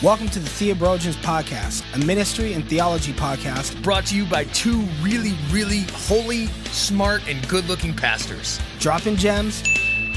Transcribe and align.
Welcome 0.00 0.28
to 0.28 0.38
the 0.38 0.48
Theobrogens 0.48 1.16
Podcast, 1.16 1.82
a 2.00 2.06
ministry 2.06 2.52
and 2.52 2.64
theology 2.68 3.12
podcast 3.12 3.82
brought 3.82 4.06
to 4.06 4.16
you 4.16 4.26
by 4.26 4.44
two 4.44 4.82
really, 5.02 5.32
really 5.50 5.80
holy, 5.92 6.46
smart, 6.70 7.26
and 7.28 7.46
good 7.48 7.64
looking 7.66 7.92
pastors 7.96 8.60
dropping 8.78 9.16
gems 9.16 9.60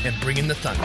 and 0.06 0.14
bringing 0.22 0.48
the 0.48 0.54
thunder. 0.54 0.84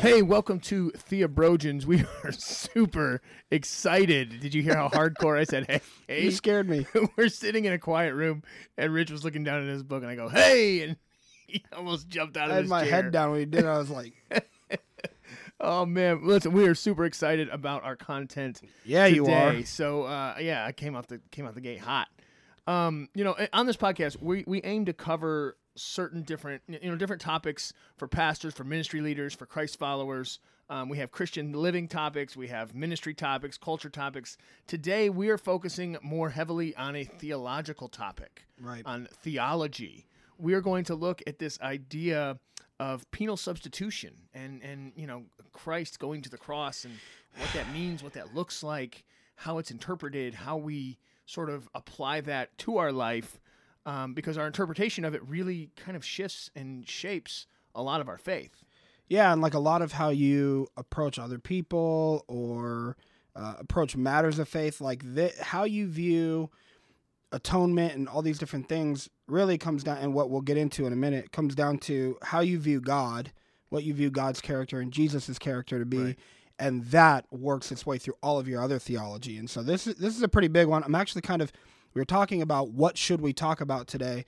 Hey, 0.00 0.20
welcome 0.20 0.60
to 0.60 0.90
Theobrogens. 0.90 1.86
We 1.86 2.04
are 2.22 2.32
super 2.32 3.22
excited. 3.50 4.40
Did 4.40 4.52
you 4.52 4.62
hear 4.62 4.76
how 4.76 4.90
hardcore 4.90 5.38
I 5.38 5.44
said, 5.44 5.66
hey? 5.68 5.80
hey? 6.06 6.24
You 6.24 6.30
scared 6.30 6.68
me. 6.68 6.86
We're 7.16 7.30
sitting 7.30 7.64
in 7.64 7.72
a 7.72 7.78
quiet 7.78 8.12
room, 8.12 8.42
and 8.76 8.92
Rich 8.92 9.10
was 9.10 9.24
looking 9.24 9.42
down 9.42 9.62
at 9.62 9.68
his 9.68 9.82
book, 9.82 10.02
and 10.02 10.10
I 10.10 10.16
go, 10.16 10.28
hey! 10.28 10.82
And 10.82 10.96
he 11.46 11.64
almost 11.74 12.08
jumped 12.08 12.36
out 12.36 12.50
of 12.50 12.52
I 12.52 12.54
had 12.56 12.64
his 12.64 12.70
my 12.70 12.82
chair. 12.82 12.90
head 12.90 13.10
down 13.12 13.30
when 13.30 13.40
he 13.40 13.46
did. 13.46 13.64
I 13.64 13.78
was 13.78 13.88
like, 13.88 14.12
Oh 15.60 15.86
man, 15.86 16.20
listen, 16.22 16.52
we 16.52 16.66
are 16.68 16.74
super 16.74 17.04
excited 17.04 17.48
about 17.48 17.82
our 17.84 17.96
content. 17.96 18.60
Yeah, 18.84 19.06
you 19.06 19.26
are. 19.26 19.62
So 19.62 20.02
uh, 20.04 20.36
yeah, 20.40 20.64
I 20.66 20.72
came 20.72 20.94
out 20.94 21.08
the 21.08 21.20
came 21.30 21.46
out 21.46 21.54
the 21.54 21.60
gate 21.60 21.80
hot. 21.80 22.08
Um, 22.66 23.08
you 23.14 23.24
know, 23.24 23.36
on 23.52 23.66
this 23.66 23.76
podcast, 23.76 24.20
we 24.20 24.44
we 24.46 24.60
aim 24.62 24.84
to 24.86 24.92
cover 24.92 25.56
certain 25.76 26.22
different 26.22 26.62
you 26.68 26.90
know 26.90 26.96
different 26.96 27.22
topics 27.22 27.72
for 27.96 28.06
pastors, 28.06 28.52
for 28.54 28.64
ministry 28.64 29.00
leaders, 29.00 29.34
for 29.34 29.46
Christ 29.46 29.78
followers. 29.78 30.40
Um, 30.68 30.88
we 30.88 30.98
have 30.98 31.12
Christian 31.12 31.52
living 31.52 31.86
topics, 31.86 32.36
we 32.36 32.48
have 32.48 32.74
ministry 32.74 33.14
topics, 33.14 33.56
culture 33.56 33.88
topics. 33.88 34.36
Today, 34.66 35.08
we 35.08 35.28
are 35.28 35.38
focusing 35.38 35.96
more 36.02 36.30
heavily 36.30 36.74
on 36.74 36.96
a 36.96 37.04
theological 37.04 37.88
topic, 37.88 38.46
Right. 38.60 38.82
on 38.84 39.06
theology. 39.22 40.06
We 40.38 40.54
are 40.54 40.60
going 40.60 40.82
to 40.86 40.96
look 40.96 41.22
at 41.24 41.38
this 41.38 41.60
idea 41.60 42.40
of 42.78 43.10
penal 43.10 43.36
substitution 43.36 44.14
and 44.34 44.62
and 44.62 44.92
you 44.96 45.06
know 45.06 45.24
Christ 45.52 45.98
going 45.98 46.22
to 46.22 46.30
the 46.30 46.36
cross 46.38 46.84
and 46.84 46.94
what 47.38 47.52
that 47.52 47.70
means, 47.72 48.02
what 48.02 48.14
that 48.14 48.34
looks 48.34 48.62
like, 48.62 49.04
how 49.36 49.58
it's 49.58 49.70
interpreted, 49.70 50.34
how 50.34 50.56
we 50.56 50.98
sort 51.26 51.50
of 51.50 51.68
apply 51.74 52.20
that 52.22 52.56
to 52.58 52.78
our 52.78 52.92
life, 52.92 53.40
um, 53.84 54.14
because 54.14 54.38
our 54.38 54.46
interpretation 54.46 55.04
of 55.04 55.14
it 55.14 55.26
really 55.26 55.70
kind 55.76 55.96
of 55.96 56.04
shifts 56.04 56.50
and 56.54 56.88
shapes 56.88 57.46
a 57.74 57.82
lot 57.82 58.00
of 58.00 58.08
our 58.08 58.16
faith. 58.18 58.64
yeah, 59.08 59.32
and 59.32 59.42
like 59.42 59.54
a 59.54 59.58
lot 59.58 59.82
of 59.82 59.92
how 59.92 60.08
you 60.08 60.66
approach 60.76 61.18
other 61.18 61.38
people 61.38 62.24
or 62.28 62.96
uh, 63.34 63.54
approach 63.58 63.96
matters 63.96 64.38
of 64.38 64.48
faith, 64.48 64.80
like 64.80 65.02
how 65.38 65.64
you 65.64 65.88
view 65.88 66.50
atonement 67.36 67.94
and 67.94 68.08
all 68.08 68.22
these 68.22 68.38
different 68.38 68.68
things 68.68 69.08
really 69.28 69.58
comes 69.58 69.84
down, 69.84 69.98
and 69.98 70.14
what 70.14 70.30
we'll 70.30 70.40
get 70.40 70.56
into 70.56 70.86
in 70.86 70.92
a 70.92 70.96
minute 70.96 71.32
comes 71.32 71.54
down 71.54 71.78
to 71.78 72.16
how 72.22 72.40
you 72.40 72.58
view 72.58 72.80
God, 72.80 73.32
what 73.68 73.84
you 73.84 73.94
view 73.94 74.10
God's 74.10 74.40
character 74.40 74.80
and 74.80 74.92
Jesus's 74.92 75.38
character 75.38 75.78
to 75.78 75.86
be. 75.86 75.98
Right. 75.98 76.18
And 76.58 76.84
that 76.86 77.26
works 77.30 77.70
its 77.70 77.84
way 77.84 77.98
through 77.98 78.14
all 78.22 78.38
of 78.38 78.48
your 78.48 78.62
other 78.62 78.78
theology, 78.78 79.36
and 79.36 79.48
so 79.48 79.62
this 79.62 79.86
is 79.86 79.96
this 79.96 80.16
is 80.16 80.22
a 80.22 80.28
pretty 80.28 80.48
big 80.48 80.66
one. 80.66 80.82
I'm 80.82 80.94
actually 80.94 81.20
kind 81.20 81.42
of 81.42 81.52
we 81.92 82.00
were 82.00 82.06
talking 82.06 82.40
about 82.40 82.70
what 82.70 82.96
should 82.96 83.20
we 83.20 83.34
talk 83.34 83.60
about 83.60 83.86
today, 83.86 84.24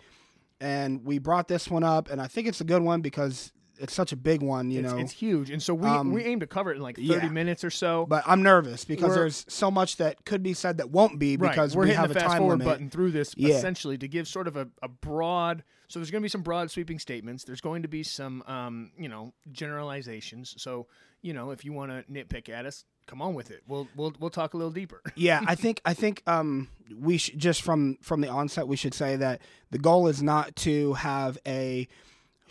and 0.61 1.05
we 1.05 1.19
brought 1.19 1.49
this 1.49 1.71
one 1.71 1.85
up, 1.85 2.11
and 2.11 2.21
I 2.21 2.27
think 2.27 2.47
it's 2.47 2.61
a 2.61 2.65
good 2.65 2.83
one 2.83 3.01
because 3.01 3.51
it's 3.81 3.95
such 3.95 4.13
a 4.13 4.17
big 4.17 4.43
one, 4.43 4.71
you 4.71 4.81
it's, 4.81 4.93
know. 4.93 4.99
it's 4.99 5.13
huge, 5.13 5.51
and 5.51 5.63
so 5.63 5.75
we 5.75 5.89
Um, 5.89 6.13
we 6.13 6.25
aim 6.25 6.41
to 6.41 6.47
cover 6.47 6.71
it 6.73 6.77
in 6.77 6.83
like 6.83 6.97
thirty 6.97 7.05
yeah. 7.05 7.29
minutes 7.29 7.65
or 7.65 7.71
so. 7.71 8.07
but 8.07 8.23
I'm 8.27 8.43
nervous 8.43 8.85
because 8.85 9.09
We're- 9.11 9.21
there's 9.21 9.45
so 9.49 9.71
much 9.71 9.97
that 9.97 10.25
could 10.25 10.43
be 10.43 10.55
said 10.55 10.79
that 10.79 10.91
won't 10.91 11.19
be 11.19 11.37
right, 11.37 11.51
because 11.51 11.75
we're 11.77 11.83
we 11.83 11.89
hitting 11.89 12.01
have 12.01 12.11
the 12.13 12.17
a 12.17 12.21
fast 12.21 12.33
time 12.33 12.39
forward 12.39 12.59
limit. 12.61 12.67
button 12.67 12.91
through 12.91 13.13
this 13.13 13.35
Yeah. 13.37 13.55
essentially 13.57 13.97
to 13.99 14.09
give 14.09 14.27
sort 14.29 14.47
of 14.49 14.57
a, 14.57 14.69
a 14.83 14.89
broad. 14.89 15.63
So 15.89 15.99
there's 15.99 16.11
going 16.11 16.21
to 16.21 16.25
be 16.25 16.29
some 16.29 16.43
broad 16.43 16.71
sweeping 16.71 16.99
statements. 16.99 17.45
There's 17.45 17.63
going 17.63 17.81
to 17.81 17.89
be 17.89 18.03
some, 18.03 18.43
um, 18.47 18.91
you 18.99 19.09
know, 19.09 19.33
generalizations. 19.79 20.55
So 20.59 20.87
you 21.21 21.33
know, 21.33 21.51
if 21.51 21.65
you 21.65 21.73
want 21.73 21.91
to 21.91 22.05
nitpick 22.13 22.49
at 22.49 22.65
us, 22.65 22.85
come 23.07 23.21
on 23.21 23.35
with 23.35 23.51
it. 23.51 23.63
We'll 23.67 23.89
we'll 23.97 24.13
we'll 24.21 24.31
talk 24.31 24.55
a 24.55 24.57
little 24.57 24.71
deeper. 24.71 25.03
yeah, 25.17 25.41
I 25.47 25.55
think 25.57 25.81
I 25.85 25.95
think 25.95 26.23
um 26.27 26.69
we 26.97 27.19
should 27.19 27.39
just 27.39 27.63
from 27.63 27.97
from 28.03 28.21
the 28.21 28.29
onset 28.29 28.69
we 28.69 28.77
should 28.77 28.95
say 28.95 29.17
that 29.17 29.43
the 29.71 29.79
goal 29.79 30.07
is 30.09 30.23
not 30.23 30.55
to 30.57 30.93
have 30.95 31.37
a 31.47 31.89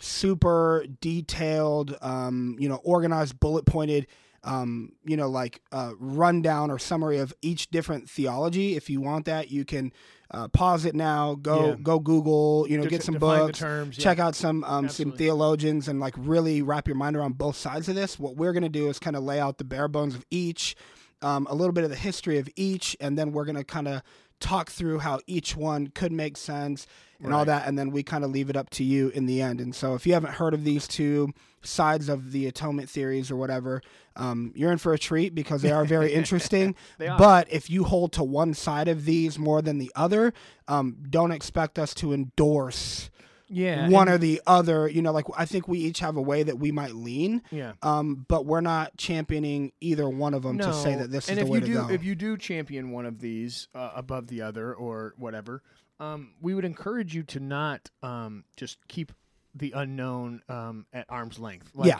super 0.00 0.84
detailed 1.00 1.96
um 2.00 2.56
you 2.58 2.68
know 2.68 2.76
organized 2.84 3.38
bullet 3.40 3.64
pointed 3.66 4.06
um 4.44 4.92
you 5.04 5.16
know 5.16 5.28
like 5.28 5.60
uh 5.72 5.92
rundown 5.98 6.70
or 6.70 6.78
summary 6.78 7.18
of 7.18 7.34
each 7.42 7.70
different 7.70 8.08
theology 8.08 8.76
if 8.76 8.88
you 8.88 9.00
want 9.00 9.24
that 9.26 9.50
you 9.50 9.64
can 9.64 9.92
uh, 10.30 10.46
pause 10.48 10.84
it 10.84 10.94
now 10.94 11.34
go 11.36 11.68
Yeah. 11.70 11.74
go 11.82 11.98
google 11.98 12.66
you 12.68 12.76
know 12.76 12.84
De- 12.84 12.90
get 12.90 13.02
some 13.02 13.14
books 13.14 13.58
terms, 13.58 13.96
yeah. 13.96 14.04
check 14.04 14.18
out 14.18 14.34
some 14.34 14.62
um, 14.64 14.88
some 14.90 15.12
theologians 15.12 15.88
and 15.88 16.00
like 16.00 16.14
really 16.18 16.60
wrap 16.60 16.86
your 16.86 16.96
mind 16.96 17.16
around 17.16 17.38
both 17.38 17.56
sides 17.56 17.88
of 17.88 17.94
this 17.94 18.18
what 18.18 18.36
we're 18.36 18.52
going 18.52 18.62
to 18.62 18.68
do 18.68 18.88
is 18.90 18.98
kind 18.98 19.16
of 19.16 19.22
lay 19.22 19.40
out 19.40 19.56
the 19.58 19.64
bare 19.64 19.88
bones 19.88 20.14
of 20.14 20.24
each 20.30 20.76
um, 21.22 21.46
a 21.50 21.54
little 21.54 21.72
bit 21.72 21.82
of 21.82 21.88
the 21.90 21.96
history 21.96 22.36
of 22.38 22.48
each 22.56 22.94
and 23.00 23.18
then 23.18 23.32
we're 23.32 23.46
going 23.46 23.56
to 23.56 23.64
kind 23.64 23.88
of 23.88 24.02
talk 24.40 24.70
through 24.70 25.00
how 25.00 25.20
each 25.26 25.56
one 25.56 25.88
could 25.88 26.12
make 26.12 26.36
sense 26.36 26.86
and 27.22 27.34
all 27.34 27.44
that 27.44 27.66
and 27.66 27.76
then 27.76 27.90
we 27.90 28.02
kind 28.02 28.22
of 28.22 28.30
leave 28.30 28.48
it 28.48 28.56
up 28.56 28.70
to 28.70 28.84
you 28.84 29.08
in 29.08 29.26
the 29.26 29.42
end. 29.42 29.60
And 29.60 29.74
so 29.74 29.94
if 29.94 30.06
you 30.06 30.12
haven't 30.12 30.34
heard 30.34 30.54
of 30.54 30.62
these 30.64 30.86
two 30.86 31.32
sides 31.62 32.08
of 32.08 32.30
the 32.30 32.46
atonement 32.46 32.88
theories 32.88 33.30
or 33.30 33.36
whatever 33.36 33.82
um, 34.14 34.52
you're 34.54 34.70
in 34.70 34.78
for 34.78 34.92
a 34.92 34.98
treat 34.98 35.34
because 35.34 35.62
they 35.62 35.72
are 35.72 35.84
very 35.84 36.12
interesting. 36.14 36.76
Are. 37.00 37.18
but 37.18 37.52
if 37.52 37.68
you 37.68 37.84
hold 37.84 38.12
to 38.12 38.22
one 38.22 38.54
side 38.54 38.86
of 38.86 39.04
these 39.04 39.38
more 39.38 39.60
than 39.60 39.78
the 39.78 39.90
other 39.96 40.32
um, 40.68 40.96
don't 41.10 41.32
expect 41.32 41.78
us 41.78 41.92
to 41.94 42.12
endorse 42.12 43.10
Yeah, 43.48 43.88
one 43.88 44.08
or 44.08 44.18
the 44.18 44.40
other. 44.46 44.88
You 44.88 45.02
know, 45.02 45.12
like 45.12 45.26
I 45.36 45.44
think 45.44 45.68
we 45.68 45.78
each 45.78 46.00
have 46.00 46.16
a 46.16 46.22
way 46.22 46.42
that 46.42 46.58
we 46.58 46.72
might 46.72 46.92
lean, 46.92 47.42
yeah. 47.50 47.72
um, 47.82 48.26
but 48.28 48.46
we're 48.46 48.60
not 48.60 48.96
championing 48.96 49.72
either 49.80 50.08
one 50.08 50.34
of 50.34 50.42
them 50.42 50.58
to 50.58 50.72
say 50.72 50.94
that 50.94 51.10
this 51.10 51.24
is 51.24 51.30
and 51.30 51.38
the 51.38 51.42
if 51.42 51.48
way 51.48 51.58
you 51.58 51.60
to 51.60 51.66
do, 51.66 51.74
go. 51.74 51.88
If 51.90 52.04
you 52.04 52.14
do 52.14 52.36
champion 52.36 52.90
one 52.90 53.06
of 53.06 53.20
these 53.20 53.68
uh, 53.74 53.90
above 53.94 54.26
the 54.28 54.42
other 54.42 54.74
or 54.74 55.14
whatever, 55.16 55.62
um, 56.00 56.34
we 56.40 56.54
would 56.54 56.64
encourage 56.64 57.14
you 57.14 57.22
to 57.24 57.40
not 57.40 57.90
um, 58.02 58.44
just 58.56 58.78
keep 58.88 59.12
the 59.54 59.72
unknown 59.72 60.42
um, 60.48 60.86
at 60.92 61.06
arm's 61.08 61.38
length. 61.38 61.70
Like, 61.74 61.88
Yeah. 61.88 61.98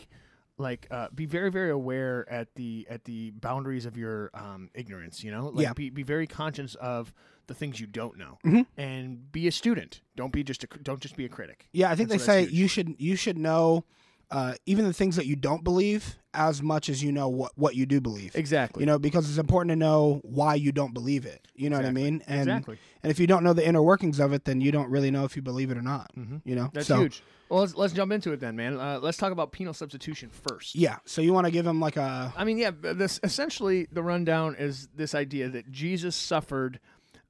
Like 0.58 0.86
uh, 0.90 1.08
be 1.14 1.24
very 1.24 1.50
very 1.50 1.70
aware 1.70 2.26
at 2.28 2.54
the 2.56 2.86
at 2.90 3.04
the 3.04 3.30
boundaries 3.30 3.86
of 3.86 3.96
your 3.96 4.30
um, 4.34 4.70
ignorance. 4.74 5.22
You 5.22 5.30
know, 5.30 5.48
like 5.48 5.62
Yeah. 5.62 5.72
be, 5.72 5.90
be 5.90 6.02
very 6.02 6.26
conscious 6.26 6.74
of 6.76 7.12
the 7.46 7.54
things 7.54 7.80
you 7.80 7.86
don't 7.86 8.18
know, 8.18 8.38
Mhm. 8.44 8.66
and 8.76 9.30
be 9.32 9.46
a 9.46 9.52
student. 9.52 10.00
Don't 10.16 10.32
be 10.32 10.42
just 10.42 10.64
a 10.64 10.66
don't 10.82 11.00
just 11.00 11.16
be 11.16 11.24
a 11.24 11.28
critic. 11.28 11.68
yeah, 11.72 11.90
I 11.90 11.94
think 11.94 12.10
And 12.10 12.20
they 12.20 12.24
say 12.24 12.46
you 12.46 12.66
should 12.68 12.96
you 12.98 13.14
should 13.16 13.38
know 13.38 13.84
uh, 14.30 14.54
even 14.66 14.84
the 14.84 14.92
things 14.92 15.16
that 15.16 15.26
you 15.26 15.36
don't 15.36 15.64
believe 15.64 16.16
as 16.34 16.62
much 16.62 16.88
as 16.88 17.02
you 17.02 17.10
know 17.10 17.28
what 17.28 17.52
what 17.56 17.74
you 17.74 17.86
do 17.86 18.00
believe. 18.00 18.36
Exactly. 18.36 18.82
You 18.82 18.86
know, 18.86 18.98
because 18.98 19.28
it's 19.28 19.38
important 19.38 19.70
to 19.70 19.76
know 19.76 20.20
why 20.22 20.54
you 20.54 20.70
don't 20.72 20.92
believe 20.92 21.24
it. 21.24 21.48
You 21.54 21.70
know 21.70 21.78
Exactly. 21.78 22.02
what 22.02 22.06
I 22.06 22.10
mean? 22.10 22.22
And 22.26 22.40
exactly. 22.48 22.78
and 23.02 23.10
if 23.10 23.18
you 23.18 23.26
don't 23.26 23.42
know 23.42 23.54
the 23.54 23.66
inner 23.66 23.82
workings 23.82 24.20
of 24.20 24.32
it, 24.32 24.44
then 24.44 24.60
you 24.60 24.70
don't 24.70 24.90
really 24.90 25.10
know 25.10 25.24
if 25.24 25.34
you 25.36 25.42
believe 25.42 25.70
it 25.70 25.78
or 25.78 25.82
not. 25.82 26.10
Mhm. 26.16 26.42
You 26.44 26.56
know, 26.56 26.70
That's 26.72 26.86
so, 26.86 27.00
huge. 27.00 27.22
Well, 27.48 27.60
let's, 27.60 27.74
let's 27.74 27.92
jump 27.94 28.12
into 28.12 28.32
it 28.32 28.40
then, 28.40 28.56
man. 28.56 28.78
Uh, 28.78 28.98
let's 29.00 29.16
talk 29.16 29.32
about 29.32 29.52
penal 29.52 29.72
substitution 29.72 30.28
first. 30.28 30.74
Yeah. 30.74 30.96
So 31.06 31.22
you 31.22 31.32
want 31.32 31.46
to 31.46 31.50
give 31.50 31.64
them 31.64 31.80
like 31.80 31.96
a 31.96 32.32
I 32.36 32.44
mean, 32.44 32.58
yeah. 32.58 32.70
This 32.70 33.20
essentially 33.22 33.88
the 33.90 34.02
rundown 34.02 34.54
is 34.58 34.88
this 34.94 35.14
idea 35.14 35.48
that 35.48 35.70
Jesus 35.70 36.14
suffered 36.14 36.78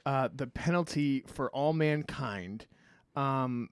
uh, 0.04 0.28
the 0.34 0.48
penalty 0.48 1.22
for 1.28 1.48
all 1.50 1.72
mankind 1.72 2.66
um, 3.14 3.68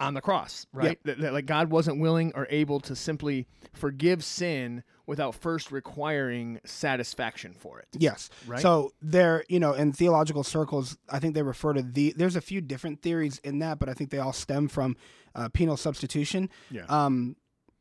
on 0.00 0.14
the 0.14 0.20
cross, 0.20 0.66
right? 0.72 0.98
That, 1.04 1.20
that, 1.20 1.32
like 1.32 1.46
God 1.46 1.70
wasn't 1.70 2.00
willing 2.00 2.32
or 2.34 2.46
able 2.50 2.80
to 2.80 2.96
simply 2.96 3.46
forgive 3.72 4.24
sin 4.24 4.82
without 5.06 5.34
first 5.34 5.70
requiring 5.70 6.60
satisfaction 6.64 7.52
for 7.52 7.80
it. 7.80 7.88
Yes. 7.98 8.30
Right? 8.46 8.60
So 8.60 8.92
there, 9.02 9.44
you 9.48 9.60
know, 9.60 9.74
in 9.74 9.92
theological 9.92 10.42
circles, 10.44 10.96
I 11.08 11.18
think 11.18 11.34
they 11.34 11.42
refer 11.42 11.74
to 11.74 11.82
the. 11.82 12.14
There's 12.16 12.36
a 12.36 12.40
few 12.40 12.60
different 12.60 13.02
theories 13.02 13.38
in 13.44 13.58
that, 13.58 13.78
but 13.78 13.88
I 13.88 13.94
think 13.94 14.10
they 14.10 14.18
all 14.18 14.32
stem 14.32 14.68
from 14.68 14.96
uh, 15.34 15.48
penal 15.48 15.76
substitution. 15.76 16.48
Yeah. 16.70 16.84
Um, 16.88 17.36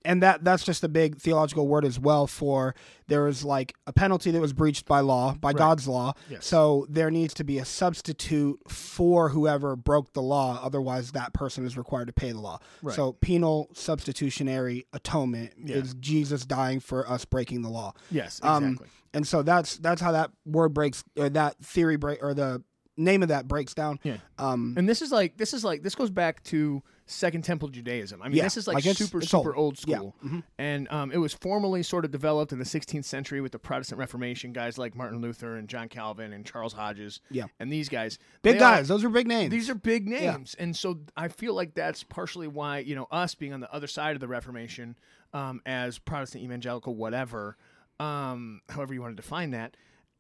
and 0.06 0.24
that 0.24 0.44
that's 0.44 0.64
just 0.64 0.84
a 0.84 0.88
big 0.90 1.18
theological 1.18 1.68
word 1.68 1.84
as 1.86 2.00
well. 2.00 2.26
For 2.28 2.74
there 3.08 3.24
was 3.24 3.44
like 3.44 3.74
a 3.88 3.94
penalty 3.94 4.32
that 4.32 4.40
was 4.40 4.54
breached 4.54 4.86
by 4.86 5.02
law, 5.02 5.34
by 5.34 5.54
God's 5.54 5.88
law. 5.88 6.14
Yes. 6.30 6.46
So 6.46 6.86
there 6.90 7.12
needs 7.12 7.34
to 7.36 7.44
be 7.44 7.58
a 7.60 7.66
substitute 7.66 8.60
for 8.70 9.30
whoever 9.30 9.76
broke 9.76 10.14
the 10.14 10.22
law. 10.22 10.60
Otherwise, 10.64 11.12
that 11.12 11.34
person 11.34 11.66
is 11.66 11.78
required 11.78 12.08
to 12.08 12.14
pay 12.14 12.32
the 12.32 12.40
law. 12.40 12.60
Right. 12.82 12.96
So 12.96 13.14
penal 13.14 13.70
substitutionary 13.74 14.86
atonement 14.94 15.54
Yeah. 15.64 15.78
is 15.78 15.94
Jesus 15.96 16.46
dying 16.46 16.80
for 16.80 17.08
us 17.10 17.26
breaking 17.26 17.62
the 17.62 17.70
law. 17.70 17.94
yes, 18.12 18.40
um, 18.44 18.64
exactly. 18.64 18.88
And 19.14 19.28
so 19.28 19.42
that's 19.42 19.78
that's 19.78 20.02
how 20.02 20.12
that 20.12 20.32
word 20.46 20.70
breaks 20.74 21.04
or 21.18 21.30
that 21.30 21.58
theory 21.64 21.98
break 21.98 22.22
or 22.24 22.34
the 22.34 22.64
name 22.96 23.24
of 23.24 23.30
that 23.30 23.48
breaks 23.48 23.74
down. 23.74 24.00
Yeah. 24.04 24.18
Um, 24.38 24.76
And 24.78 24.88
this 24.88 25.02
is 25.02 25.12
like 25.12 25.38
this 25.38 25.54
is 25.54 25.64
like 25.64 25.82
this 25.84 25.96
goes 25.96 26.10
back 26.12 26.44
to 26.46 26.84
Second 27.12 27.44
Temple 27.44 27.70
Judaism. 27.70 28.22
I 28.22 28.28
mean, 28.28 28.38
Yeah, 28.38 28.44
this 28.44 28.56
is 28.58 28.68
like, 28.68 28.76
like 28.76 28.86
it's- 28.86 28.98
super 28.98 29.18
it's 29.20 29.30
super 29.32 29.56
old. 29.56 29.80
old 29.80 29.88
Yeah, 29.88 29.98
school, 29.98 30.16
mhm. 30.24 30.44
and 30.60 30.88
um, 30.92 31.12
it 31.12 31.18
was 31.18 31.34
formally 31.34 31.82
sort 31.84 32.06
of 32.06 32.12
developed 32.12 32.52
in 32.54 32.60
the 32.60 32.66
16th 32.66 33.04
century 33.06 33.42
with 33.42 33.52
the 33.52 33.60
Protestant 33.60 33.98
Reformation 34.00 34.54
guys 34.54 34.78
like 34.78 34.96
Martin 34.96 35.20
Luther 35.20 35.56
and 35.58 35.68
John 35.68 35.90
Calvin 35.90 36.34
and 36.34 36.46
Charles 36.46 36.74
Hodges. 36.74 37.20
Yeah. 37.32 37.46
and 37.60 37.72
these 37.72 37.90
guys, 37.90 38.20
big 38.44 38.60
they 38.60 38.64
all- 38.64 38.72
guys. 38.76 38.88
those 38.88 39.04
are 39.04 39.10
big 39.10 39.28
names. 39.28 39.50
these 39.52 39.70
are 39.70 39.76
big 39.76 40.08
names, 40.08 40.56
and 40.60 40.76
so 40.76 41.00
I 41.18 41.28
feel 41.30 41.54
like 41.56 41.74
that's 41.74 42.04
partially 42.04 42.48
why 42.48 42.80
you 42.80 42.96
know 42.96 43.08
us 43.12 43.34
being 43.36 43.54
on 43.54 43.60
the 43.60 43.74
other 43.74 43.88
side 43.88 44.16
of 44.16 44.20
the 44.20 44.28
Reformation, 44.28 44.96
um, 45.34 45.62
as 45.66 45.98
Protestant 45.98 46.44
evangelical 46.44 46.96
whatever, 46.96 47.58
um, 48.00 48.62
however 48.70 48.94
you 48.94 49.02
want 49.02 49.16
to 49.18 49.22
define 49.22 49.52
that, 49.52 49.76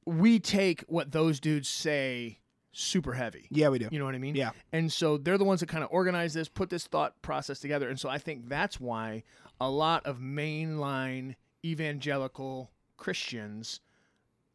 we 0.05 0.39
take 0.39 0.81
what 0.87 1.11
those 1.11 1.39
dudes 1.39 1.69
say 1.69 2.39
super 2.71 3.13
heavy. 3.13 3.47
Yeah, 3.49 3.69
we 3.69 3.79
do. 3.79 3.87
You 3.91 3.99
know 3.99 4.05
what 4.05 4.15
I 4.15 4.19
mean? 4.19 4.35
Yeah. 4.35 4.51
And 4.71 4.91
so 4.91 5.17
they're 5.17 5.37
the 5.37 5.43
ones 5.43 5.59
that 5.61 5.69
kind 5.69 5.83
of 5.83 5.89
organize 5.91 6.33
this, 6.33 6.47
put 6.47 6.69
this 6.69 6.85
thought 6.85 7.21
process 7.21 7.59
together. 7.59 7.89
And 7.89 7.99
so 7.99 8.09
I 8.09 8.17
think 8.17 8.47
that's 8.49 8.79
why 8.79 9.23
a 9.59 9.69
lot 9.69 10.05
of 10.05 10.19
mainline 10.19 11.35
evangelical 11.65 12.69
Christians 12.97 13.79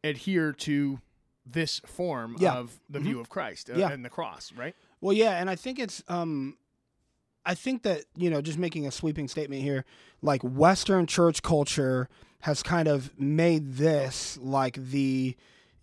adhere 0.03 0.53
to 0.53 0.99
this 1.45 1.79
form 1.85 2.35
Yeah. 2.39 2.53
of 2.55 2.79
the 2.89 2.99
view 2.99 3.19
of 3.19 3.29
Christ 3.29 3.69
uh, 3.69 3.73
Yeah. 3.75 3.91
and 3.91 4.03
the 4.03 4.09
cross, 4.09 4.51
right? 4.53 4.75
Well, 5.01 5.13
yeah, 5.13 5.39
and 5.39 5.49
I 5.49 5.55
think 5.55 5.77
it's 5.79 6.03
um 6.07 6.57
I 7.47 7.53
think 7.53 7.83
that, 7.83 8.05
you 8.15 8.31
know, 8.31 8.41
just 8.41 8.57
making 8.57 8.87
a 8.87 8.91
sweeping 8.91 9.27
statement 9.27 9.61
here, 9.61 9.85
like 10.23 10.41
western 10.41 11.05
church 11.05 11.43
culture 11.43 12.09
has 12.41 12.63
kind 12.63 12.87
of 12.87 13.11
made 13.19 13.75
this 13.75 14.37
like 14.41 14.75
the 14.89 15.35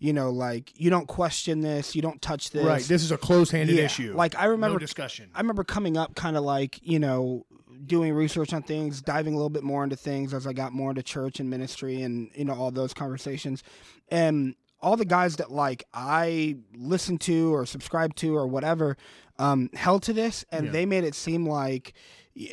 you 0.03 0.11
know, 0.11 0.31
like 0.31 0.73
you 0.75 0.89
don't 0.89 1.07
question 1.07 1.61
this, 1.61 1.95
you 1.95 2.01
don't 2.01 2.21
touch 2.21 2.49
this. 2.49 2.65
Right. 2.65 2.83
This 2.83 3.03
is 3.03 3.11
a 3.13 3.17
close-handed 3.17 3.73
Yeah. 3.77 3.85
issue. 3.85 4.13
Like 4.15 4.35
I 4.37 4.45
remember 4.45 4.75
no 4.75 4.79
discussion. 4.79 5.29
I 5.33 5.39
remember 5.39 5.63
coming 5.63 5.95
up 5.95 6.13
kind 6.15 6.35
of 6.35 6.43
like, 6.43 6.77
you 6.83 6.99
know, 6.99 7.45
doing 7.85 8.13
research 8.13 8.51
on 8.53 8.63
things, 8.63 9.01
diving 9.01 9.33
a 9.33 9.37
little 9.37 9.49
bit 9.49 9.63
more 9.63 9.81
into 9.83 9.95
things 9.95 10.33
as 10.33 10.45
I 10.45 10.51
got 10.51 10.73
more 10.73 10.89
into 10.89 11.03
church 11.03 11.39
and 11.39 11.49
ministry 11.49 12.01
and, 12.01 12.29
you 12.35 12.43
know, 12.43 12.53
all 12.53 12.69
those 12.69 12.93
conversations. 12.93 13.63
And 14.09 14.55
all 14.81 14.97
the 14.97 15.05
guys 15.05 15.37
that 15.37 15.51
like 15.51 15.85
I 15.93 16.57
listened 16.75 17.21
to 17.21 17.53
or 17.55 17.65
subscribed 17.65 18.17
to 18.17 18.35
or 18.35 18.45
whatever 18.45 18.97
um, 19.39 19.69
held 19.73 20.03
to 20.03 20.11
this 20.13 20.43
and 20.51 20.65
Yeah. 20.65 20.71
they 20.73 20.85
made 20.85 21.05
it 21.05 21.15
seem 21.15 21.47
like 21.47 21.93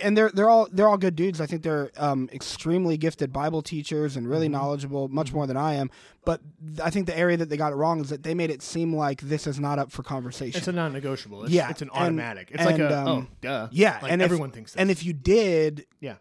and 0.03 0.17
they're 0.17 0.31
they're 0.31 0.51
all 0.51 0.69
they're 0.71 0.89
all 0.89 0.99
good 0.99 1.17
dudes. 1.17 1.41
I 1.41 1.47
think 1.47 1.63
they're 1.63 1.91
um, 1.97 2.29
extremely 2.33 2.97
gifted 2.99 3.33
Bible 3.33 3.63
teachers 3.63 4.17
and 4.17 4.25
Mm-hmm. 4.25 4.33
really 4.33 4.49
knowledgeable, 4.49 5.09
much 5.09 5.33
more 5.33 5.47
than 5.47 5.57
I 5.57 5.75
am. 5.75 5.91
But 6.27 6.43
th- 6.67 6.81
I 6.81 6.91
think 6.91 7.07
the 7.07 7.17
area 7.17 7.37
that 7.39 7.49
they 7.49 7.57
got 7.57 7.73
it 7.73 7.77
wrong 7.77 8.01
is 8.01 8.11
that 8.11 8.23
they 8.23 8.35
made 8.35 8.51
it 8.51 8.61
seem 8.63 8.95
like 8.95 9.23
this 9.23 9.47
is 9.47 9.59
not 9.59 9.79
up 9.79 9.91
for 9.91 10.03
conversation. 10.03 10.59
It's 10.59 10.69
a 10.69 10.73
non-negotiable. 10.73 11.45
It's, 11.45 11.53
Yeah, 11.53 11.71
it's 11.71 11.81
an 11.81 11.89
and- 11.95 12.03
automatic. 12.03 12.51
it's 12.53 12.63
like 12.65 12.75
and, 12.75 12.83
a 12.83 12.99
um, 13.01 13.09
oh 13.09 13.27
duh. 13.41 13.69
yeah, 13.73 13.99
like 14.03 14.13
and 14.13 14.21
if- 14.21 14.27
everyone 14.27 14.51
thinks 14.51 14.73
this. 14.73 14.81
And 14.81 14.91
if 14.91 15.03
you 15.05 15.15
did 15.15 15.87
yeah, 16.01 16.17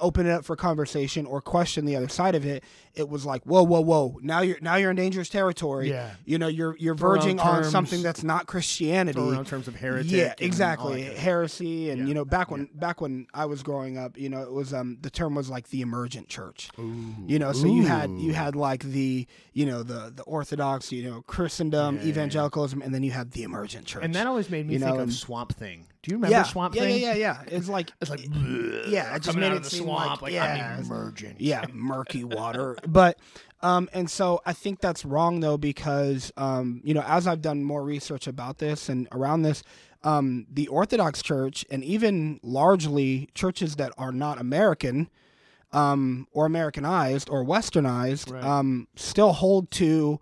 open 0.00 0.26
it 0.26 0.30
up 0.32 0.44
for 0.44 0.56
conversation 0.56 1.26
or 1.26 1.40
question 1.40 1.84
the 1.84 1.96
other 1.96 2.08
side 2.08 2.34
of 2.34 2.44
it, 2.46 2.64
it 2.94 3.08
was 3.08 3.24
like, 3.24 3.42
whoa, 3.44 3.62
whoa, 3.62 3.80
whoa! 3.80 4.18
Now 4.22 4.40
you're 4.40 4.58
now 4.60 4.76
you're 4.76 4.90
in 4.90 4.96
dangerous 4.96 5.28
territory. 5.28 5.90
Yeah. 5.90 6.10
you 6.24 6.38
know, 6.38 6.48
you're 6.48 6.76
you're 6.78 6.94
verging 6.94 7.38
on 7.38 7.56
terms- 7.62 7.70
something 7.70 8.02
that's 8.02 8.24
not 8.24 8.46
Christianity. 8.46 9.20
In 9.20 9.44
terms 9.44 9.68
of 9.68 9.76
heretic. 9.76 10.10
yeah, 10.10 10.34
exactly. 10.38 11.06
of- 11.06 11.16
Heresy, 11.16 11.90
and 11.90 12.00
Yeah. 12.02 12.06
you 12.06 12.14
know, 12.14 12.24
back 12.24 12.50
when 12.50 12.68
back 12.74 13.00
when 13.00 13.26
I 13.34 13.44
was 13.46 13.62
growing 13.62 13.96
up, 13.98 14.18
you 14.18 14.28
know, 14.28 14.42
it 14.42 14.52
was 14.52 14.74
um 14.74 14.98
the 15.02 15.10
term 15.10 15.34
was 15.34 15.48
like 15.50 15.68
the 15.70 15.82
emergent 15.82 16.28
church. 16.28 16.68
Ooh. 16.78 17.14
You 17.26 17.38
know, 17.38 17.52
so 17.52 17.66
you 17.66 17.86
had 17.86 18.10
you 18.10 18.32
had 18.32 18.56
like 18.56 18.82
the 18.82 19.26
you 19.52 19.66
know 19.66 19.82
the 19.82 20.12
the 20.14 20.22
Orthodox, 20.24 20.90
you 20.90 21.08
know, 21.08 21.22
Christendom, 21.22 21.96
Yeah, 21.96 22.00
yeah, 22.00 22.04
yeah. 22.06 22.10
evangelicalism, 22.10 22.82
and 22.82 22.94
then 22.94 23.02
you 23.02 23.12
had 23.12 23.32
the 23.32 23.42
emergent 23.44 23.86
church. 23.86 24.02
And 24.04 24.14
that 24.14 24.26
always 24.26 24.50
made 24.50 24.66
me 24.66 24.74
You 24.74 24.78
think 24.80 24.88
know, 24.90 24.96
of 24.96 25.02
and- 25.02 25.12
Swamp 25.12 25.54
Thing. 25.54 25.86
Do 26.02 26.10
you 26.10 26.16
remember 26.16 26.36
yeah, 26.36 26.42
Swamp 26.44 26.74
yeah, 26.74 26.82
Thing? 26.82 27.00
yeah, 27.02 27.14
yeah, 27.14 27.42
yeah. 27.48 27.56
It's 27.56 27.68
like 27.68 27.92
It's 28.00 28.10
like 28.10 28.20
Yeah, 28.88 29.14
it 29.16 29.22
just 29.22 29.36
made 29.36 29.46
out 29.48 29.52
it 29.52 29.56
of 29.58 29.64
the 29.64 29.70
seem 29.70 29.82
swamp. 29.84 30.10
like- 30.12 30.22
Like, 30.22 30.32
yeah, 30.32 30.76
I'm 30.78 30.84
emergent. 30.84 31.40
yeah, 31.40 31.64
murky 31.72 32.24
water. 32.24 32.76
But 32.88 33.18
um, 33.62 33.90
and 33.92 34.10
so 34.10 34.40
I 34.46 34.54
think 34.54 34.80
that's 34.80 35.04
wrong 35.04 35.40
though 35.40 35.58
because 35.58 36.32
um, 36.38 36.80
you 36.84 36.94
know, 36.94 37.04
as 37.06 37.26
I've 37.26 37.42
done 37.42 37.62
more 37.64 37.82
research 37.84 38.26
about 38.26 38.56
this 38.58 38.88
and 38.88 39.06
around 39.12 39.42
this, 39.42 39.62
um, 40.02 40.46
the 40.50 40.66
Orthodox 40.68 41.22
Church 41.22 41.66
and 41.70 41.84
even 41.84 42.40
largely 42.42 43.28
churches 43.34 43.76
that 43.76 43.92
are 43.98 44.12
not 44.12 44.40
American, 44.40 45.10
um, 45.72 46.26
or 46.32 46.46
Americanized 46.46 47.28
or 47.28 47.44
Westernized, 47.44 48.32
Right. 48.32 48.42
um, 48.42 48.88
still 48.96 49.32
hold 49.34 49.70
to 49.72 50.18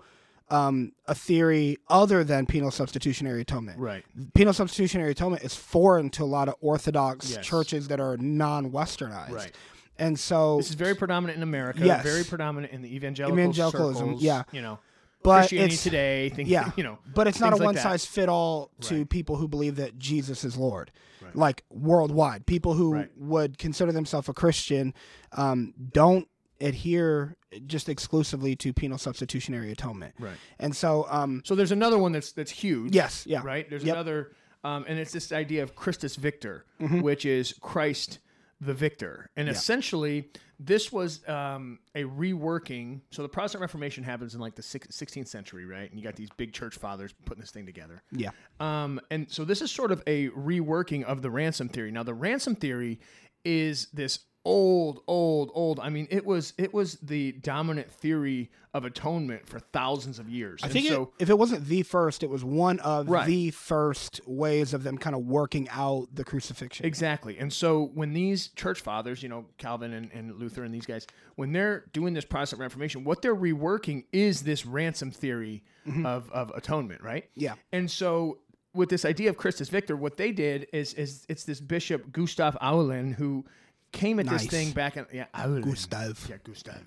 um, 0.50 0.93
a 1.06 1.15
theory 1.15 1.77
other 1.89 2.25
than 2.25 2.47
penal 2.47 2.71
substitutionary 2.71 3.43
atonement. 3.43 3.79
Right. 3.79 4.05
Penal 4.35 4.53
substitutionary 4.55 5.11
atonement 5.12 5.43
is 5.43 5.55
foreign 5.55 6.09
to 6.11 6.25
a 6.25 6.27
lot 6.27 6.49
of 6.49 6.55
Orthodox 6.61 7.31
Yes. 7.31 7.45
churches 7.45 7.89
that 7.89 8.00
are 8.00 8.17
non-Westernized. 8.17 9.31
Right. 9.31 9.53
And 9.99 10.19
so, 10.19 10.59
This 10.59 10.71
is 10.71 10.75
very 10.77 10.95
predominant 10.95 11.37
in 11.39 11.43
America. 11.43 11.81
Yes. 11.85 12.03
Very 12.05 12.25
predominant 12.25 12.73
in 12.73 12.83
the 12.83 12.95
evangelical 12.95 13.39
Evangelicalism, 13.39 14.06
circles, 14.06 14.23
yeah. 14.23 14.45
You 14.53 14.62
know, 14.62 14.79
but 15.23 15.39
Christianity 15.41 15.75
it's 15.75 15.83
today. 15.83 16.29
Think, 16.29 16.49
yeah, 16.49 16.71
You 16.77 16.85
know, 16.85 16.99
but 17.15 17.27
it's 17.27 17.41
not 17.41 17.53
a 17.53 17.56
like 17.56 17.65
one 17.65 17.75
that. 17.75 17.83
size 17.83 18.06
fit 18.06 18.29
all 18.29 18.71
to 18.83 19.05
people 19.06 19.37
who 19.37 19.49
believe 19.49 19.77
that 19.77 19.99
Jesus 19.99 20.45
is 20.45 20.56
Lord, 20.56 20.93
Right. 21.21 21.35
like 21.35 21.65
worldwide. 21.69 22.47
People 22.47 22.75
who 22.75 22.93
Right. 22.95 23.11
would 23.19 23.59
consider 23.59 23.91
themselves 23.91 24.29
a 24.29 24.33
Christian 24.33 24.95
um, 25.33 25.75
don't 25.93 26.29
adhere 26.60 27.37
just 27.66 27.88
exclusively 27.88 28.55
to 28.56 28.72
penal 28.72 28.99
substitutionary 28.99 29.70
atonement. 29.72 30.14
Right. 30.19 30.37
And 30.58 30.75
so, 30.75 31.06
um, 31.08 31.43
So 31.44 31.55
there's 31.55 31.72
another 31.72 31.99
one 31.99 32.12
that's 32.12 32.32
that's 32.32 32.50
huge. 32.50 32.94
yes, 32.94 33.25
yeah, 33.26 33.40
Right. 33.44 33.69
There's 33.70 33.84
Yep. 33.84 33.94
another, 33.94 34.32
um, 34.64 34.84
and 34.88 34.99
it's 34.99 35.12
this 35.12 35.32
idea 35.32 35.62
of 35.62 35.75
Christus 35.76 36.16
Victor, 36.16 36.64
Mm-hmm. 36.81 37.00
which 37.00 37.25
is 37.25 37.55
Christ 37.60 38.19
the 38.60 38.75
Victor, 38.75 39.31
and 39.37 39.49
essentially 39.49 40.31
this 40.58 40.90
was 40.90 41.20
um, 41.28 41.78
a 41.94 42.02
reworking. 42.02 43.02
So 43.12 43.22
the 43.22 43.28
Protestant 43.28 43.61
Reformation 43.62 44.02
happens 44.02 44.34
in 44.34 44.40
like 44.40 44.56
the 44.56 44.62
six- 44.62 44.88
16th 44.96 45.28
century, 45.28 45.64
right? 45.64 45.88
And 45.88 45.96
you 45.96 46.04
got 46.04 46.16
these 46.16 46.31
big 46.37 46.52
church 46.52 46.75
fathers 46.76 47.14
putting 47.25 47.40
this 47.40 47.52
thing 47.52 47.64
together. 47.66 48.02
yeah, 48.11 48.31
Um, 48.58 49.00
and 49.12 49.31
so 49.31 49.44
this 49.44 49.62
is 49.62 49.70
sort 49.70 49.93
of 49.93 50.02
a 50.08 50.31
reworking 50.31 51.04
of 51.04 51.22
the 51.22 51.31
ransom 51.31 51.69
theory. 51.69 51.93
Now, 51.93 52.02
the 52.02 52.14
ransom 52.14 52.56
theory 52.56 52.99
is 53.44 53.87
this 53.93 54.19
old, 54.49 55.03
old, 55.06 55.50
old. 55.55 55.79
I 55.81 55.91
mean, 55.91 56.09
it 56.11 56.25
was 56.25 56.55
it 56.56 56.73
was 56.73 56.95
the 57.03 57.33
dominant 57.33 57.91
theory 57.93 58.50
of 58.75 58.85
atonement 58.85 59.47
for 59.47 59.59
thousands 59.61 60.19
of 60.19 60.29
years. 60.29 60.61
I 60.62 60.67
And 60.67 60.73
think 60.73 60.87
it- 60.87 60.91
so. 60.93 61.12
if 61.19 61.29
it 61.31 61.39
wasn't 61.39 61.67
the 61.67 61.83
first, 61.83 62.23
it 62.23 62.31
was 62.31 62.45
one 62.45 62.79
of 62.81 63.09
Right. 63.09 63.27
the 63.27 63.50
first 63.50 64.21
ways 64.27 64.75
of 64.75 64.83
them 64.85 64.97
kind 64.99 65.15
of 65.17 65.23
working 65.27 65.69
out 65.71 66.09
the 66.15 66.25
crucifixion. 66.25 66.87
Exactly. 66.87 67.39
And 67.39 67.53
so 67.53 67.91
when 67.95 68.12
these 68.12 68.49
church 68.49 68.81
fathers, 68.81 69.23
you 69.23 69.29
know, 69.29 69.47
Calvin 69.59 69.93
and, 69.93 70.11
and 70.12 70.37
Luther 70.39 70.65
and 70.65 70.73
these 70.75 70.87
guys, 70.87 71.06
when 71.37 71.53
they're 71.53 71.85
doing 71.93 72.15
this 72.15 72.25
Protestant 72.25 72.61
Reformation, 72.61 73.05
what 73.05 73.21
they're 73.23 73.37
reworking 73.37 74.05
is 74.12 74.43
this 74.43 74.65
ransom 74.67 75.11
theory 75.11 75.62
of, 76.05 76.31
of 76.33 76.50
atonement, 76.55 77.03
right? 77.03 77.25
Mm-hmm. 77.31 77.41
Yeah. 77.41 77.55
And 77.73 77.91
so 77.91 78.39
with 78.75 78.91
this 78.91 79.05
idea 79.06 79.31
of 79.31 79.37
Christus 79.39 79.71
Victor, 79.71 79.97
what 79.97 80.19
they 80.19 80.31
did 80.31 80.67
is 80.75 80.93
is 80.95 81.25
it's 81.29 81.45
this 81.45 81.61
Bishop 81.61 82.12
Gustav 82.12 82.55
Aulén 82.61 83.15
who 83.15 83.45
came 83.93 84.19
at 84.20 84.26
Nice. 84.26 84.43
this 84.43 84.50
thing 84.50 84.73
back 84.73 84.96
in 84.96 85.06
yeah, 85.12 85.26
Aulén. 85.35 85.62
Gustav. 85.62 86.26
Yeah, 86.29 86.37
Gustav. 86.44 86.82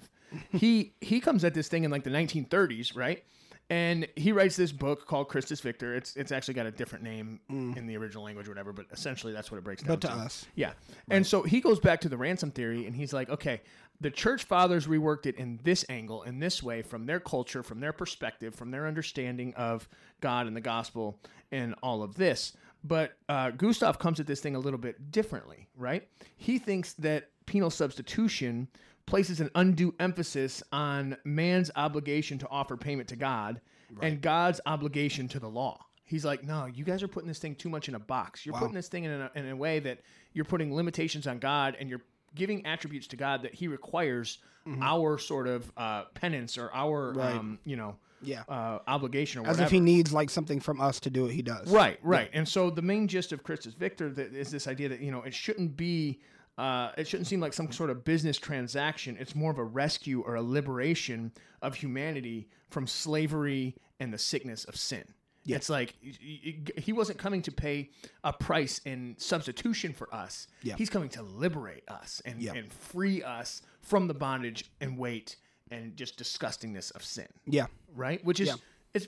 he 0.51 0.93
he 1.01 1.19
comes 1.19 1.43
at 1.43 1.53
this 1.53 1.67
thing 1.67 1.83
in 1.83 1.91
like 1.91 2.03
the 2.03 2.09
1930s, 2.09 2.95
right? 2.95 3.23
And 3.69 4.05
he 4.17 4.33
writes 4.33 4.57
this 4.57 4.73
book 4.73 5.07
called 5.07 5.29
Christus 5.29 5.61
Victor. 5.61 5.95
It's 5.95 6.15
it's 6.17 6.31
actually 6.33 6.55
got 6.55 6.65
a 6.65 6.71
different 6.71 7.05
name 7.05 7.39
in 7.49 7.87
the 7.87 7.95
original 7.95 8.23
language, 8.23 8.47
or 8.47 8.51
whatever. 8.51 8.73
But 8.73 8.87
essentially, 8.91 9.31
that's 9.31 9.49
what 9.49 9.57
it 9.59 9.63
breaks 9.63 9.81
down 9.81 9.97
Mm. 9.97 10.01
But 10.01 10.07
to 10.09 10.13
us. 10.13 10.45
yeah. 10.55 10.73
And 11.09 11.25
so 11.25 11.43
he 11.43 11.61
goes 11.61 11.79
back 11.79 12.01
to 12.01 12.09
the 12.09 12.17
ransom 12.17 12.51
theory 12.51 12.85
and 12.85 12.93
he's 12.95 13.13
like, 13.13 13.29
okay, 13.29 13.61
the 14.01 14.11
church 14.11 14.43
fathers 14.43 14.87
reworked 14.87 15.25
it 15.25 15.35
in 15.37 15.59
this 15.63 15.85
angle, 15.87 16.23
in 16.23 16.39
this 16.39 16.61
way, 16.61 16.81
from 16.81 17.05
their 17.05 17.19
culture, 17.21 17.63
from 17.63 17.79
their 17.79 17.93
perspective, 17.93 18.55
from 18.55 18.71
their 18.71 18.87
understanding 18.87 19.53
of 19.55 19.87
God 20.19 20.47
and 20.47 20.55
the 20.55 20.61
gospel 20.61 21.19
and 21.51 21.73
all 21.81 22.03
of 22.03 22.15
this. 22.15 22.51
But 22.83 23.13
uh, 23.29 23.51
Gustav 23.51 23.99
comes 23.99 24.19
at 24.19 24.27
this 24.27 24.39
thing 24.41 24.55
a 24.55 24.59
little 24.59 24.79
bit 24.79 25.11
differently, 25.11 25.67
right? 25.75 26.07
He 26.37 26.57
thinks 26.57 26.93
that 26.93 27.29
penal 27.45 27.69
substitution 27.69 28.67
places 29.05 29.39
an 29.39 29.49
undue 29.55 29.93
emphasis 29.99 30.63
on 30.71 31.17
man's 31.25 31.69
obligation 31.75 32.37
to 32.39 32.47
offer 32.49 32.77
payment 32.77 33.07
to 33.09 33.15
God 33.15 33.61
and 34.01 34.21
God's 34.21 34.61
obligation 34.65 35.27
to 35.29 35.39
the 35.39 35.49
law. 35.49 35.85
He's 36.05 36.23
like, 36.25 36.43
no, 36.43 36.65
you 36.65 36.83
guys 36.85 37.03
are 37.03 37.07
putting 37.07 37.27
this 37.27 37.39
thing 37.39 37.55
too 37.55 37.69
much 37.69 37.87
in 37.89 37.95
a 37.95 37.99
box. 37.99 38.45
You're 38.45 38.53
putting 38.61 38.73
this 38.75 38.87
thing 38.87 39.03
in 39.05 39.11
a, 39.11 39.31
in 39.35 39.49
a 39.49 39.55
way 39.55 39.79
that 39.79 39.99
you're 40.33 40.45
putting 40.45 40.73
limitations 40.73 41.27
on 41.27 41.39
God 41.39 41.75
and 41.79 41.89
you're 41.89 42.01
giving 42.35 42.65
attributes 42.65 43.07
to 43.07 43.15
God 43.17 43.43
that 43.43 43.53
He 43.53 43.67
requires 43.67 44.39
our 44.81 45.17
sort 45.17 45.47
of 45.47 45.71
uh, 45.75 46.03
penance 46.13 46.57
or 46.57 46.69
our, 46.73 47.13
um, 47.39 47.59
you 47.65 47.75
know, 47.75 47.95
Yeah. 48.23 48.43
uh, 48.47 48.79
obligation 48.87 49.39
or 49.39 49.43
As 49.43 49.51
whatever. 49.57 49.65
if 49.65 49.71
he 49.71 49.79
needs 49.79 50.11
like 50.13 50.29
something 50.29 50.59
from 50.59 50.79
us 50.81 50.99
to 51.01 51.09
do 51.09 51.23
what 51.23 51.31
he 51.31 51.41
does. 51.41 51.69
Right, 51.69 51.99
right. 52.03 52.29
And 52.33 52.47
so 52.47 52.69
the 52.69 52.81
main 52.81 53.07
gist 53.07 53.31
of 53.31 53.43
Christus 53.43 53.73
Victor 53.73 54.09
that 54.11 54.33
is 54.33 54.51
this 54.51 54.67
idea 54.67 54.89
that 54.89 55.01
you 55.01 55.11
know 55.11 55.21
it 55.23 55.33
shouldn't 55.33 55.75
be, 55.77 56.19
uh, 56.57 56.91
it 56.97 57.07
shouldn't 57.07 57.27
seem 57.27 57.39
like 57.39 57.53
some 57.53 57.71
sort 57.71 57.89
of 57.89 58.03
business 58.03 58.37
transaction. 58.37 59.17
It's 59.19 59.35
more 59.35 59.51
of 59.51 59.57
a 59.57 59.63
rescue 59.63 60.21
or 60.21 60.35
a 60.35 60.41
liberation 60.41 61.31
of 61.61 61.75
humanity 61.75 62.47
from 62.69 62.87
slavery 62.87 63.75
and 63.99 64.13
the 64.13 64.17
sickness 64.17 64.65
of 64.65 64.75
sin. 64.75 65.03
Yeah. 65.43 65.55
It's 65.55 65.69
like 65.69 65.95
he 66.01 66.93
wasn't 66.93 67.17
coming 67.17 67.41
to 67.43 67.51
pay 67.51 67.89
a 68.23 68.31
price 68.31 68.79
in 68.85 69.15
substitution 69.17 69.91
for 69.91 70.13
us. 70.13 70.47
Yeah. 70.61 70.75
He's 70.77 70.89
coming 70.89 71.09
to 71.09 71.23
liberate 71.23 71.83
us 71.87 72.21
and, 72.25 72.39
Yeah. 72.39 72.53
and 72.53 72.71
free 72.71 73.23
us 73.23 73.63
from 73.81 74.07
the 74.07 74.13
bondage 74.13 74.65
and 74.79 74.99
weight 74.99 75.37
and 75.71 75.95
just 75.97 76.17
disgustingness 76.19 76.93
of 76.95 77.03
sin 77.03 77.27
Yeah. 77.47 77.67
right? 77.95 78.23
Which 78.23 78.39
is 78.39 78.49
Yeah. 78.49 78.55
it's 78.93 79.07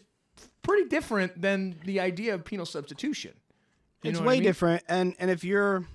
pretty 0.64 0.88
different 0.90 1.40
than 1.42 1.76
the 1.86 2.00
idea 2.00 2.34
of 2.34 2.44
penal 2.46 2.66
substitution. 2.66 3.34
You 4.02 4.10
it's 4.12 4.20
what 4.20 4.26
I 4.26 4.28
way 4.30 4.34
mean? 4.36 4.44
different 4.44 4.84
and 4.88 5.16
and 5.20 5.30
if 5.30 5.44
you're 5.44 5.86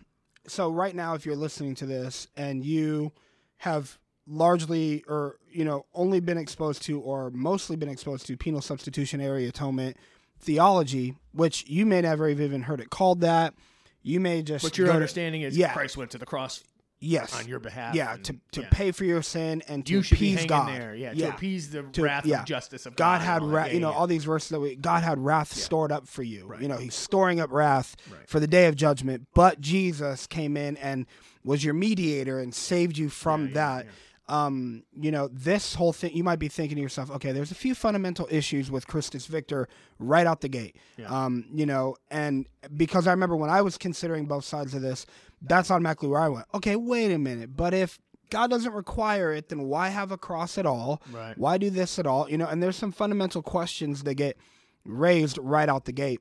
so 0.47 0.71
right 0.71 0.95
now 0.95 1.15
if 1.15 1.27
you're 1.27 1.37
listening 1.37 1.75
to 1.77 1.87
this 1.87 2.29
and 2.37 2.65
you 2.65 3.13
have 3.59 3.99
largely 4.27 5.03
or 5.09 5.37
you 5.51 5.65
know 5.65 5.87
only 5.95 6.21
been 6.21 6.39
exposed 6.39 6.83
to 6.83 7.01
or 7.01 7.31
mostly 7.31 7.77
been 7.77 7.89
exposed 7.89 8.27
to 8.27 8.37
penal 8.37 8.61
substitutionary 8.61 9.47
atonement 9.47 9.97
theology, 10.41 11.17
which 11.33 11.67
you 11.69 11.85
may 11.85 12.01
never 12.03 12.29
have 12.29 12.41
even 12.41 12.63
heard 12.63 12.81
it 12.81 12.91
called 12.91 13.21
that. 13.23 13.55
You 14.03 14.21
may 14.21 14.43
just 14.43 14.63
But 14.65 14.79
your 14.79 14.87
go 14.87 14.93
to- 14.93 14.97
understanding 14.97 15.43
is 15.43 15.57
yeah. 15.59 15.73
Christ 15.73 15.97
went 15.97 16.13
to 16.13 16.19
the 16.19 16.25
cross 16.27 16.63
yes 17.01 17.39
on 17.39 17.47
your 17.47 17.61
behalf. 17.61 17.95
yeah 17.95 18.15
and- 18.15 18.25
to, 18.25 18.37
to 18.53 18.61
yeah. 18.63 18.69
pay 18.71 18.91
for 18.91 19.05
your 19.05 19.23
sin 19.23 19.63
and 19.69 19.87
to 19.87 19.93
You 19.93 19.99
appease 20.01 20.45
God. 20.47 20.69
there, 20.69 20.95
yeah, 20.95 21.13
yeah. 21.15 21.27
to 21.29 21.35
appease 21.35 21.71
the 21.71 21.83
To- 21.85 22.03
wrath 22.03 22.27
yeah. 22.27 22.41
of 22.41 22.47
justice 22.47 22.87
of 22.87 22.97
God 22.97 23.19
God. 23.19 23.25
had 23.25 23.43
wrath, 23.45 23.69
Yeah, 23.69 23.75
you 23.75 23.81
know, 23.81 23.93
all 23.93 24.07
these 24.07 24.25
verses 24.25 24.49
that 24.51 24.61
we 24.61 24.75
God 24.77 25.03
had 25.03 25.19
wrath 25.19 25.53
stored 25.53 25.93
up 25.93 26.07
for 26.09 26.23
you. 26.23 26.47
Right. 26.47 26.61
You 26.61 26.69
know, 26.69 26.77
He's 26.77 26.95
storing 26.95 27.41
up 27.41 27.51
wrath 27.53 27.97
Right. 28.11 28.29
for 28.29 28.41
the 28.41 28.47
day 28.49 28.67
of 28.67 28.75
judgment. 28.77 29.29
But 29.35 29.61
Jesus 29.61 30.27
came 30.27 30.57
in 30.57 30.77
and 30.79 31.07
was 31.45 31.65
your 31.65 31.75
mediator 31.75 32.41
and 32.41 32.55
saved 32.55 32.99
you 32.99 33.09
from 33.09 33.53
that. 33.53 33.87
Um, 34.31 34.83
you 34.95 35.11
know, 35.11 35.29
this 35.29 35.75
whole 35.75 35.95
thing, 35.95 36.15
you 36.15 36.23
might 36.23 36.39
be 36.39 36.49
thinking 36.49 36.77
to 36.77 36.83
yourself, 36.83 37.11
okay, 37.13 37.33
there's 37.33 37.51
a 37.51 37.55
few 37.55 37.75
fundamental 37.75 38.29
issues 38.31 38.71
with 38.71 38.87
Christus 38.87 39.25
Victor 39.25 39.69
right 39.99 40.27
out 40.27 40.43
the 40.43 40.51
gate. 40.51 40.77
Yeah. 40.99 41.07
Um, 41.07 41.47
you 41.55 41.65
know, 41.65 41.97
and 42.11 42.47
because 42.77 43.07
I 43.07 43.13
remember 43.13 43.37
when 43.37 43.49
I 43.49 43.63
was 43.63 43.79
considering 43.79 44.27
both 44.27 44.45
sides 44.45 44.75
of 44.75 44.83
this, 44.83 45.07
that's 45.43 45.71
automatically 45.71 46.09
where 46.09 46.21
I 46.21 46.29
went, 46.29 46.47
okay, 46.55 46.77
wait 46.77 47.13
a 47.13 47.19
minute. 47.19 47.57
But 47.57 47.75
if 47.75 47.99
God 48.31 48.51
doesn't 48.51 48.73
require 48.73 49.33
it, 49.33 49.49
then 49.49 49.63
why 49.63 49.89
have 49.89 50.13
a 50.13 50.19
cross 50.19 50.59
at 50.59 50.67
all? 50.67 51.03
Right. 51.11 51.37
Why 51.39 51.59
do 51.59 51.71
this 51.71 51.99
at 51.99 52.07
all? 52.07 52.29
You 52.29 52.39
know, 52.39 52.47
and 52.47 52.63
there's 52.63 52.77
some 52.77 52.93
fundamental 52.93 53.43
questions 53.43 54.03
that 54.03 54.15
get 54.15 54.37
raised 54.85 55.39
right 55.39 55.69
out 55.69 55.85
the 55.85 55.93
gate. 55.93 56.21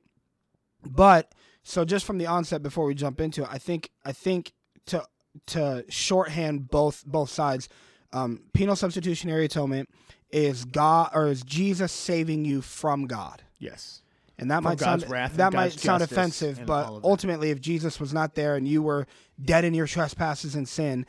But 0.84 1.34
so 1.62 1.84
just 1.84 2.04
from 2.04 2.18
the 2.18 2.26
onset 2.26 2.62
before 2.62 2.84
we 2.84 2.94
jump 2.94 3.20
into 3.20 3.42
it, 3.42 3.48
I 3.50 3.58
think 3.58 3.90
I 4.04 4.12
think 4.12 4.52
to 4.86 5.04
to 5.46 5.84
shorthand 5.88 6.70
both 6.70 7.04
both 7.04 7.30
sides, 7.30 7.68
um, 8.12 8.42
penal 8.54 8.76
substitutionary 8.76 9.44
atonement 9.44 9.88
is 10.30 10.64
God 10.64 11.10
or 11.14 11.28
is 11.28 11.42
Jesus 11.42 11.92
saving 11.92 12.44
you 12.44 12.62
from 12.62 13.06
God. 13.06 13.42
Yes. 13.58 14.02
And 14.38 14.50
that 14.50 14.62
might 14.62 14.78
God's 14.78 15.02
sound 15.02 15.10
wrath 15.12 15.36
that 15.36 15.52
might 15.52 15.72
sound 15.72 16.02
offensive, 16.02 16.60
but 16.64 16.86
all 16.86 16.96
of 16.98 17.02
that. 17.02 17.08
ultimately, 17.08 17.50
if 17.50 17.60
Jesus 17.60 17.98
was 17.98 18.14
not 18.14 18.34
there 18.34 18.54
and 18.54 18.68
you 18.68 18.82
were 18.82 19.06
dead 19.42 19.64
in 19.64 19.74
your 19.74 19.86
trespasses 19.86 20.54
and 20.54 20.68
sin, 20.68 21.06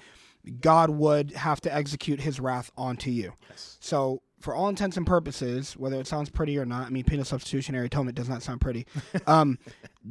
God 0.61 0.89
would 0.89 1.31
have 1.31 1.61
to 1.61 1.73
execute 1.73 2.21
His 2.21 2.39
wrath 2.39 2.71
onto 2.77 3.11
you. 3.11 3.33
Yes. 3.49 3.77
So, 3.79 4.21
for 4.39 4.55
all 4.55 4.69
intents 4.69 4.95
and 4.97 5.05
purposes, 5.05 5.75
whether 5.77 5.99
it 5.99 6.07
sounds 6.07 6.29
pretty 6.29 6.57
or 6.57 6.65
not, 6.65 6.87
I 6.87 6.89
mean, 6.89 7.03
penal 7.03 7.25
substitutionary 7.25 7.87
atonement 7.87 8.15
does 8.17 8.29
not 8.29 8.41
sound 8.41 8.61
pretty. 8.61 8.87
um, 9.27 9.59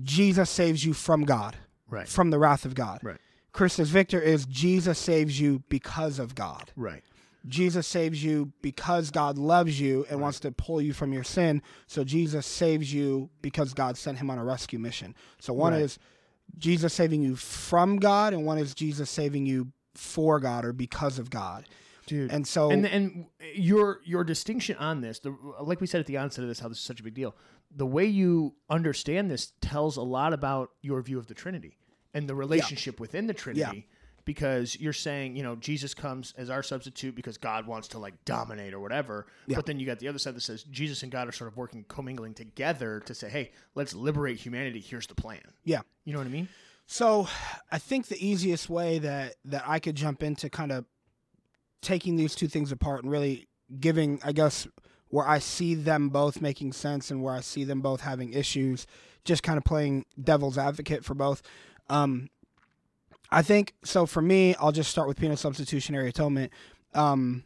Jesus 0.03 0.51
saves 0.51 0.85
you 0.85 0.93
from 0.93 1.25
God, 1.25 1.57
Right. 1.89 2.07
from 2.07 2.31
the 2.31 2.39
wrath 2.39 2.65
of 2.67 2.75
God. 2.75 3.01
Right. 3.03 3.17
Christus 3.53 3.89
Victor 3.89 4.21
is 4.21 4.45
Jesus 4.47 4.99
saves 4.99 5.41
you 5.41 5.63
because 5.71 6.19
of 6.19 6.35
God. 6.35 6.71
Right. 6.77 7.03
Jesus 7.49 7.87
saves 7.87 8.23
you 8.23 8.53
because 8.63 9.11
God 9.11 9.39
loves 9.39 9.81
you 9.81 10.07
and 10.11 10.21
wants 10.21 10.41
to 10.41 10.53
pull 10.53 10.81
you 10.81 10.93
from 10.93 11.13
your 11.13 11.25
sin. 11.25 11.63
So 11.87 12.05
Jesus 12.05 12.47
saves 12.47 12.93
you 12.93 13.31
because 13.43 13.75
God 13.75 13.97
sent 13.97 14.19
him 14.19 14.31
on 14.31 14.39
a 14.39 14.45
rescue 14.45 14.79
mission. 14.79 15.15
So 15.41 15.53
one 15.53 15.73
Right. 15.73 15.83
is 15.83 15.99
Jesus 16.57 16.95
saving 16.95 17.23
you 17.23 17.37
from 17.37 17.99
God, 17.99 18.33
and 18.33 18.45
one 18.47 18.59
is 18.59 18.75
Jesus 18.75 19.11
saving 19.11 19.47
you 19.47 19.73
for 19.95 20.41
God 20.41 20.65
or 20.65 20.73
because 20.73 21.19
of 21.19 21.31
God. 21.31 21.65
Dude. 22.07 22.31
And 22.33 22.47
so 22.47 22.71
and 22.71 22.87
and 22.87 23.27
your 23.55 24.01
your 24.05 24.25
distinction 24.25 24.77
on 24.77 25.01
this, 25.03 25.19
the, 25.19 25.37
like 25.61 25.81
we 25.81 25.87
said 25.87 26.01
at 26.01 26.07
the 26.07 26.17
onset 26.17 26.43
of 26.43 26.49
this, 26.49 26.59
how 26.61 26.69
this 26.69 26.79
is 26.79 26.85
such 26.85 27.01
a 27.01 27.03
big 27.03 27.15
deal. 27.15 27.37
The 27.77 27.85
way 27.87 28.07
you 28.07 28.55
understand 28.71 29.31
this 29.31 29.53
tells 29.61 29.99
a 29.99 30.03
lot 30.03 30.33
about 30.33 30.71
your 30.81 31.03
view 31.03 31.19
of 31.19 31.27
the 31.27 31.35
Trinity 31.35 31.77
and 32.15 32.27
the 32.27 32.35
relationship 32.35 32.99
within 32.99 33.27
the 33.27 33.35
Trinity. 33.35 33.87
Because 34.29 34.79
you're 34.79 34.93
saying, 34.93 35.37
you 35.37 35.43
know, 35.43 35.57
Jesus 35.57 35.95
comes 35.95 36.35
as 36.37 36.51
our 36.51 36.63
substitute 36.63 37.15
because 37.15 37.39
God 37.39 37.67
wants 37.67 37.89
to 37.89 37.99
like 37.99 38.13
dominate 38.27 38.75
or 38.75 38.79
whatever. 38.79 39.27
Yeah. 39.47 39.57
But 39.57 39.65
then 39.65 39.81
you 39.81 39.87
got 39.87 40.01
the 40.01 40.09
other 40.09 40.19
side 40.19 40.35
that 40.35 40.43
says 40.43 40.65
Jesus 40.65 41.03
and 41.03 41.11
God 41.11 41.27
are 41.27 41.33
sort 41.33 41.49
of 41.51 41.57
working, 41.57 41.87
commingling 41.89 42.35
together 42.35 43.01
to 43.07 43.15
say, 43.15 43.31
hey, 43.31 43.53
let's 43.75 43.95
liberate 43.95 44.37
humanity. 44.39 44.81
Here's 44.81 45.07
the 45.07 45.15
plan. 45.15 45.41
yeah. 45.65 45.81
You 46.05 46.13
know 46.13 46.19
what 46.19 46.27
I 46.27 46.31
mean? 46.31 46.49
So 46.87 47.27
I 47.73 47.79
think 47.79 48.09
the 48.09 48.23
easiest 48.23 48.69
way 48.69 48.99
that 48.99 49.37
that 49.47 49.65
I 49.67 49.79
could 49.79 49.95
jump 49.95 50.23
into 50.23 50.51
kind 50.51 50.73
of 50.73 50.85
taking 51.81 52.17
these 52.17 52.35
two 52.35 52.49
things 52.49 52.71
apart 52.71 53.03
and 53.05 53.11
really 53.11 53.49
giving, 53.81 54.21
I 54.23 54.33
guess, 54.33 54.69
where 55.09 55.27
I 55.27 55.39
see 55.39 55.75
them 55.75 56.11
both 56.11 56.43
making 56.43 56.75
sense 56.75 57.11
and 57.11 57.23
where 57.23 57.33
I 57.33 57.41
see 57.41 57.65
them 57.65 57.81
both 57.81 58.03
having 58.03 58.35
issues, 58.35 58.87
just 59.25 59.43
kind 59.43 59.57
of 59.57 59.65
playing 59.65 60.05
devil's 60.23 60.59
advocate 60.59 61.03
for 61.03 61.15
both. 61.15 61.41
Um, 61.89 62.29
I 63.31 63.43
think 63.43 63.75
so. 63.85 64.07
For 64.07 64.23
me, 64.23 64.55
I'll 64.57 64.73
just 64.73 64.91
start 64.91 65.09
with 65.09 65.19
penal 65.19 65.37
substitutionary 65.37 66.09
atonement. 66.09 66.53
Um, 66.95 67.45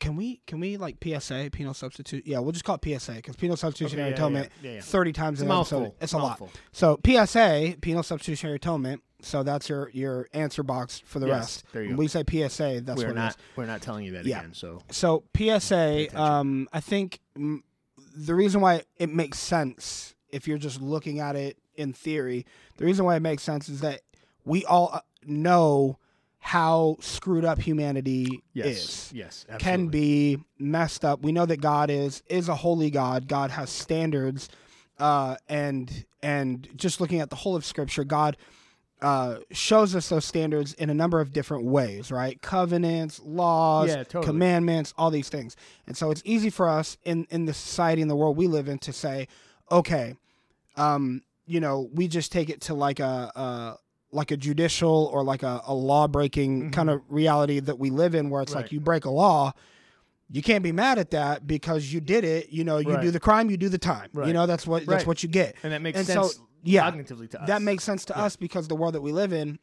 can 0.00 0.14
we 0.16 0.40
can 0.46 0.60
we 0.60 0.76
like 0.76 0.96
PSA 1.02 1.50
penal 1.52 1.74
substitute? 1.74 2.26
Yeah, 2.26 2.38
we'll 2.38 2.52
just 2.52 2.64
call 2.64 2.78
it 2.82 3.00
PSA 3.00 3.14
because 3.14 3.36
penal 3.36 3.56
substitutionary 3.56 4.10
yeah, 4.10 4.14
atonement 4.14 4.50
yeah, 4.62 4.72
yeah, 4.74 4.80
thirty 4.80 5.12
times 5.12 5.40
in 5.40 5.48
an 5.50 5.56
episode. 5.56 5.78
mouthful. 5.80 5.96
It's 6.00 6.12
a 6.12 6.18
lot. 6.18 6.40
So 6.72 7.00
PSA, 7.04 7.76
penal 7.80 8.02
substitutionary 8.02 8.56
atonement. 8.56 9.02
So 9.22 9.42
that's 9.42 9.68
your 9.68 9.90
your 9.90 10.28
answer 10.32 10.62
box 10.62 11.00
for 11.04 11.18
the 11.18 11.26
Yes, 11.26 11.38
rest. 11.38 11.64
there 11.72 11.82
you 11.82 11.88
when 11.88 11.96
go. 11.96 12.00
we 12.00 12.06
say 12.08 12.22
PSA, 12.28 12.82
that's 12.82 12.98
we're 13.00 13.08
what 13.08 13.16
not 13.16 13.30
is. 13.32 13.36
we're 13.56 13.66
not 13.66 13.82
telling 13.82 14.04
you 14.04 14.12
that 14.12 14.20
again. 14.24 14.54
So 14.54 14.80
So 14.90 15.24
PSA, 15.36 16.16
um, 16.20 16.68
I 16.72 16.78
think 16.78 17.18
mm, 17.36 17.62
the 18.16 18.36
reason 18.36 18.60
why 18.60 18.82
it 18.98 19.08
makes 19.10 19.38
sense 19.40 20.14
if 20.30 20.46
you're 20.46 20.58
just 20.58 20.80
looking 20.80 21.18
at 21.18 21.34
it 21.34 21.56
in 21.74 21.92
theory, 21.92 22.46
the 22.76 22.84
reason 22.84 23.04
why 23.04 23.16
it 23.16 23.20
makes 23.20 23.42
sense 23.42 23.68
is 23.68 23.80
that 23.80 24.02
we 24.48 24.64
all 24.64 24.90
uh, 24.92 25.00
know 25.24 25.98
how 26.40 26.96
screwed 27.00 27.44
up 27.44 27.60
humanity 27.60 28.42
yes, 28.54 28.66
is 28.66 29.12
yes, 29.12 29.46
can 29.58 29.88
be 29.88 30.38
messed 30.58 31.04
up. 31.04 31.22
We 31.22 31.32
know 31.32 31.46
that 31.46 31.60
God 31.60 31.90
is 31.90 32.22
is 32.28 32.48
a 32.48 32.54
holy 32.54 32.90
God. 32.90 33.28
God 33.28 33.50
has 33.50 33.70
standards, 33.70 34.48
uh, 34.98 35.36
and 35.48 36.04
and 36.22 36.66
just 36.74 37.00
looking 37.00 37.20
at 37.20 37.30
the 37.30 37.36
whole 37.36 37.54
of 37.54 37.64
Scripture, 37.64 38.04
God 38.04 38.36
uh, 39.02 39.36
shows 39.52 39.94
us 39.94 40.08
those 40.08 40.24
standards 40.24 40.72
in 40.74 40.90
a 40.90 40.94
number 40.94 41.20
of 41.20 41.32
different 41.32 41.64
ways. 41.64 42.10
Right, 42.10 42.40
covenants, 42.40 43.20
laws, 43.22 43.88
Yeah, 43.88 44.04
totally. 44.04 44.24
commandments, 44.24 44.94
all 44.96 45.10
these 45.10 45.28
things. 45.28 45.56
And 45.86 45.96
so 45.96 46.10
it's 46.10 46.22
easy 46.24 46.50
for 46.50 46.68
us 46.68 46.96
in 47.04 47.26
in 47.30 47.44
the 47.44 47.54
society 47.54 48.00
in 48.00 48.08
the 48.08 48.16
world 48.16 48.36
we 48.36 48.46
live 48.46 48.68
in 48.68 48.78
to 48.78 48.92
say, 48.92 49.28
okay, 49.70 50.14
um, 50.76 51.22
you 51.46 51.60
know, 51.60 51.90
we 51.92 52.08
just 52.08 52.32
take 52.32 52.48
it 52.48 52.62
to 52.62 52.74
like 52.74 53.00
a. 53.00 53.32
a 53.34 53.78
like 54.12 54.30
a 54.30 54.36
judicial 54.36 55.10
or 55.12 55.22
like 55.22 55.42
a, 55.42 55.60
a 55.66 55.74
law 55.74 56.06
breaking 56.08 56.70
kind 56.70 56.88
of 56.90 57.02
reality 57.08 57.60
that 57.60 57.78
we 57.78 57.90
live 57.90 58.14
in 58.14 58.30
where 58.30 58.42
it's 58.42 58.50
Mm-hmm. 58.52 58.56
Right. 58.58 58.64
like 58.64 58.72
you 58.72 58.80
break 58.80 59.04
a 59.04 59.10
law 59.10 59.52
you 60.30 60.42
can't 60.42 60.62
be 60.62 60.72
mad 60.72 60.98
at 60.98 61.10
that 61.12 61.46
because 61.46 61.92
you 61.92 62.00
did 62.00 62.24
it 62.24 62.50
you 62.50 62.64
know 62.64 62.78
you 62.78 62.92
Right. 62.94 63.02
do 63.02 63.10
the 63.10 63.20
crime 63.20 63.50
you 63.50 63.56
do 63.56 63.68
the 63.68 63.78
time 63.78 64.10
you 64.26 64.32
know 64.32 64.46
that's 64.46 64.66
what 64.66 64.86
that's 64.86 65.06
what 65.06 65.22
you 65.22 65.28
get 65.28 65.56
and 65.62 65.72
that 65.72 65.82
makes 65.82 65.98
and 65.98 66.06
so, 66.06 66.22
sense. 66.24 66.40
yeah, 66.64 66.90
cognitively 66.90 67.28
to 67.30 67.40
us. 67.42 67.46
that 67.48 67.62
makes 67.62 67.84
sense 67.84 68.04
to 68.06 68.16
us 68.18 68.36
because 68.36 68.68
the 68.68 68.74
world 68.76 68.94
that 68.94 69.00
we 69.02 69.12
live 69.12 69.32
in 69.32 69.58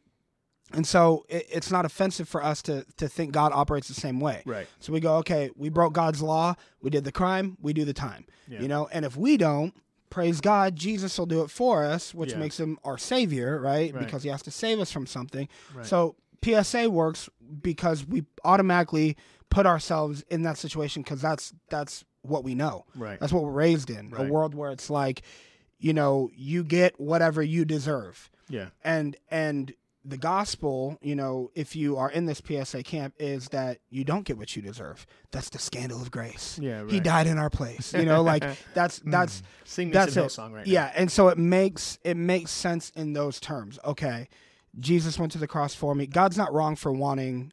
and 0.72 0.84
so 0.86 1.24
it, 1.28 1.46
it's 1.52 1.70
not 1.70 1.84
offensive 1.84 2.28
for 2.28 2.42
us 2.42 2.62
to 2.62 2.84
to 2.96 3.08
think 3.08 3.32
god 3.32 3.52
operates 3.52 3.86
the 3.88 3.94
same 3.94 4.18
way 4.20 4.42
right. 4.44 4.66
so 4.80 4.92
we 4.92 4.98
go 5.00 5.16
okay 5.16 5.50
we 5.56 5.68
broke 5.68 5.92
god's 5.92 6.20
law 6.22 6.54
we 6.82 6.90
did 6.90 7.04
the 7.04 7.12
crime 7.12 7.56
we 7.60 7.72
do 7.72 7.84
the 7.84 7.92
time 7.94 8.24
Yeah. 8.48 8.60
you 8.62 8.68
know 8.68 8.88
and 8.92 9.04
if 9.04 9.16
we 9.16 9.36
don't 9.36 9.72
praise 10.10 10.40
god 10.40 10.76
jesus 10.76 11.18
will 11.18 11.26
do 11.26 11.42
it 11.42 11.50
for 11.50 11.84
us 11.84 12.14
which 12.14 12.32
Yeah. 12.32 12.38
makes 12.38 12.58
him 12.58 12.78
our 12.84 12.98
savior 12.98 13.60
right? 13.60 13.92
Right. 13.94 14.04
because 14.04 14.22
he 14.22 14.28
has 14.30 14.42
to 14.42 14.50
save 14.50 14.78
us 14.80 14.90
from 14.92 15.06
something 15.06 15.48
Right. 15.74 15.86
so 15.86 16.16
psa 16.44 16.86
works 16.88 17.28
because 17.62 18.06
we 18.06 18.24
automatically 18.44 19.16
put 19.50 19.66
ourselves 19.66 20.22
in 20.30 20.42
that 20.42 20.58
situation 20.58 21.02
because 21.02 21.20
that's 21.20 21.52
that's 21.70 22.04
what 22.22 22.44
we 22.44 22.54
know 22.54 22.84
Right. 22.94 23.18
that's 23.20 23.32
what 23.32 23.42
we're 23.44 23.50
raised 23.50 23.90
in 23.90 24.10
Right. 24.10 24.28
a 24.28 24.32
world 24.32 24.54
where 24.54 24.70
it's 24.72 24.90
like 24.90 25.22
you 25.78 25.92
know 25.92 26.30
you 26.34 26.64
get 26.64 26.98
whatever 27.00 27.42
you 27.42 27.64
deserve 27.64 28.30
Yeah. 28.48 28.68
and 28.84 29.16
and 29.30 29.74
the 30.08 30.16
gospel 30.16 30.98
you 31.02 31.16
know 31.16 31.50
if 31.54 31.74
you 31.74 31.96
are 31.96 32.10
in 32.10 32.26
this 32.26 32.40
psa 32.46 32.82
camp 32.82 33.14
is 33.18 33.48
that 33.48 33.78
you 33.90 34.04
don't 34.04 34.24
get 34.24 34.38
what 34.38 34.54
you 34.54 34.62
deserve 34.62 35.06
that's 35.32 35.48
the 35.50 35.58
scandal 35.58 36.00
of 36.00 36.10
grace 36.10 36.58
Yeah, 36.62 36.78
he 36.78 36.82
right. 36.84 36.92
Hmm. 36.92 36.98
died 37.02 37.26
in 37.26 37.38
our 37.38 37.50
place 37.50 37.92
you 37.92 38.04
know 38.04 38.22
like 38.22 38.44
that's 38.74 39.00
that's 39.04 39.42
Sing 39.64 39.90
that's 39.90 40.16
it. 40.16 40.20
Hillsong 40.20 40.52
right 40.52 40.66
yeah 40.66 40.92
and 40.94 41.10
so 41.10 41.28
it 41.28 41.38
makes 41.38 41.98
it 42.04 42.16
makes 42.16 42.50
sense 42.50 42.90
in 42.96 43.12
those 43.14 43.40
terms 43.40 43.78
okay 43.84 44.28
jesus 44.78 45.18
went 45.18 45.32
to 45.32 45.38
the 45.38 45.48
cross 45.48 45.74
for 45.74 45.94
me 45.94 46.06
god's 46.06 46.36
not 46.36 46.52
wrong 46.52 46.76
for 46.76 46.92
wanting 46.92 47.52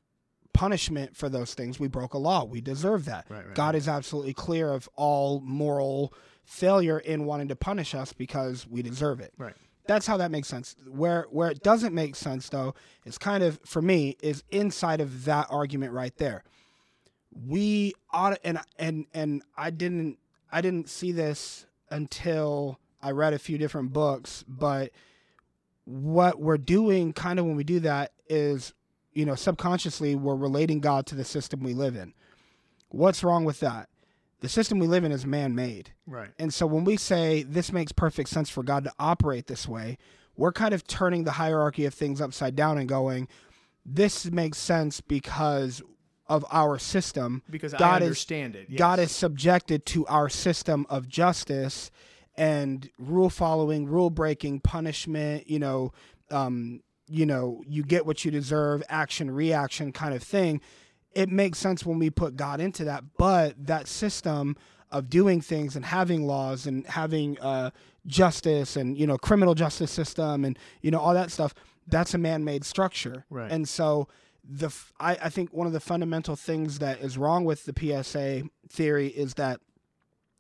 punishment 0.53 1.15
for 1.17 1.29
those 1.29 1.53
things 1.55 1.79
we 1.79 1.87
broke 1.87 2.13
a 2.13 2.17
law 2.17 2.43
we 2.43 2.61
deserve 2.61 3.05
that 3.05 3.25
Right, 3.29 3.45
right, 3.45 3.55
god 3.55 3.73
is 3.75 3.87
absolutely 3.87 4.33
clear 4.33 4.69
of 4.71 4.87
all 4.95 5.39
moral 5.41 6.13
failure 6.45 6.99
in 6.99 7.25
wanting 7.25 7.47
to 7.47 7.55
punish 7.55 7.95
us 7.95 8.11
because 8.11 8.67
we 8.67 8.81
deserve 8.81 9.21
it. 9.21 9.31
Right. 9.37 9.55
That's 9.85 10.07
how 10.07 10.17
that 10.17 10.31
makes 10.31 10.47
sense. 10.47 10.75
Where 10.87 11.27
where 11.29 11.49
it 11.49 11.63
doesn't 11.63 11.93
make 11.93 12.15
sense 12.15 12.49
though 12.49 12.73
is 13.05 13.17
kind 13.17 13.43
of 13.43 13.59
for 13.65 13.81
me 13.81 14.17
is 14.21 14.43
inside 14.49 15.01
of 15.01 15.25
that 15.25 15.47
argument 15.49 15.93
right 15.93 16.15
there. 16.17 16.43
We 17.31 17.93
ought 18.11 18.37
and 18.43 18.59
and 18.77 19.05
and 19.13 19.43
I 19.57 19.69
didn't 19.69 20.17
I 20.51 20.61
didn't 20.61 20.89
see 20.89 21.11
this 21.11 21.65
until 21.89 22.79
I 23.01 23.11
read 23.11 23.33
a 23.33 23.39
few 23.39 23.57
different 23.57 23.91
books, 23.93 24.45
but 24.47 24.91
what 25.85 26.39
we're 26.39 26.57
doing 26.57 27.11
kind 27.11 27.39
of 27.39 27.45
when 27.45 27.55
we 27.55 27.63
do 27.63 27.81
that 27.81 28.13
is 28.29 28.73
you 29.13 29.25
know, 29.25 29.35
subconsciously 29.35 30.15
we're 30.15 30.35
relating 30.35 30.79
God 30.79 31.05
to 31.07 31.15
the 31.15 31.23
system 31.23 31.61
we 31.61 31.73
live 31.73 31.95
in. 31.95 32.13
What's 32.89 33.23
wrong 33.23 33.45
with 33.45 33.59
that? 33.61 33.89
The 34.43 34.49
system 34.49 34.77
we 34.77 34.87
live 34.87 35.05
in 35.05 35.13
is 35.13 35.25
man 35.25 35.55
made. 35.55 35.91
Right. 36.05 36.29
And 36.37 36.53
so 36.53 36.67
when 36.67 36.83
we 36.83 36.97
say 36.97 37.43
this 37.43 37.71
makes 37.71 37.93
perfect 37.93 38.27
sense 38.27 38.49
for 38.49 38.61
God 38.61 38.83
to 38.83 38.91
operate 38.99 39.47
this 39.47 39.69
way, 39.69 39.97
we're 40.35 40.51
kind 40.51 40.73
of 40.73 40.85
turning 40.85 41.23
the 41.23 41.31
hierarchy 41.31 41.85
of 41.85 41.93
things 41.93 42.19
upside 42.19 42.53
down 42.53 42.77
and 42.77 42.89
going, 42.89 43.29
this 43.85 44.25
makes 44.25 44.57
sense 44.57 44.99
because 44.99 45.81
of 46.27 46.45
our 46.51 46.77
system. 46.77 47.41
Because 47.49 47.73
I 47.73 47.77
God 47.77 48.01
is- 48.01 48.07
understand 48.07 48.55
it. 48.57 48.75
God 48.75 48.99
is 48.99 49.13
subjected 49.13 49.85
to 49.87 50.05
our 50.07 50.27
system 50.27 50.85
of 50.89 51.07
justice 51.07 51.89
and 52.35 52.89
rule 52.99 53.29
following, 53.29 53.85
rule 53.85 54.09
breaking, 54.09 54.59
punishment, 54.59 55.49
you 55.49 55.59
know, 55.59 55.93
um, 56.31 56.81
you 57.07 57.25
know, 57.25 57.63
you 57.65 57.83
get 57.83 58.05
what 58.05 58.25
you 58.25 58.31
deserve, 58.31 58.83
action 58.89 59.31
reaction 59.31 59.93
kind 59.93 60.13
of 60.13 60.21
thing. 60.21 60.59
It 61.15 61.29
makes 61.29 61.59
sense 61.59 61.85
when 61.85 61.99
we 61.99 62.09
put 62.09 62.35
God 62.35 62.59
into 62.61 62.83
that, 62.85 63.03
but 63.17 63.55
that 63.67 63.87
system 63.87 64.55
of 64.91 65.09
doing 65.09 65.41
things 65.41 65.75
and 65.75 65.83
having 65.85 66.25
laws 66.27 66.67
and 66.67 66.85
having 66.87 67.39
uh, 67.39 67.71
justice 68.05 68.75
and 68.75 68.97
you 68.97 69.07
know 69.07 69.17
criminal 69.17 69.55
justice 69.55 69.89
system 69.91 70.43
and 70.45 70.59
you 70.81 70.91
know 70.91 70.99
all 70.99 71.13
that 71.13 71.31
stuff 71.31 71.53
that's 71.87 72.13
a 72.13 72.17
man-made 72.17 72.63
structure 72.65 73.25
Right. 73.29 73.49
and 73.51 73.67
so 73.67 74.07
the 74.43 74.67
f- 74.67 74.91
I, 74.99 75.11
I 75.23 75.29
think 75.29 75.53
one 75.53 75.67
of 75.67 75.73
the 75.73 75.79
fundamental 75.79 76.35
things 76.35 76.79
that 76.79 76.99
is 76.99 77.17
wrong 77.17 77.45
with 77.45 77.65
the 77.65 77.73
PSA 77.77 78.43
theory 78.69 79.07
is 79.07 79.35
that 79.35 79.61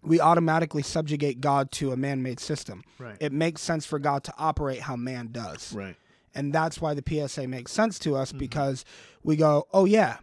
we 0.01 0.19
automatically 0.19 0.83
subjugate 0.83 1.39
God 1.39 1.71
to 1.73 1.93
a 1.93 1.97
man-made 1.97 2.39
system. 2.41 2.83
Right. 2.99 3.15
It 3.21 3.31
makes 3.31 3.61
sense 3.61 3.85
for 3.85 3.99
God 3.99 4.25
to 4.25 4.33
operate 4.37 4.81
how 4.81 4.97
man 4.97 5.29
does. 5.31 5.71
right. 5.73 5.95
And 6.35 6.51
that's 6.51 6.81
why 6.81 6.93
the 6.95 7.03
PSA 7.07 7.47
makes 7.47 7.71
sense 7.71 7.97
to 7.99 8.09
Mm-hmm. 8.09 8.21
us 8.21 8.31
because 8.33 8.83
we 9.23 9.35
go, 9.37 9.67
"Oh 9.71 9.85
yeah, 9.85 10.17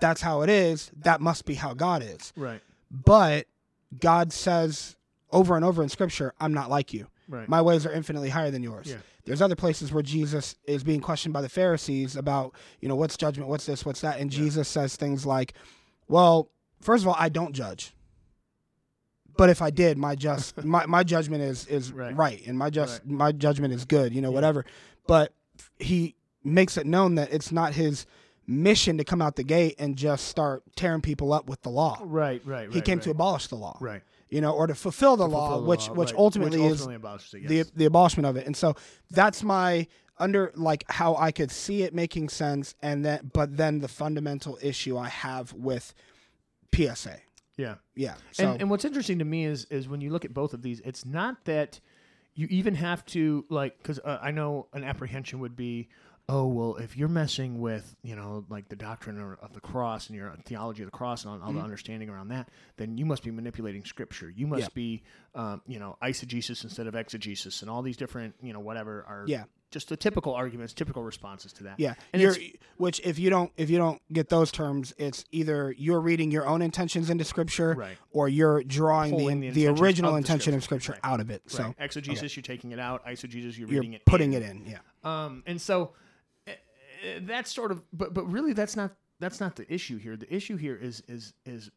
that's 0.00 0.20
how 0.20 0.42
it 0.42 0.50
is. 0.50 0.90
That 0.96 1.20
must 1.20 1.44
be 1.44 1.54
how 1.54 1.74
God 1.74 2.02
is." 2.02 2.32
Right. 2.36 2.60
But 2.90 3.46
God 4.00 4.32
says 4.32 4.96
over 5.30 5.56
and 5.56 5.64
over 5.64 5.82
in 5.82 5.88
scripture, 5.88 6.32
"I'm 6.40 6.52
not 6.54 6.70
like 6.70 6.92
you. 6.92 7.08
Right. 7.28 7.48
My 7.48 7.62
ways 7.62 7.86
are 7.86 7.92
infinitely 7.92 8.28
higher 8.30 8.50
than 8.50 8.62
yours." 8.62 8.86
Yeah. 8.88 8.96
There's 9.24 9.40
other 9.40 9.56
places 9.56 9.90
where 9.92 10.02
Jesus 10.02 10.54
is 10.64 10.84
being 10.84 11.00
questioned 11.00 11.32
by 11.32 11.40
the 11.40 11.48
Pharisees 11.48 12.14
about, 12.14 12.52
you 12.80 12.88
know, 12.88 12.96
what's 12.96 13.16
judgment, 13.16 13.48
what's 13.48 13.64
this, 13.64 13.84
what's 13.86 14.02
that, 14.02 14.20
and 14.20 14.30
Jesus 14.30 14.68
says 14.68 14.96
things 14.96 15.24
like, 15.24 15.54
"Well, 16.08 16.50
first 16.82 17.04
of 17.04 17.08
all, 17.08 17.16
I 17.18 17.30
don't 17.30 17.54
judge. 17.54 17.94
But 19.36 19.50
if 19.50 19.62
I 19.62 19.70
did, 19.70 19.98
my 19.98 20.14
just 20.14 20.62
my, 20.64 20.86
my 20.86 21.02
judgment 21.02 21.42
is 21.42 21.66
is 21.66 21.92
Right. 21.92 22.16
right, 22.16 22.46
and 22.46 22.58
my 22.58 22.70
just 22.70 23.00
Right. 23.04 23.10
my 23.10 23.32
judgment 23.32 23.72
is 23.72 23.84
good, 23.84 24.14
you 24.14 24.20
know, 24.20 24.30
whatever." 24.30 24.64
But 25.06 25.32
he 25.78 26.14
makes 26.42 26.76
it 26.76 26.86
known 26.86 27.14
that 27.16 27.32
it's 27.32 27.50
not 27.50 27.72
his 27.74 28.06
mission 28.46 28.98
to 28.98 29.04
come 29.04 29.22
out 29.22 29.36
the 29.36 29.44
gate 29.44 29.76
and 29.78 29.96
just 29.96 30.28
start 30.28 30.62
tearing 30.76 31.00
people 31.00 31.32
up 31.32 31.48
with 31.48 31.62
the 31.62 31.70
law. 31.70 31.98
Right. 32.02 32.42
Right. 32.44 32.68
He 32.68 32.76
right, 32.76 32.84
came 32.84 32.98
right. 32.98 33.04
to 33.04 33.10
abolish 33.10 33.46
the 33.48 33.56
law, 33.56 33.76
Right. 33.80 34.02
you 34.28 34.40
know, 34.40 34.52
or 34.52 34.66
to 34.66 34.74
fulfill 34.74 35.16
the 35.16 35.26
law, 35.26 35.48
Fulfill 35.48 35.62
the 35.62 35.68
which 35.68 35.88
law, 35.88 35.94
which 35.94 36.12
ultimately 36.14 36.58
Which 36.60 36.72
is 36.72 36.80
ultimately 36.80 36.96
abolishes 36.96 37.34
it, 37.34 37.48
the 37.48 37.54
yes. 37.56 37.70
the 37.74 37.84
abolishment 37.86 38.26
of 38.26 38.36
it. 38.36 38.46
And 38.46 38.56
so 38.56 38.74
that's 39.10 39.42
my 39.42 39.86
under 40.18 40.52
like 40.54 40.84
how 40.88 41.16
I 41.16 41.32
could 41.32 41.50
see 41.50 41.82
it 41.82 41.94
making 41.94 42.28
sense, 42.28 42.74
and 42.82 43.04
then 43.04 43.30
but 43.32 43.56
then 43.56 43.80
the 43.80 43.88
fundamental 43.88 44.58
issue 44.62 44.96
I 44.96 45.08
have 45.08 45.52
with 45.52 45.94
PSA, 46.74 47.18
yeah. 47.56 47.76
yeah. 47.94 48.14
So 48.32 48.50
and, 48.50 48.62
and 48.62 48.70
what's 48.70 48.84
interesting 48.84 49.18
to 49.18 49.24
me 49.24 49.44
is 49.44 49.64
is 49.66 49.88
when 49.88 50.00
you 50.00 50.10
look 50.10 50.24
at 50.24 50.34
both 50.34 50.54
of 50.54 50.62
these, 50.62 50.80
it's 50.80 51.04
not 51.04 51.44
that 51.44 51.80
you 52.34 52.46
even 52.50 52.74
have 52.74 53.04
to 53.06 53.44
like 53.48 53.78
because 53.78 53.98
uh, 54.00 54.18
I 54.20 54.30
know 54.30 54.66
an 54.72 54.84
apprehension 54.84 55.38
would 55.40 55.56
be, 55.56 55.88
oh 56.28 56.46
well, 56.46 56.76
if 56.76 56.96
you're 56.96 57.08
messing 57.08 57.60
with 57.60 57.94
you 58.02 58.16
know 58.16 58.44
like 58.48 58.68
the 58.68 58.76
doctrine 58.76 59.20
of 59.20 59.38
of 59.40 59.52
the 59.52 59.60
cross 59.60 60.08
and 60.08 60.16
your 60.16 60.34
theology 60.44 60.82
of 60.82 60.86
the 60.86 60.96
cross 60.96 61.24
and 61.24 61.32
all, 61.32 61.40
all 61.40 61.48
Mm-hmm. 61.48 61.58
the 61.58 61.64
understanding 61.64 62.08
around 62.08 62.28
that, 62.28 62.48
then 62.76 62.96
you 62.96 63.04
must 63.04 63.22
be 63.22 63.30
manipulating 63.30 63.84
scripture. 63.84 64.30
You 64.30 64.46
must 64.46 64.62
Yeah. 64.62 64.68
be 64.74 65.02
um, 65.34 65.62
you 65.66 65.78
know 65.78 65.96
eisegesis 66.02 66.64
instead 66.64 66.86
of 66.86 66.94
exegesis, 66.94 67.60
and 67.62 67.70
all 67.70 67.82
these 67.82 67.96
different 67.96 68.34
you 68.42 68.52
know 68.52 68.60
whatever 68.60 69.04
are 69.06 69.24
Yeah. 69.26 69.44
just 69.70 69.88
the 69.88 69.96
typical 69.96 70.32
arguments, 70.34 70.72
typical 70.72 71.02
responses 71.02 71.52
to 71.54 71.64
that. 71.64 71.78
yeah, 71.80 71.94
and 72.12 72.22
you're, 72.22 72.36
which 72.78 73.00
if 73.04 73.18
you 73.18 73.28
don't 73.28 73.50
if 73.56 73.68
you 73.70 73.76
don't 73.78 74.00
get 74.12 74.28
those 74.28 74.50
terms, 74.52 74.94
it's 74.96 75.24
either 75.32 75.74
you're 75.76 76.00
reading 76.00 76.30
your 76.30 76.46
own 76.46 76.62
intentions 76.62 77.10
into 77.10 77.24
Scripture, 77.24 77.74
Right. 77.74 77.96
or 78.12 78.28
you're 78.28 78.62
drawing 78.64 79.16
the 79.16 79.50
the 79.50 79.50
the, 79.50 79.66
original 79.66 80.10
of 80.10 80.14
the 80.14 80.18
intention 80.18 80.54
of 80.54 80.62
Scripture. 80.64 80.92
Scripture 80.92 81.00
Right. 81.04 81.12
out 81.12 81.20
of 81.20 81.30
it. 81.30 81.42
So 81.48 81.64
Right. 81.64 81.74
exegesis, 81.80 82.34
you're 82.36 82.42
taking 82.42 82.70
it 82.72 82.78
out. 82.78 83.04
Eisegesis, 83.04 83.58
you're, 83.58 83.68
you're 83.68 83.80
reading 83.80 83.92
it, 83.94 84.04
putting 84.06 84.32
in. 84.32 84.42
it 84.42 84.48
in. 84.50 84.66
Yeah, 84.66 84.78
Um, 85.02 85.42
and 85.46 85.60
so 85.60 85.92
that's 87.20 87.52
sort 87.52 87.70
of, 87.72 87.82
but 87.92 88.14
but 88.14 88.30
really, 88.30 88.52
that's 88.52 88.76
not 88.76 88.92
that's 89.20 89.40
not 89.40 89.56
the 89.56 89.72
issue 89.72 89.98
here. 89.98 90.16
The 90.16 90.32
issue 90.34 90.56
here 90.56 90.76
is 90.76 91.02
is 91.08 91.32
is 91.44 91.70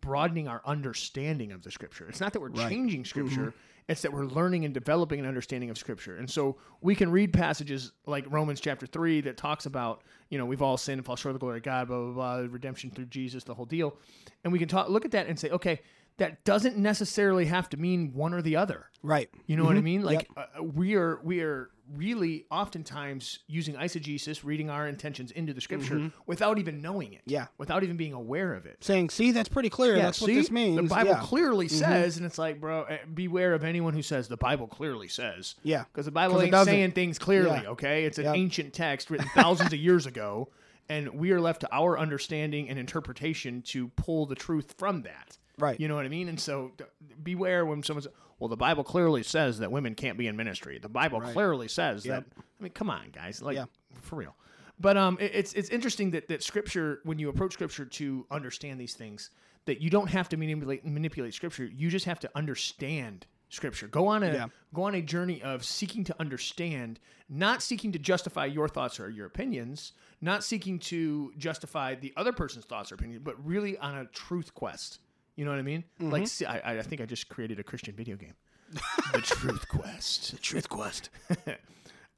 broadening 0.00 0.48
our 0.48 0.62
understanding 0.64 1.52
of 1.52 1.62
the 1.62 1.70
scripture. 1.70 2.08
It's 2.08 2.20
not 2.20 2.32
that 2.32 2.40
we're 2.40 2.50
changing 2.50 3.04
scripture. 3.04 3.46
Mm-hmm. 3.46 3.58
It's 3.88 4.02
that 4.02 4.12
we're 4.12 4.26
learning 4.26 4.64
and 4.64 4.72
developing 4.72 5.18
an 5.18 5.26
understanding 5.26 5.68
of 5.68 5.76
scripture. 5.76 6.16
And 6.16 6.30
so 6.30 6.56
we 6.80 6.94
can 6.94 7.10
read 7.10 7.32
passages 7.32 7.90
like 8.06 8.24
Romans 8.30 8.60
chapter 8.60 8.86
3 8.86 9.22
that 9.22 9.36
talks 9.36 9.66
about, 9.66 10.04
you 10.28 10.38
know, 10.38 10.46
we've 10.46 10.62
all 10.62 10.76
sinned 10.76 11.00
and 11.00 11.06
fall 11.06 11.16
short 11.16 11.34
of 11.34 11.40
the 11.40 11.44
glory 11.44 11.56
of 11.56 11.64
God, 11.64 11.88
blah, 11.88 11.98
blah, 11.98 12.12
blah, 12.12 12.46
redemption 12.48 12.92
through 12.92 13.06
Jesus, 13.06 13.42
the 13.42 13.52
whole 13.52 13.64
deal. 13.64 13.96
And 14.44 14.52
we 14.52 14.60
can 14.60 14.68
talk, 14.68 14.90
look 14.90 15.04
at 15.04 15.10
that 15.10 15.26
and 15.26 15.36
say, 15.36 15.50
okay, 15.50 15.80
that 16.20 16.44
doesn't 16.44 16.76
necessarily 16.76 17.46
have 17.46 17.68
to 17.70 17.76
mean 17.78 18.12
one 18.12 18.34
or 18.34 18.42
the 18.42 18.54
other. 18.54 18.86
right. 19.02 19.30
You 19.46 19.56
know 19.56 19.64
what 19.64 19.76
I 19.76 19.80
mean? 19.80 20.02
Like 20.02 20.28
uh, 20.36 20.62
we 20.62 20.94
are 20.94 21.18
we 21.24 21.40
are 21.40 21.70
really 21.96 22.44
oftentimes 22.50 23.40
using 23.48 23.74
eisegesis, 23.74 24.44
reading 24.44 24.68
our 24.70 24.86
intentions 24.86 25.30
into 25.32 25.52
the 25.54 25.60
scripture 25.60 26.12
without 26.26 26.58
even 26.58 26.80
knowing 26.82 27.14
it. 27.14 27.22
Yeah. 27.26 27.46
Without 27.58 27.82
even 27.82 27.96
being 27.96 28.12
aware 28.12 28.54
of 28.54 28.66
it. 28.66 28.76
Saying, 28.84 29.10
see, 29.10 29.32
that's 29.32 29.48
pretty 29.48 29.70
clear. 29.70 29.96
that's 29.96 30.20
what 30.20 30.28
this 30.28 30.50
means. 30.50 30.76
The 30.76 30.82
Bible 30.84 31.10
yeah. 31.10 31.16
Mm-hmm. 31.16 31.24
clearly 31.24 31.68
says, 31.68 32.16
and 32.18 32.24
it's 32.26 32.38
like, 32.38 32.60
bro, 32.60 32.84
eh, 32.84 32.98
beware 33.12 33.54
of 33.54 33.64
anyone 33.64 33.94
who 33.94 34.02
says 34.02 34.28
the 34.28 34.36
Bible 34.36 34.68
clearly 34.68 35.08
says. 35.08 35.56
Yeah. 35.64 35.84
Because 35.92 36.04
the 36.04 36.12
Bible 36.12 36.40
ain't 36.40 36.54
saying 36.64 36.92
things 36.92 37.18
clearly, 37.18 37.60
Yeah. 37.62 37.70
okay? 37.70 38.04
It's 38.04 38.18
an 38.18 38.26
Yep. 38.26 38.36
ancient 38.36 38.72
text 38.74 39.10
written 39.10 39.28
thousands 39.34 39.72
of 39.72 39.78
years 39.80 40.06
ago, 40.06 40.50
and 40.88 41.08
we 41.14 41.32
are 41.32 41.40
left 41.40 41.62
to 41.62 41.68
our 41.74 41.98
understanding 41.98 42.68
and 42.68 42.78
interpretation 42.78 43.62
to 43.62 43.88
pull 43.96 44.26
the 44.26 44.36
truth 44.36 44.74
from 44.78 45.02
that. 45.02 45.38
Right. 45.60 45.78
You 45.78 45.88
know 45.88 45.94
what 45.96 46.04
I 46.04 46.08
mean? 46.08 46.28
And 46.28 46.38
so 46.40 46.72
d- 46.76 46.84
beware 47.22 47.64
when 47.66 47.82
someone's, 47.82 48.06
well, 48.38 48.48
the 48.48 48.56
Bible 48.56 48.82
clearly 48.84 49.22
says 49.22 49.58
that 49.58 49.70
women 49.70 49.94
can't 49.94 50.16
be 50.18 50.26
in 50.26 50.36
ministry. 50.36 50.78
The 50.78 50.88
Bible 50.88 51.20
clearly 51.20 51.68
says 51.68 52.04
Yep. 52.06 52.24
that. 52.26 52.42
I 52.58 52.62
mean, 52.62 52.72
come 52.72 52.90
on, 52.90 53.10
guys. 53.12 53.42
Like, 53.42 53.56
Yeah. 53.56 53.66
for 54.02 54.16
real. 54.16 54.34
But 54.78 54.96
um, 54.96 55.18
it- 55.20 55.32
it's 55.34 55.52
it's 55.52 55.68
interesting 55.70 56.12
that, 56.12 56.28
that 56.28 56.42
scripture, 56.42 57.00
when 57.04 57.18
you 57.18 57.28
approach 57.28 57.52
scripture 57.52 57.84
to 57.84 58.26
understand 58.30 58.80
these 58.80 58.94
things, 58.94 59.30
that 59.66 59.80
you 59.82 59.90
don't 59.90 60.08
have 60.08 60.28
to 60.30 60.36
manipulate 60.38 60.84
manipulate 60.86 61.34
scripture. 61.34 61.66
You 61.66 61.90
just 61.90 62.06
have 62.06 62.18
to 62.20 62.30
understand 62.34 63.26
scripture. 63.50 63.88
Go 63.88 64.06
on 64.06 64.22
a 64.22 64.32
Yeah. 64.32 64.46
go 64.72 64.84
on 64.84 64.94
a 64.94 65.02
journey 65.02 65.42
of 65.42 65.64
seeking 65.64 66.02
to 66.04 66.16
understand, 66.18 66.98
not 67.28 67.62
seeking 67.62 67.92
to 67.92 67.98
justify 67.98 68.46
your 68.46 68.68
thoughts 68.68 68.98
or 68.98 69.10
your 69.10 69.26
opinions, 69.26 69.92
not 70.22 70.42
seeking 70.44 70.78
to 70.78 71.32
justify 71.36 71.94
the 71.94 72.12
other 72.16 72.32
person's 72.32 72.64
thoughts 72.64 72.90
or 72.90 72.94
opinions, 72.94 73.22
but 73.22 73.44
really 73.44 73.76
on 73.78 73.96
a 73.98 74.06
truth 74.06 74.54
quest. 74.54 75.00
You 75.40 75.46
know 75.46 75.52
what 75.52 75.58
I 75.58 75.62
mean? 75.62 75.84
Mm-hmm. 75.98 76.10
Like, 76.10 76.26
see, 76.26 76.44
I, 76.44 76.80
I 76.80 76.82
think 76.82 77.00
I 77.00 77.06
just 77.06 77.30
created 77.30 77.58
a 77.58 77.62
Christian 77.62 77.94
video 77.94 78.14
game. 78.14 78.34
the 79.14 79.22
Truth 79.22 79.68
Quest. 79.68 80.32
The 80.32 80.38
Truth 80.42 80.68
Quest. 80.68 81.08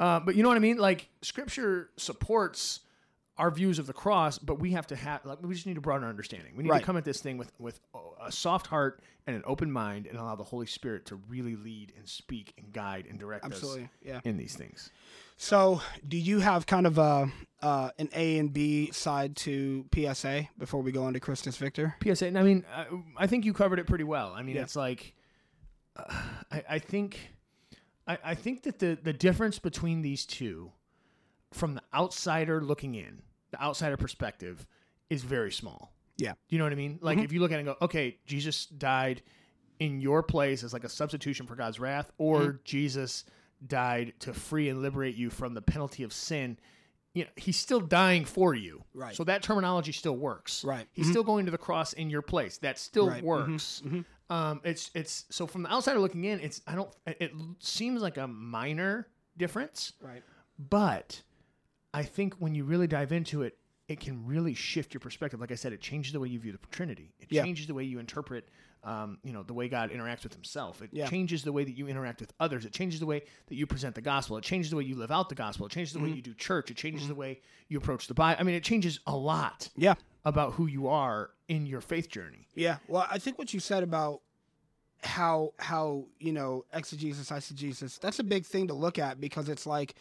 uh, 0.01 0.19
but 0.19 0.35
you 0.35 0.43
know 0.43 0.49
what 0.49 0.57
I 0.57 0.59
mean? 0.59 0.77
Like, 0.77 1.09
Scripture 1.21 1.91
supports 1.97 2.81
our 3.39 3.53
views 3.53 3.79
of 3.79 3.87
the 3.87 3.93
cross, 3.93 4.39
but 4.39 4.59
we 4.59 4.73
have 4.73 4.89
to 4.89 4.97
have 4.97 5.25
like 5.25 5.39
we 5.41 5.55
just 5.55 5.69
need 5.69 5.77
to 5.77 5.81
broaden 5.81 6.03
our 6.03 6.11
understanding. 6.11 6.57
We 6.57 6.65
need 6.65 6.71
Right. 6.71 6.81
to 6.81 6.85
come 6.85 6.97
at 6.97 7.05
this 7.05 7.21
thing 7.21 7.39
with 7.39 7.53
with 7.61 7.79
a 8.21 8.33
soft 8.33 8.67
heart 8.67 9.01
and 9.29 9.37
an 9.37 9.43
open 9.47 9.71
mind, 9.71 10.07
and 10.09 10.19
allow 10.19 10.35
the 10.35 10.43
Holy 10.43 10.67
Spirit 10.67 11.07
to 11.07 11.15
really 11.29 11.55
lead 11.55 11.93
and 11.97 12.09
speak 12.09 12.53
and 12.59 12.73
guide 12.73 13.07
and 13.09 13.21
direct 13.21 13.45
Absolutely, 13.45 13.85
us 13.85 13.89
yeah. 14.05 14.21
in 14.25 14.37
these 14.37 14.57
things. 14.57 14.91
So, 15.43 15.81
do 16.07 16.17
you 16.17 16.39
have 16.39 16.67
kind 16.67 16.87
of 16.87 16.99
a 16.99 17.29
uh, 17.61 17.91
an 17.99 18.09
A 18.15 18.39
and 18.39 18.53
B 18.53 18.93
side 18.93 19.35
to 19.39 19.85
PSA 19.93 20.49
before 20.57 20.83
we 20.83 20.93
go 20.93 21.09
into 21.09 21.19
Christus 21.19 21.57
Victor? 21.57 21.97
PSA. 22.01 22.29
I 22.29 22.43
mean, 22.45 22.65
I, 22.73 22.87
I 23.17 23.27
think 23.27 23.45
you 23.45 23.53
covered 23.53 23.81
it 23.81 23.89
pretty 23.89 24.05
well. 24.05 24.33
I 24.37 24.45
mean, 24.45 24.55
Yeah. 24.55 24.63
it's 24.63 24.77
like, 24.77 25.17
uh, 25.97 26.05
I, 26.53 26.65
I 26.71 26.79
think, 26.79 27.33
I, 28.07 28.19
I 28.25 28.35
think 28.37 28.63
that 28.63 28.79
the 28.79 28.97
the 29.03 29.13
difference 29.13 29.59
between 29.59 30.01
these 30.01 30.27
two, 30.27 30.71
from 31.53 31.75
the 31.75 31.83
outsider 31.93 32.61
looking 32.63 32.95
in, 32.95 33.21
the 33.51 33.61
outsider 33.61 33.97
perspective, 33.97 34.65
is 35.11 35.25
very 35.25 35.51
small. 35.51 35.93
Yeah. 36.19 36.35
Do 36.35 36.39
you 36.51 36.59
know 36.59 36.67
what 36.67 36.73
I 36.73 36.77
mean? 36.77 37.01
Like, 37.03 37.19
if 37.19 37.33
you 37.33 37.41
look 37.41 37.51
at 37.51 37.57
it 37.57 37.67
and 37.67 37.67
go, 37.67 37.77
okay, 37.83 38.17
Jesus 38.27 38.67
died 38.67 39.23
in 39.81 40.01
your 40.01 40.23
place 40.23 40.63
as 40.63 40.73
like 40.73 40.85
a 40.85 40.89
substitution 40.89 41.49
for 41.49 41.57
God's 41.57 41.81
wrath, 41.81 42.13
or 42.17 42.61
Jesus 42.63 43.25
died 43.67 44.15
to 44.21 44.33
free 44.35 44.69
and 44.69 44.83
liberate 44.83 45.15
you 45.15 45.31
from 45.31 45.55
the 45.55 45.63
penalty 45.63 46.03
of 46.03 46.13
sin. 46.13 46.59
You 47.15 47.25
know, 47.25 47.31
he's 47.37 47.59
still 47.59 47.81
dying 47.81 48.25
for 48.25 48.55
you. 48.55 48.85
Right. 48.95 49.15
So 49.15 49.25
that 49.25 49.43
terminology 49.43 49.93
still 49.93 50.17
works. 50.17 50.65
Right. 50.65 50.87
He's 50.93 51.09
still 51.11 51.23
going 51.25 51.45
to 51.45 51.51
the 51.51 51.59
cross 51.59 51.93
in 51.93 52.09
your 52.11 52.23
place. 52.23 52.57
That 52.59 52.79
still 52.79 53.09
Right. 53.09 53.23
Mhm. 53.23 53.27
works. 53.27 53.83
Um, 54.31 54.61
it's 54.65 54.91
it's 54.95 55.27
so 55.29 55.47
from 55.47 55.63
the 55.65 55.71
outsider 55.71 55.99
looking 55.99 56.25
in, 56.25 56.41
it's 56.41 56.63
I 56.67 56.75
don't 56.75 56.91
it, 57.07 57.17
it 57.21 57.33
seems 57.59 58.01
like 58.01 58.17
a 58.17 58.27
minor 58.27 59.09
difference, 59.37 59.93
Right. 60.01 60.23
but 60.59 61.23
I 61.93 62.03
think 62.03 62.35
when 62.37 62.55
you 62.55 62.65
really 62.65 62.87
dive 62.87 63.13
into 63.13 63.43
it, 63.43 63.59
it 63.89 64.01
can 64.01 64.25
really 64.25 64.55
shift 64.55 64.95
your 64.95 65.01
perspective. 65.01 65.39
Like 65.39 65.53
I 65.53 65.55
said, 65.57 65.75
it 65.75 65.83
changes 65.83 66.15
the 66.15 66.21
way 66.21 66.29
you 66.29 66.39
view 66.39 66.53
the 66.53 66.59
Trinity. 66.71 67.13
It 67.19 67.29
Yeah. 67.31 67.43
changes 67.45 67.67
the 67.67 67.75
way 67.75 67.85
you 67.85 67.99
interpret, 67.99 68.49
um, 68.85 69.19
you 69.23 69.33
know, 69.33 69.43
the 69.43 69.53
way 69.55 69.69
God 69.69 69.91
interacts 69.91 70.25
with 70.25 70.35
Himself. 70.35 70.83
It 70.83 70.91
Yeah. 70.93 71.09
changes 71.09 71.45
the 71.45 71.53
way 71.53 71.63
that 71.65 71.77
you 71.77 71.87
interact 71.89 72.21
with 72.21 72.33
others. 72.41 72.65
It 72.65 72.73
changes 72.73 72.99
the 73.01 73.07
way 73.07 73.23
that 73.47 73.55
you 73.55 73.67
present 73.67 73.95
the 73.95 74.01
gospel. 74.01 74.37
It 74.39 74.45
changes 74.45 74.71
the 74.71 74.77
way 74.77 74.85
you 74.85 74.97
live 74.97 75.11
out 75.13 75.29
the 75.29 75.35
gospel. 75.37 75.67
It 75.67 75.73
changes 75.73 75.93
the 75.93 76.01
Mm-hmm. 76.01 76.09
way 76.11 76.17
you 76.17 76.23
do 76.23 76.35
church. 76.35 76.71
It 76.71 76.77
changes 76.77 77.07
the 77.09 77.15
way 77.15 77.41
you 77.69 77.79
approach 77.79 78.09
the 78.09 78.15
Bible. 78.15 78.41
I 78.41 78.43
mean, 78.45 78.55
it 78.57 78.65
changes 78.65 78.99
a 79.07 79.17
lot 79.17 79.69
Yeah. 79.77 79.95
about 80.25 80.55
who 80.55 80.67
you 80.67 80.89
are 80.89 81.31
in 81.49 81.67
your 81.67 81.81
faith 81.81 82.09
journey. 82.11 82.49
Yeah. 82.55 82.79
Well, 82.89 83.07
I 83.11 83.19
think 83.19 83.39
what 83.39 83.55
you 83.55 83.61
said 83.61 83.83
about 83.83 84.21
how 85.03 85.53
how 85.59 86.05
you 86.21 86.33
know 86.33 86.65
exegesis, 86.73 87.31
eisegesis, 87.31 87.99
that's 87.99 88.19
a 88.21 88.25
big 88.25 88.47
thing 88.47 88.69
to 88.69 88.75
look 88.75 88.99
at 88.99 89.21
because 89.21 89.49
it's 89.49 89.67
like 89.67 89.95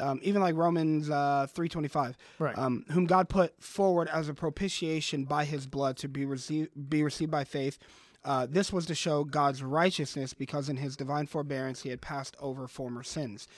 um, 0.00 0.20
even 0.22 0.40
like 0.42 0.54
Romans 0.56 1.08
uh, 1.10 1.46
three 1.50 1.68
twenty 1.68 1.88
five, 1.88 2.16
Right. 2.38 2.56
Um, 2.56 2.84
whom 2.90 3.06
God 3.06 3.28
put 3.28 3.62
forward 3.62 4.08
as 4.08 4.28
a 4.28 4.34
propitiation 4.34 5.24
by 5.24 5.44
His 5.44 5.66
blood 5.66 5.96
to 5.98 6.08
be 6.08 6.24
received 6.24 6.70
be 6.88 7.02
received 7.02 7.30
by 7.30 7.44
faith. 7.44 7.78
Uh, 8.24 8.46
this 8.48 8.72
was 8.72 8.86
to 8.86 8.94
show 8.94 9.24
God's 9.24 9.62
righteousness 9.62 10.34
because 10.34 10.68
in 10.68 10.76
His 10.76 10.96
divine 10.96 11.26
forbearance 11.26 11.82
He 11.82 11.88
had 11.90 12.00
passed 12.00 12.36
over 12.40 12.68
former 12.68 13.02
sins. 13.02 13.48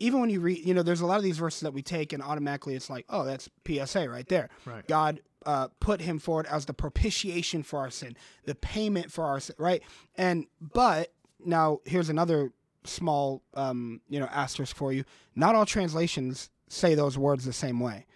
Even 0.00 0.20
when 0.20 0.30
you 0.30 0.40
read, 0.40 0.64
you 0.64 0.74
know, 0.74 0.82
there's 0.82 1.00
a 1.00 1.06
lot 1.06 1.16
of 1.18 1.24
these 1.24 1.38
verses 1.38 1.60
that 1.60 1.72
we 1.72 1.82
take 1.82 2.12
and 2.12 2.22
automatically 2.22 2.74
it's 2.74 2.88
like, 2.88 3.04
oh, 3.08 3.24
that's 3.24 3.48
PSA 3.66 4.08
right 4.08 4.28
there. 4.28 4.48
Right. 4.64 4.86
God 4.86 5.20
uh, 5.44 5.68
put 5.80 6.00
him 6.00 6.18
forward 6.18 6.46
as 6.46 6.66
the 6.66 6.74
propitiation 6.74 7.62
for 7.62 7.80
our 7.80 7.90
sin, 7.90 8.16
the 8.44 8.54
payment 8.54 9.10
for 9.10 9.24
our 9.24 9.40
sin, 9.40 9.56
right? 9.58 9.82
And 10.16 10.46
but 10.60 11.12
now 11.44 11.80
here's 11.84 12.08
another 12.08 12.52
small, 12.84 13.42
um, 13.54 14.00
you 14.08 14.20
know, 14.20 14.26
asterisk 14.26 14.76
for 14.76 14.92
you. 14.92 15.04
Not 15.34 15.54
all 15.54 15.66
translations 15.66 16.50
say 16.68 16.94
those 16.94 17.16
words 17.16 17.44
the 17.44 17.52
same 17.52 17.80
way. 17.80 18.06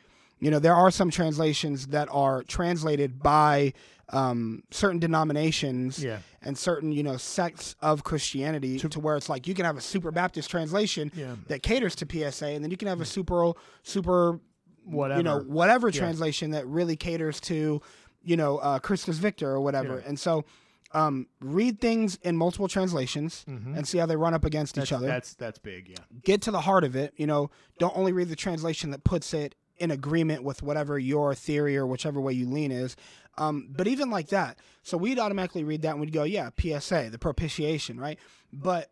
You 0.42 0.50
know, 0.50 0.58
there 0.58 0.74
are 0.74 0.90
some 0.90 1.08
translations 1.10 1.86
that 1.88 2.08
are 2.10 2.42
translated 2.42 3.22
by 3.22 3.72
um, 4.08 4.62
certain 4.70 4.98
denominations 4.98 6.02
Yeah. 6.02 6.18
and 6.42 6.58
certain, 6.58 6.90
you 6.92 7.02
know, 7.02 7.16
sects 7.16 7.76
of 7.80 8.02
Christianity 8.04 8.78
to, 8.78 9.00
where 9.00 9.16
it's 9.16 9.28
like 9.28 9.46
you 9.46 9.54
can 9.54 9.64
have 9.64 9.76
a 9.76 9.80
super 9.80 10.10
Baptist 10.10 10.50
translation 10.50 11.10
Yeah. 11.14 11.36
that 11.46 11.62
caters 11.62 11.94
to 11.96 12.06
PSA, 12.06 12.48
and 12.48 12.62
then 12.64 12.70
you 12.70 12.76
can 12.76 12.88
have 12.88 13.00
a 13.00 13.04
super, 13.06 13.52
super 13.84 14.40
Whatever. 14.84 15.20
you 15.20 15.22
know 15.24 15.38
whatever 15.46 15.92
translation 15.92 16.50
that 16.50 16.66
really 16.66 16.96
caters 16.96 17.38
to 17.42 17.80
you 18.24 18.36
know 18.36 18.58
uh, 18.58 18.80
Christus 18.80 19.18
Victor 19.18 19.48
or 19.48 19.60
whatever. 19.60 20.00
Yeah. 20.02 20.08
And 20.08 20.18
so 20.18 20.44
um, 20.92 21.28
read 21.40 21.80
things 21.80 22.18
in 22.22 22.36
multiple 22.36 22.66
translations 22.68 23.44
and 23.46 23.86
see 23.86 23.98
how 23.98 24.06
they 24.06 24.16
run 24.16 24.34
up 24.34 24.44
against 24.44 24.76
each 24.78 24.92
other. 24.92 25.06
Mm-hmm. 25.06 25.12
That's 25.14 25.34
that's 25.34 25.58
big. 25.60 25.88
Yeah. 25.88 25.96
Get 26.24 26.42
to 26.42 26.50
the 26.50 26.60
heart 26.62 26.82
of 26.82 26.96
it. 26.96 27.14
You 27.16 27.28
know, 27.28 27.50
don't 27.78 27.96
only 27.96 28.12
read 28.12 28.28
the 28.28 28.36
translation 28.36 28.90
that 28.90 29.04
puts 29.04 29.32
it 29.32 29.54
in 29.82 29.90
agreement 29.90 30.44
with 30.44 30.62
whatever 30.62 30.98
your 30.98 31.34
theory 31.34 31.76
or 31.76 31.86
whichever 31.86 32.20
way 32.20 32.32
you 32.32 32.48
lean 32.48 32.70
is. 32.70 32.94
Um, 33.36 33.68
but 33.70 33.86
even 33.88 34.10
like 34.10 34.28
that, 34.28 34.58
so 34.82 34.96
we'd 34.96 35.18
automatically 35.18 35.64
read 35.64 35.82
that 35.82 35.90
and 35.90 36.00
we'd 36.00 36.12
go, 36.12 36.22
yeah, 36.22 36.50
PSA, 36.58 37.08
the 37.10 37.18
propitiation, 37.18 37.98
right? 37.98 38.18
But 38.52 38.90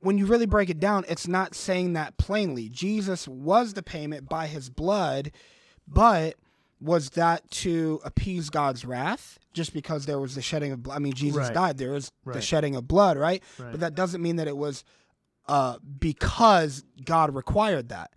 when 0.00 0.18
you 0.18 0.26
really 0.26 0.46
break 0.46 0.70
it 0.70 0.80
down, 0.80 1.04
it's 1.08 1.28
not 1.28 1.54
saying 1.54 1.92
that 1.92 2.16
plainly. 2.18 2.68
Jesus 2.68 3.28
was 3.28 3.74
the 3.74 3.82
payment 3.82 4.28
by 4.28 4.46
his 4.46 4.68
blood, 4.70 5.30
but 5.86 6.34
was 6.80 7.10
that 7.10 7.48
to 7.50 8.00
appease 8.04 8.50
God's 8.50 8.84
wrath 8.84 9.38
just 9.52 9.72
because 9.72 10.06
there 10.06 10.18
was 10.20 10.34
the 10.34 10.42
shedding 10.42 10.72
of 10.72 10.82
blood? 10.82 10.96
I 10.96 10.98
mean, 11.00 11.12
Jesus 11.14 11.38
Right. 11.46 11.54
died, 11.54 11.78
there 11.78 11.92
was 11.92 12.10
the 12.34 12.40
shedding 12.40 12.74
of 12.76 12.86
blood, 12.88 13.16
right? 13.18 13.42
Right. 13.58 13.70
But 13.72 13.80
that 13.80 13.94
doesn't 13.94 14.22
mean 14.22 14.36
that 14.36 14.48
it 14.48 14.56
was 14.56 14.84
uh, 15.48 15.78
because 15.98 16.84
God 17.04 17.34
required 17.34 17.88
that. 17.88 18.10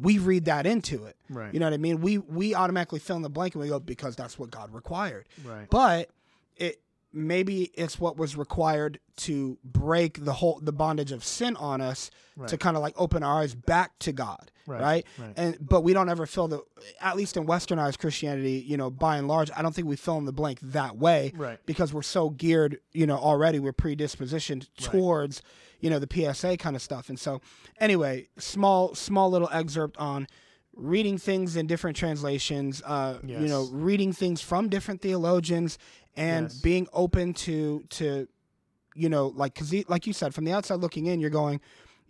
We 0.00 0.18
read 0.18 0.44
that 0.44 0.66
into 0.66 1.04
it. 1.04 1.16
Right. 1.28 1.52
You 1.52 1.60
know 1.60 1.66
what 1.66 1.72
I 1.74 1.78
mean? 1.78 2.00
We 2.00 2.18
we 2.18 2.54
automatically 2.54 3.00
fill 3.00 3.16
in 3.16 3.22
the 3.22 3.28
blank 3.30 3.54
and 3.54 3.62
we 3.62 3.68
go 3.68 3.80
because 3.80 4.14
that's 4.16 4.38
what 4.38 4.50
God 4.50 4.72
required. 4.72 5.26
Right. 5.44 5.68
But 5.68 6.10
it 6.56 6.80
maybe 7.12 7.70
it's 7.74 7.98
what 7.98 8.16
was 8.16 8.36
required 8.36 9.00
to 9.16 9.58
break 9.64 10.24
the 10.24 10.34
whole 10.34 10.60
the 10.62 10.72
bondage 10.72 11.10
of 11.10 11.24
sin 11.24 11.56
on 11.56 11.80
us 11.80 12.10
to 12.46 12.56
kind 12.58 12.76
of 12.76 12.82
like 12.82 12.94
open 12.96 13.22
our 13.24 13.40
eyes 13.40 13.54
back 13.54 13.98
to 14.00 14.12
God. 14.12 14.52
Right, 14.66 14.80
Right? 14.82 15.06
right. 15.18 15.32
And 15.36 15.56
but 15.60 15.80
we 15.80 15.94
don't 15.94 16.10
ever 16.10 16.26
fill 16.26 16.46
the 16.46 16.62
at 17.00 17.16
least 17.16 17.36
in 17.38 17.46
westernized 17.46 17.98
Christianity, 17.98 18.62
you 18.68 18.76
know, 18.76 18.90
by 18.90 19.16
and 19.16 19.26
large, 19.26 19.50
I 19.56 19.62
don't 19.62 19.74
think 19.74 19.88
we 19.88 19.96
fill 19.96 20.18
in 20.18 20.26
the 20.26 20.32
blank 20.32 20.60
that 20.62 20.96
way. 20.98 21.32
Right. 21.34 21.58
Because 21.66 21.92
we're 21.92 22.02
so 22.02 22.28
geared, 22.30 22.78
you 22.92 23.06
know, 23.06 23.16
already 23.16 23.58
we're 23.58 23.72
predispositioned 23.72 24.68
towards, 24.78 25.42
you 25.80 25.90
know, 25.90 25.98
the 25.98 26.08
PSA 26.10 26.56
kind 26.56 26.74
of 26.76 26.82
stuff. 26.82 27.08
And 27.08 27.18
so 27.18 27.40
anyway, 27.78 28.28
small 28.38 28.94
small 28.94 29.30
little 29.30 29.48
excerpt 29.52 29.96
on 29.98 30.26
reading 30.74 31.18
things 31.18 31.56
in 31.56 31.66
different 31.66 31.96
translations, 31.96 32.82
uh, 32.84 33.18
you 33.42 33.48
know, 33.48 33.64
reading 33.72 34.12
things 34.12 34.40
from 34.40 34.68
different 34.68 35.00
theologians 35.02 35.78
and 36.16 36.44
Yes. 36.46 36.60
being 36.60 36.88
open 36.92 37.32
to 37.34 37.84
to 37.90 38.28
you 38.94 39.08
know, 39.08 39.28
like 39.28 39.54
cuz 39.54 39.72
like 39.88 40.06
you 40.06 40.12
said 40.12 40.34
from 40.34 40.44
the 40.44 40.52
outside 40.52 40.80
looking 40.80 41.06
in, 41.06 41.20
you're 41.20 41.30
going 41.30 41.60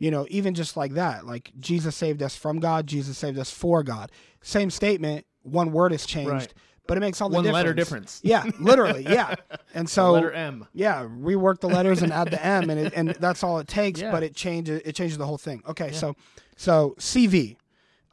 you 0.00 0.12
know, 0.12 0.26
even 0.31 0.54
just 0.54 0.76
like 0.76 0.92
that, 0.94 1.26
like 1.26 1.50
Jesus 1.59 1.96
saved 1.96 2.22
us 2.22 2.37
from 2.37 2.61
God, 2.61 2.87
Jesus 2.87 3.18
saved 3.18 3.37
us 3.37 3.50
for 3.50 3.83
God. 3.83 4.12
Same 4.42 4.70
statement, 4.70 5.26
one 5.42 5.72
word 5.72 5.90
has 5.90 6.07
changed, 6.07 6.31
Right. 6.31 6.54
But 6.88 6.96
it 6.96 7.01
makes 7.01 7.20
all 7.20 7.29
the 7.29 7.37
One 7.37 7.44
difference. 7.44 7.55
letter 7.57 7.74
difference. 7.74 8.20
Yeah, 8.24 8.44
literally, 8.59 9.05
yeah. 9.05 9.37
And 9.74 9.88
so 9.88 10.11
letter 10.12 10.33
M. 10.33 10.66
Yeah, 10.72 11.05
rework 11.05 11.61
the 11.61 11.68
letters 11.68 12.03
and 12.03 12.12
add 12.12 12.31
the 12.33 12.44
M, 12.44 12.68
and 12.70 12.81
it, 12.81 12.92
and 12.96 13.11
that's 13.11 13.44
all 13.44 13.61
it 13.61 13.68
takes. 13.68 14.01
Yeah. 14.01 14.11
But 14.11 14.24
it 14.24 14.35
changes 14.35 14.83
it 14.85 14.96
changes 14.96 15.16
the 15.18 15.27
whole 15.27 15.38
thing. 15.38 15.62
Okay, 15.68 15.92
so 15.92 16.16
so 16.57 16.96
CV. 16.98 17.57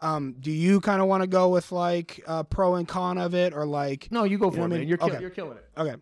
Um, 0.01 0.35
do 0.39 0.51
you 0.51 0.81
kind 0.81 1.01
of 1.01 1.07
want 1.07 1.21
to 1.23 1.27
go 1.27 1.49
with 1.49 1.71
like 1.71 2.21
uh, 2.27 2.43
pro 2.43 2.75
and 2.75 2.87
con 2.87 3.17
of 3.17 3.33
it, 3.33 3.53
or 3.53 3.65
like 3.65 4.09
No, 4.11 4.25
you 4.25 4.37
go 4.37 4.51
for 4.51 4.57
know 4.57 4.63
it, 4.65 4.67
what 4.67 4.67
I 4.67 4.69
man. 4.69 4.79
mean? 4.81 4.89
You're, 4.89 4.97
kill- 4.99 5.07
Okay. 5.09 5.21
you're 5.21 5.29
killing 5.31 5.57
it. 5.57 5.65
Okay. 5.77 5.95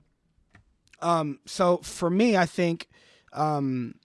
Um, 1.02 1.40
so 1.46 1.78
for 1.78 2.10
me, 2.10 2.36
I 2.36 2.46
think 2.46 2.88
um, 3.32 3.96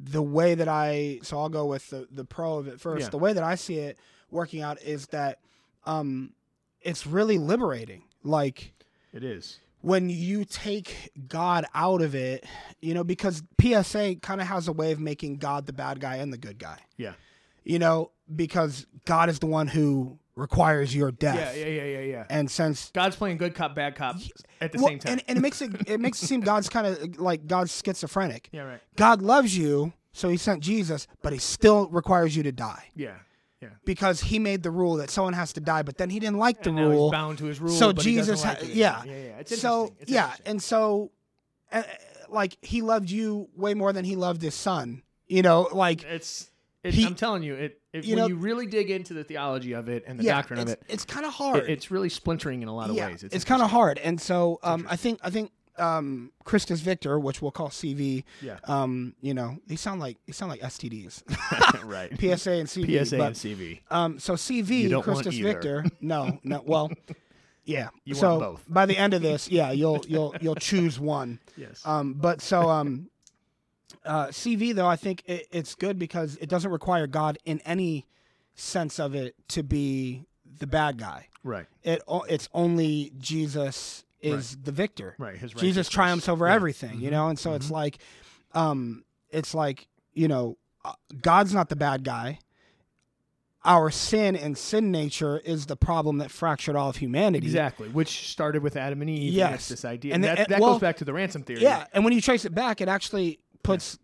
the 0.00 0.22
way 0.22 0.54
that 0.54 0.68
I 0.68 1.18
so 1.22 1.38
I'll 1.38 1.48
go 1.48 1.66
with 1.66 1.90
the 1.90 2.06
the 2.10 2.24
pro 2.24 2.58
of 2.58 2.68
it 2.68 2.80
first. 2.80 3.02
Yeah. 3.06 3.08
The 3.10 3.18
way 3.18 3.32
that 3.32 3.42
I 3.42 3.56
see 3.56 3.78
it 3.78 3.98
working 4.30 4.62
out 4.62 4.80
is 4.82 5.08
that 5.08 5.40
um, 5.84 6.32
it's 6.88 7.06
really 7.06 7.38
liberating. 7.38 8.04
Like 8.24 8.72
It 9.12 9.22
is. 9.22 9.60
when 9.80 10.10
you 10.10 10.44
take 10.44 11.10
God 11.28 11.66
out 11.74 12.02
of 12.02 12.14
it, 12.14 12.44
you 12.80 12.94
know, 12.94 13.04
because 13.04 13.42
PSA 13.60 14.16
kind 14.16 14.40
of 14.40 14.46
has 14.46 14.68
a 14.68 14.72
way 14.72 14.92
of 14.92 15.00
making 15.00 15.36
God 15.36 15.66
the 15.66 15.72
bad 15.72 16.00
guy 16.00 16.16
and 16.16 16.32
the 16.32 16.38
good 16.38 16.58
guy. 16.58 16.78
Yeah. 16.96 17.12
You 17.64 17.78
know, 17.78 18.10
because 18.34 18.86
God 19.04 19.28
is 19.28 19.38
the 19.38 19.46
one 19.46 19.68
who 19.68 20.18
requires 20.34 20.94
your 20.94 21.10
death. 21.10 21.56
Yeah, 21.56 21.64
yeah, 21.64 21.82
yeah, 21.82 21.84
yeah, 21.84 22.00
yeah. 22.00 22.24
And 22.30 22.50
since 22.50 22.90
God's 22.94 23.16
playing 23.16 23.36
good 23.36 23.54
cop, 23.54 23.74
bad 23.74 23.94
cop 23.94 24.16
at 24.60 24.72
the 24.72 24.78
well, 24.78 24.88
same 24.88 24.98
time. 24.98 25.12
And, 25.12 25.22
and 25.28 25.38
it 25.38 25.40
makes 25.40 25.60
it 25.60 25.72
it 25.86 26.00
makes 26.00 26.22
it 26.22 26.26
seem 26.26 26.40
God's 26.40 26.68
kind 26.68 26.86
of 26.86 27.18
like 27.18 27.46
God's 27.46 27.76
schizophrenic. 27.76 28.48
yeah, 28.52 28.62
right. 28.62 28.80
God 28.96 29.20
loves 29.20 29.56
you, 29.56 29.92
so 30.12 30.28
he 30.28 30.36
sent 30.36 30.62
Jesus, 30.62 31.06
but 31.22 31.32
he 31.32 31.38
still 31.38 31.88
requires 31.88 32.36
you 32.36 32.42
to 32.44 32.52
die. 32.52 32.88
Yeah, 32.94 33.16
yeah. 33.60 33.68
Because 33.84 34.20
he 34.20 34.38
made 34.38 34.62
the 34.62 34.70
rule 34.70 34.96
that 34.96 35.10
someone 35.10 35.32
has 35.32 35.52
to 35.54 35.60
die, 35.60 35.82
but 35.82 35.96
then 35.98 36.10
he 36.10 36.20
didn't 36.20 36.38
like 36.38 36.62
the 36.62 36.70
And 36.70 36.78
rule. 36.78 37.06
he's 37.08 37.12
bound 37.12 37.38
to 37.38 37.44
his 37.46 37.60
rule. 37.60 37.72
so 37.72 37.92
Jesus, 37.92 38.42
ha- 38.42 38.56
yeah, 38.64 39.02
yeah, 39.04 39.12
yeah. 39.12 39.38
It's 39.40 39.58
so. 39.60 39.92
It's 39.98 40.10
yeah, 40.10 40.32
and 40.46 40.62
so, 40.62 41.10
uh, 41.72 41.82
like 42.28 42.56
he 42.62 42.82
loved 42.82 43.10
you 43.10 43.48
way 43.56 43.74
more 43.74 43.92
than 43.92 44.04
he 44.04 44.14
loved 44.16 44.42
his 44.42 44.54
son. 44.54 45.02
You 45.26 45.42
know, 45.42 45.68
like 45.72 46.04
it's. 46.04 46.50
It, 46.84 46.94
He- 46.94 47.04
I'm 47.04 47.16
telling 47.16 47.42
you, 47.42 47.54
it. 47.54 47.80
it 47.92 48.04
You 48.04 48.14
when 48.14 48.22
know- 48.22 48.28
you 48.28 48.36
really 48.36 48.66
dig 48.66 48.88
into 48.90 49.12
the 49.12 49.24
theology 49.24 49.72
of 49.72 49.88
it 49.88 50.04
and 50.06 50.18
the 50.20 50.22
yeah, 50.24 50.36
doctrine 50.36 50.60
of 50.60 50.68
it's, 50.68 50.80
it, 50.82 50.86
it's 50.88 51.04
kind 51.04 51.26
of 51.26 51.32
hard. 51.34 51.64
it, 51.64 51.70
it's 51.70 51.90
really 51.90 52.08
splintering 52.08 52.62
in 52.62 52.68
a 52.68 52.74
lot 52.74 52.88
of 52.88 52.96
ways. 52.96 53.24
it's, 53.24 53.44
kind 53.44 53.60
of 53.60 53.70
hard. 53.70 53.98
And 53.98 54.20
so, 54.20 54.60
um, 54.62 54.86
I 54.88 54.94
think 54.94 55.18
I 55.24 55.30
think 55.30 55.50
um, 55.80 56.32
Christus 56.44 56.80
Victor, 56.80 57.18
which 57.18 57.42
we'll 57.42 57.50
call 57.50 57.68
CV. 57.68 58.24
Yeah. 58.42 58.58
Um, 58.64 59.14
you 59.20 59.34
know, 59.34 59.58
they 59.66 59.76
sound 59.76 60.00
like 60.00 60.18
they 60.26 60.32
sound 60.32 60.50
like 60.50 60.60
STDs. 60.60 61.22
right. 61.84 62.10
PSA 62.20 62.52
and 62.52 62.68
CV. 62.68 63.04
PSA 63.04 63.18
but, 63.18 63.26
and 63.26 63.36
CV. 63.36 63.80
Um, 63.90 64.18
so 64.18 64.34
CV, 64.34 65.02
Christus. 65.02 65.36
Victor. 65.38 65.84
No, 66.00 66.38
no. 66.42 66.62
Well, 66.64 66.90
yeah. 67.64 67.88
You 68.04 68.14
want 68.14 68.20
so 68.20 68.38
both. 68.38 68.64
by 68.68 68.86
the 68.86 68.96
end 68.96 69.14
of 69.14 69.22
this, 69.22 69.50
yeah, 69.50 69.70
you'll 69.70 70.04
you'll 70.08 70.34
you'll 70.40 70.54
choose 70.54 70.98
one. 70.98 71.40
Yes. 71.56 71.82
Um, 71.84 72.14
but 72.14 72.40
so 72.40 72.70
um, 72.70 73.10
uh, 74.04 74.28
CV 74.28 74.74
though, 74.74 74.86
I 74.86 74.96
think 74.96 75.22
it, 75.26 75.46
it's 75.50 75.74
good 75.74 75.98
because 75.98 76.36
it 76.40 76.48
doesn't 76.48 76.70
require 76.70 77.06
God 77.06 77.38
in 77.44 77.60
any 77.60 78.06
sense 78.54 78.98
of 78.98 79.14
it 79.14 79.34
to 79.48 79.62
be 79.62 80.24
the 80.58 80.66
bad 80.66 80.98
guy. 80.98 81.28
right. 81.44 81.66
It 81.82 82.02
it's 82.28 82.48
only 82.54 83.12
Jesus 83.18 84.04
is 84.20 84.56
the 84.56 84.72
victor. 84.72 85.14
Right. 85.18 85.36
His 85.36 85.52
Jesus 85.52 85.88
triumphs 85.88 86.28
over 86.28 86.44
Yeah. 86.46 86.50
Mm-hmm. 86.50 86.56
everything, 86.56 87.00
you 87.00 87.10
know, 87.10 87.28
and 87.28 87.38
so 87.38 87.54
it's 87.54 87.70
like, 87.70 87.98
um, 88.52 89.04
it's 89.30 89.54
like 89.54 89.88
you 90.14 90.26
know, 90.28 90.56
uh, 90.84 90.92
God's 91.22 91.54
not 91.54 91.68
the 91.68 91.76
bad 91.76 92.02
guy. 92.04 92.40
Our 93.64 93.90
sin 93.90 94.36
and 94.36 94.56
sin 94.56 94.90
nature 94.92 95.38
is 95.44 95.66
the 95.66 95.76
problem 95.76 96.18
that 96.18 96.30
fractured 96.30 96.76
all 96.76 96.88
of 96.88 96.96
humanity. 96.96 97.46
Exactly, 97.46 97.88
which 97.88 98.28
started 98.30 98.62
with 98.62 98.76
Adam 98.76 99.00
and 99.02 99.10
Eve. 99.10 99.28
and 99.28 99.34
Yes. 99.34 99.54
it's 99.54 99.68
this 99.68 99.84
idea, 99.84 100.14
And 100.14 100.24
and 100.24 100.36
that, 100.36 100.38
and- 100.44 100.48
that 100.54 100.60
well, 100.60 100.72
goes 100.74 100.80
back 100.80 100.96
to 100.98 101.04
the 101.04 101.12
ransom 101.12 101.42
theory. 101.42 101.60
Yeah, 101.62 101.84
and 101.92 102.04
when 102.04 102.12
you 102.12 102.20
trace 102.20 102.44
it 102.44 102.54
back, 102.54 102.80
it 102.80 102.88
actually 102.88 103.40
puts 103.62 103.98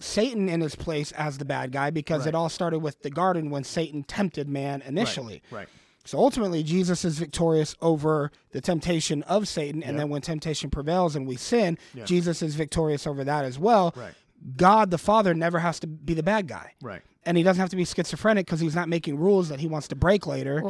Satan 0.00 0.48
in 0.48 0.60
his 0.60 0.74
place 0.74 1.12
as 1.12 1.38
the 1.38 1.44
bad 1.44 1.72
guy 1.72 1.90
because 1.90 2.20
Right. 2.22 2.28
it 2.30 2.34
all 2.34 2.48
started 2.48 2.80
with 2.80 3.00
the 3.02 3.10
garden 3.10 3.48
when 3.50 3.64
Satan 3.64 4.02
tempted 4.02 4.48
man 4.48 4.82
initially. 4.82 5.42
Right. 5.50 5.68
So 6.10 6.18
ultimately, 6.18 6.64
Jesus 6.64 7.04
is 7.04 7.20
victorious 7.20 7.76
over 7.80 8.32
the 8.50 8.60
temptation 8.60 9.22
of 9.24 9.46
Satan, 9.46 9.80
and 9.84 9.92
Yeah. 9.92 9.98
then 9.98 10.08
when 10.10 10.22
temptation 10.22 10.68
prevails 10.68 11.14
and 11.14 11.24
we 11.24 11.36
sin, 11.36 11.78
Yeah. 11.94 12.04
Jesus 12.04 12.42
is 12.42 12.56
victorious 12.56 13.06
over 13.06 13.22
that 13.22 13.44
as 13.44 13.60
well. 13.60 13.94
Right. 13.94 14.12
God 14.56 14.90
the 14.90 14.98
Father 14.98 15.34
never 15.34 15.60
has 15.60 15.78
to 15.78 15.86
be 15.86 16.14
the 16.14 16.24
bad 16.24 16.48
guy, 16.48 16.72
Right. 16.82 17.02
and 17.24 17.36
he 17.36 17.44
doesn't 17.44 17.60
have 17.60 17.70
to 17.70 17.76
be 17.76 17.84
schizophrenic 17.84 18.44
because 18.46 18.58
he's 18.58 18.74
not 18.74 18.88
making 18.88 19.20
rules 19.20 19.50
that 19.50 19.60
he 19.60 19.68
wants 19.68 19.86
to 19.86 19.94
break 19.94 20.26
later. 20.26 20.64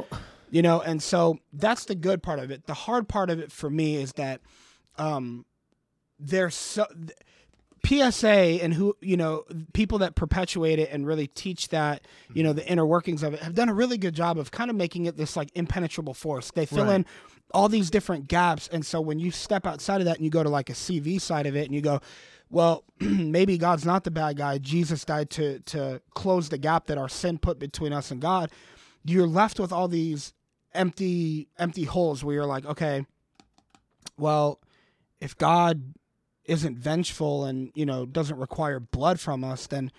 you 0.51 0.61
know, 0.61 0.83
and 0.83 1.03
so 1.03 1.39
that's 1.55 1.87
the 1.87 1.95
good 1.95 2.23
part 2.23 2.39
of 2.39 2.51
it. 2.51 2.67
The 2.67 2.75
hard 2.75 3.09
part 3.09 3.31
of 3.31 3.39
it 3.39 3.51
for 3.51 3.71
me 3.71 3.97
is 3.97 4.13
that 4.15 4.43
um, 4.99 5.47
there's 6.19 6.55
so. 6.55 6.85
th- 6.95 7.13
PSA 7.87 8.29
and 8.63 8.75
who 8.75 8.97
you 9.01 9.17
know 9.17 9.45
people 9.73 9.99
that 9.99 10.15
perpetuate 10.15 10.79
it 10.79 10.91
and 10.93 11.07
really 11.07 11.27
teach 11.27 11.69
that 11.69 12.03
you 12.35 12.43
know 12.43 12.53
the 12.53 12.67
inner 12.69 12.85
workings 12.87 13.23
of 13.23 13.35
it 13.35 13.41
have 13.41 13.55
done 13.55 13.69
a 13.69 13.75
really 13.75 13.99
good 13.99 14.15
job 14.15 14.39
of 14.39 14.51
kind 14.51 14.71
of 14.71 14.77
making 14.77 15.07
it 15.07 15.17
this 15.17 15.37
like 15.37 15.51
impenetrable 15.55 16.15
force. 16.15 16.51
They 16.51 16.67
fill 16.67 16.85
Right. 16.87 16.97
in 16.97 17.07
all 17.53 17.69
these 17.69 17.91
different 17.91 18.29
gaps, 18.29 18.69
and 18.69 18.85
so 18.87 19.01
when 19.01 19.19
you 19.19 19.31
step 19.31 19.67
outside 19.67 20.01
of 20.01 20.05
that 20.05 20.17
and 20.17 20.25
you 20.25 20.31
go 20.31 20.43
to 20.43 20.49
like 20.49 20.71
a 20.71 20.75
CV 20.75 21.21
side 21.21 21.47
of 21.47 21.57
it 21.57 21.65
and 21.67 21.75
you 21.75 21.81
go, 21.81 22.01
well, 22.49 22.85
maybe 23.01 23.59
God's 23.59 23.85
not 23.85 24.05
the 24.05 24.11
bad 24.11 24.37
guy. 24.37 24.59
Jesus 24.59 25.05
died 25.05 25.31
to 25.31 25.59
to 25.61 26.01
close 26.15 26.49
the 26.49 26.59
gap 26.59 26.87
that 26.87 26.99
our 26.99 27.09
sin 27.09 27.39
put 27.39 27.59
between 27.59 27.93
us 27.93 28.11
and 28.11 28.21
God. 28.21 28.51
You're 29.05 29.27
left 29.27 29.59
with 29.59 29.73
all 29.73 29.89
these 29.89 30.33
empty 30.75 31.49
empty 31.59 31.85
holes 31.85 32.23
where 32.23 32.35
you're 32.37 32.47
like, 32.47 32.67
okay, 32.67 33.05
well, 34.19 34.61
if 35.21 35.37
God 35.37 35.95
isn't 36.51 36.77
vengeful 36.77 37.45
and 37.45 37.71
you 37.75 37.87
know 37.87 38.05
doesn't 38.05 38.37
require 38.37 38.81
blood 38.81 39.21
from 39.21 39.45
us, 39.45 39.67
then 39.69 39.93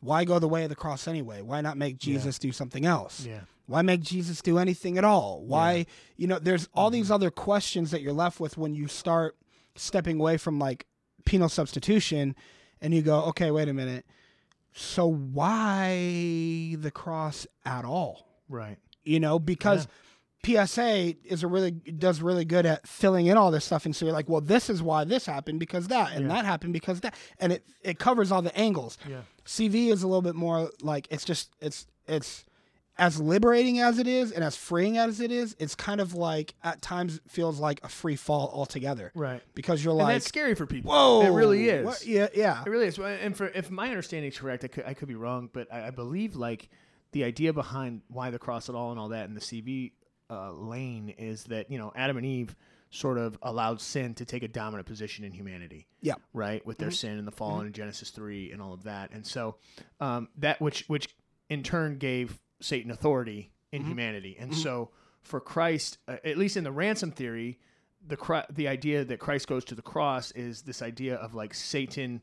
why 0.00 0.24
go 0.24 0.38
the 0.38 0.48
way 0.48 0.62
of 0.62 0.68
the 0.68 0.76
cross 0.76 1.08
anyway? 1.08 1.42
Why 1.42 1.60
not 1.60 1.76
make 1.76 1.98
Jesus 1.98 2.38
do 2.38 2.52
something 2.52 2.86
else? 2.86 3.26
Yeah. 3.26 3.40
Why 3.66 3.82
make 3.82 4.02
Jesus 4.02 4.40
do 4.40 4.58
anything 4.58 4.96
at 4.96 5.04
all? 5.04 5.42
Why, 5.44 5.86
you 6.16 6.28
know, 6.28 6.38
there's 6.38 6.68
all 6.72 6.90
these 6.90 7.06
mm-hmm. 7.06 7.14
other 7.14 7.30
questions 7.32 7.90
that 7.90 8.00
you're 8.00 8.12
left 8.12 8.38
with 8.38 8.56
when 8.56 8.74
you 8.74 8.86
start 8.86 9.36
stepping 9.74 10.20
away 10.20 10.36
from 10.36 10.60
like 10.60 10.86
penal 11.24 11.48
substitution 11.48 12.36
and 12.80 12.94
you 12.94 13.02
go, 13.02 13.24
okay, 13.24 13.50
wait 13.50 13.68
a 13.68 13.72
minute. 13.72 14.06
So 14.72 15.08
why 15.08 16.76
the 16.78 16.92
cross 16.92 17.46
at 17.64 17.84
all? 17.84 18.28
Right. 18.48 18.76
You 19.02 19.18
know, 19.18 19.40
because 19.40 19.88
PSA 20.44 21.14
is 21.24 21.42
a 21.42 21.46
really 21.48 21.70
does 21.72 22.20
really 22.22 22.44
good 22.44 22.66
at 22.66 22.86
filling 22.86 23.26
in 23.26 23.36
all 23.36 23.50
this 23.50 23.64
stuff, 23.64 23.84
and 23.84 23.94
so 23.96 24.04
you're 24.04 24.14
like, 24.14 24.28
well, 24.28 24.40
this 24.40 24.70
is 24.70 24.82
why 24.82 25.04
this 25.04 25.26
happened 25.26 25.58
because 25.60 25.88
that, 25.88 26.12
and 26.12 26.30
that 26.30 26.44
happened 26.44 26.72
because 26.72 27.00
that, 27.00 27.14
and 27.40 27.52
it 27.52 27.64
it 27.82 27.98
covers 27.98 28.30
all 28.30 28.42
the 28.42 28.56
angles. 28.56 28.96
Yeah. 29.08 29.22
CV 29.44 29.88
is 29.92 30.02
a 30.02 30.06
little 30.06 30.22
bit 30.22 30.34
more 30.36 30.70
like 30.82 31.08
it's 31.10 31.24
just 31.24 31.50
it's 31.60 31.86
it's 32.06 32.44
as 32.98 33.20
liberating 33.20 33.78
as 33.80 33.98
it 33.98 34.06
is 34.06 34.32
and 34.32 34.42
as 34.42 34.56
freeing 34.56 34.96
as 34.96 35.20
it 35.20 35.30
is. 35.30 35.54
It's 35.58 35.74
kind 35.74 36.00
of 36.00 36.14
like 36.14 36.54
at 36.64 36.80
times 36.80 37.20
feels 37.28 37.58
like 37.60 37.78
a 37.84 37.88
free 37.90 38.16
fall 38.16 38.50
altogether 38.54 39.12
Right. 39.14 39.42
because 39.54 39.84
you're 39.84 39.92
and 39.92 39.98
like, 40.04 40.14
that's 40.14 40.26
scary 40.28 40.54
for 40.54 40.64
people. 40.64 40.90
whoa, 40.92 41.20
It 41.22 41.28
really 41.30 41.68
is. 41.68 41.84
what- 41.84 42.06
yeah, 42.06 42.28
yeah, 42.34 42.62
It 42.64 42.70
really 42.70 42.86
is. 42.86 42.98
And 42.98 43.36
for 43.36 43.48
if 43.48 43.70
my 43.70 43.88
understanding 43.90 44.30
is 44.30 44.38
correct, 44.38 44.64
I 44.64 44.68
could, 44.68 44.84
I 44.86 44.94
could 44.94 45.08
be 45.08 45.14
wrong, 45.14 45.50
but 45.52 45.70
I, 45.70 45.88
I 45.88 45.90
believe 45.90 46.36
like 46.36 46.70
the 47.12 47.24
idea 47.24 47.52
behind 47.52 48.00
why 48.08 48.30
the 48.30 48.38
cross 48.38 48.70
at 48.70 48.74
all 48.74 48.92
and 48.92 48.98
all 48.98 49.10
that 49.10 49.28
in 49.28 49.34
the 49.34 49.40
CV 49.42 49.92
uh, 50.30 50.52
lane 50.52 51.14
is 51.18 51.44
that 51.44 51.70
you 51.70 51.78
know 51.78 51.92
Adam 51.94 52.16
and 52.16 52.26
Eve 52.26 52.54
sort 52.90 53.18
of 53.18 53.36
allowed 53.42 53.80
sin 53.80 54.14
to 54.14 54.24
take 54.24 54.42
a 54.42 54.48
dominant 54.48 54.86
position 54.86 55.24
in 55.24 55.32
humanity. 55.32 55.86
yeah, 56.00 56.14
right 56.32 56.64
with 56.64 56.78
their 56.78 56.90
sin 56.90 57.18
and 57.18 57.26
the 57.26 57.32
fall 57.32 57.60
in 57.60 57.72
Genesis 57.72 58.10
three 58.10 58.52
and 58.52 58.62
all 58.62 58.72
of 58.72 58.84
that, 58.84 59.10
and 59.12 59.26
so 59.26 59.56
um, 60.00 60.28
that 60.38 60.60
which 60.60 60.84
which 60.88 61.14
in 61.48 61.62
turn 61.62 61.98
gave 61.98 62.38
Satan 62.60 62.90
authority 62.90 63.52
in 63.72 63.84
humanity, 63.84 64.36
and 64.38 64.54
so 64.54 64.90
for 65.22 65.40
Christ, 65.40 65.98
uh, 66.06 66.16
at 66.24 66.38
least 66.38 66.56
in 66.56 66.64
the 66.64 66.72
ransom 66.72 67.10
theory, 67.10 67.58
the 68.06 68.44
the 68.50 68.68
idea 68.68 69.04
that 69.04 69.18
Christ 69.18 69.48
goes 69.48 69.64
to 69.66 69.74
the 69.74 69.82
cross 69.82 70.30
is 70.32 70.62
this 70.62 70.82
idea 70.82 71.16
of 71.16 71.34
like 71.34 71.52
Satan 71.52 72.22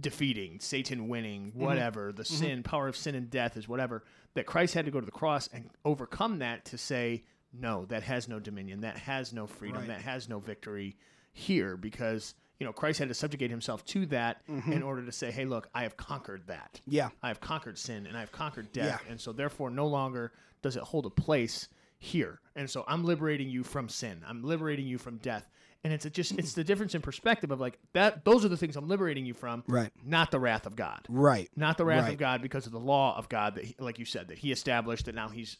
defeating, 0.00 0.60
Satan 0.60 1.08
winning, 1.08 1.48
mm-hmm. 1.50 1.60
whatever 1.64 2.12
the 2.12 2.22
mm-hmm. 2.22 2.34
sin, 2.34 2.62
power 2.62 2.88
of 2.88 2.96
sin 2.96 3.14
and 3.14 3.30
death 3.30 3.56
is 3.56 3.68
whatever 3.68 4.04
that 4.34 4.46
Christ 4.46 4.74
had 4.74 4.84
to 4.84 4.90
go 4.90 5.00
to 5.00 5.06
the 5.06 5.12
cross 5.12 5.48
and 5.52 5.70
overcome 5.84 6.38
that 6.38 6.64
to 6.66 6.78
say 6.78 7.24
no, 7.52 7.86
that 7.86 8.02
has 8.02 8.28
no 8.28 8.38
dominion, 8.38 8.80
that 8.82 8.98
has 8.98 9.32
no 9.32 9.46
freedom, 9.46 9.78
Right. 9.80 9.88
that 9.88 10.02
has 10.02 10.28
no 10.28 10.38
victory 10.38 10.96
here 11.32 11.76
because 11.76 12.34
you 12.58 12.66
know 12.66 12.72
Christ 12.72 12.98
had 12.98 13.08
to 13.08 13.14
subjugate 13.14 13.50
himself 13.50 13.84
to 13.86 14.06
that 14.06 14.46
mm-hmm. 14.48 14.72
in 14.72 14.82
order 14.82 15.04
to 15.04 15.12
say, 15.12 15.30
hey, 15.30 15.44
look, 15.44 15.68
I 15.74 15.82
have 15.84 15.96
conquered 15.96 16.46
that. 16.48 16.80
yeah, 16.86 17.08
I 17.22 17.28
have 17.28 17.40
conquered 17.40 17.78
sin 17.78 18.06
and 18.06 18.16
I 18.16 18.20
have 18.20 18.32
conquered 18.32 18.72
death, 18.72 19.02
Yeah. 19.04 19.10
and 19.12 19.20
so 19.20 19.32
therefore 19.32 19.70
no 19.70 19.86
longer 19.86 20.32
does 20.62 20.76
it 20.76 20.82
hold 20.82 21.06
a 21.06 21.10
place 21.10 21.68
here. 21.98 22.40
And 22.54 22.68
so 22.68 22.84
I'm 22.86 23.04
liberating 23.04 23.48
you 23.48 23.62
from 23.64 23.88
sin. 23.88 24.22
I'm 24.26 24.42
liberating 24.42 24.86
you 24.86 24.98
from 24.98 25.16
death. 25.18 25.48
And 25.84 25.92
it's 25.92 26.04
just 26.10 26.32
it's 26.32 26.54
the 26.54 26.64
difference 26.64 26.94
in 26.94 27.02
perspective 27.02 27.50
of 27.50 27.60
like 27.60 27.78
that 27.92 28.24
those 28.24 28.44
are 28.44 28.48
the 28.48 28.56
things 28.56 28.74
I'm 28.76 28.88
liberating 28.88 29.24
you 29.24 29.32
from, 29.34 29.62
Right. 29.68 29.90
not 30.04 30.30
the 30.32 30.40
wrath 30.40 30.66
of 30.66 30.74
God. 30.76 31.00
right, 31.08 31.48
Not 31.56 31.78
the 31.78 31.84
wrath 31.84 32.04
Right. 32.04 32.12
of 32.14 32.18
God 32.18 32.42
because 32.42 32.66
of 32.66 32.72
the 32.72 32.80
law 32.80 33.16
of 33.16 33.28
God 33.28 33.54
that 33.54 33.64
he, 33.64 33.76
like 33.78 33.98
you 33.98 34.04
said 34.04 34.28
that 34.28 34.38
he 34.38 34.50
established 34.52 35.06
that 35.06 35.14
now 35.14 35.28
he's 35.28 35.56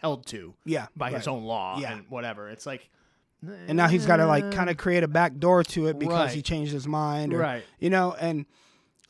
held 0.00 0.26
to 0.26 0.54
yeah, 0.64 0.86
by 0.96 1.10
his 1.10 1.28
own 1.28 1.44
law 1.44 1.78
Yeah. 1.78 1.92
and 1.92 2.04
whatever. 2.08 2.48
It's 2.48 2.64
like 2.66 2.88
and 3.46 3.76
now 3.76 3.86
he's 3.86 4.06
got 4.06 4.16
to 4.16 4.26
like 4.26 4.50
kind 4.50 4.68
of 4.70 4.76
create 4.78 5.04
a 5.04 5.08
back 5.08 5.36
door 5.38 5.62
to 5.62 5.86
it 5.86 5.98
because 5.98 6.14
Right. 6.28 6.34
he 6.34 6.42
changed 6.42 6.72
his 6.72 6.86
mind, 6.88 7.34
or, 7.34 7.38
Right. 7.38 7.64
You 7.78 7.90
know, 7.90 8.16
and 8.18 8.46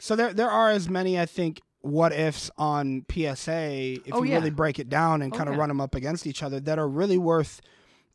so 0.01 0.17
there 0.17 0.35
there 0.35 0.51
are 0.51 0.69
as 0.71 0.89
many 0.89 1.19
I 1.19 1.27
think 1.27 1.61
what 1.81 2.13
ifs 2.13 2.51
on 2.59 3.07
PSA 3.09 4.01
if 4.05 4.13
Oh, 4.13 4.25
you 4.25 4.31
yeah. 4.31 4.37
really 4.39 4.51
break 4.51 4.81
it 4.81 4.89
down 4.89 5.23
and 5.23 5.33
kind 5.33 5.49
of 5.49 5.55
yeah. 5.55 5.61
run 5.61 5.69
them 5.69 5.81
up 5.81 5.95
against 5.95 6.27
each 6.27 6.43
other 6.43 6.59
that 6.61 6.77
are 6.79 6.89
really 6.89 7.19
worth 7.19 7.61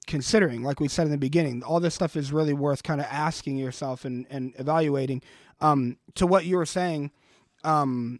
considering. 0.08 0.64
Like 0.64 0.80
we 0.80 0.88
said 0.88 1.06
in 1.06 1.12
the 1.12 1.18
beginning, 1.18 1.64
all 1.64 1.80
this 1.80 1.96
stuff 1.96 2.16
is 2.16 2.32
really 2.32 2.54
worth 2.54 2.84
kind 2.84 3.00
of 3.02 3.08
asking 3.10 3.58
yourself 3.58 4.06
and 4.06 4.26
and 4.30 4.54
evaluating. 4.58 5.22
Um, 5.62 5.98
to 6.16 6.28
what 6.28 6.46
you 6.46 6.58
were 6.58 6.66
saying, 6.66 7.12
um, 7.64 8.20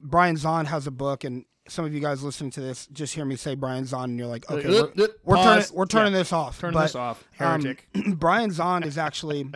Brian 0.00 0.36
Zahnd 0.36 0.66
has 0.66 0.86
a 0.86 0.90
book 0.92 1.24
and. 1.24 1.44
Some 1.66 1.86
of 1.86 1.94
you 1.94 2.00
guys 2.00 2.22
listening 2.22 2.50
to 2.50 2.60
this 2.60 2.86
just 2.88 3.14
hear 3.14 3.24
me 3.24 3.36
say 3.36 3.54
Brian 3.54 3.84
Zahnd, 3.84 4.04
and 4.04 4.18
you're 4.18 4.26
like, 4.28 4.50
okay, 4.50 4.68
we're, 4.68 4.80
Uh, 4.82 5.04
uh, 5.04 5.08
we're 5.24 5.36
turning, 5.42 5.64
we're 5.72 5.86
turning 5.86 6.12
Yeah. 6.12 6.18
this 6.18 6.30
off. 6.30 6.60
turn 6.60 6.74
this 6.74 6.94
off. 6.94 7.24
um, 7.40 7.62
Heretic. 7.62 7.88
Brian 8.16 8.50
Zahnd 8.50 8.84
is 8.84 8.98
actually 8.98 9.46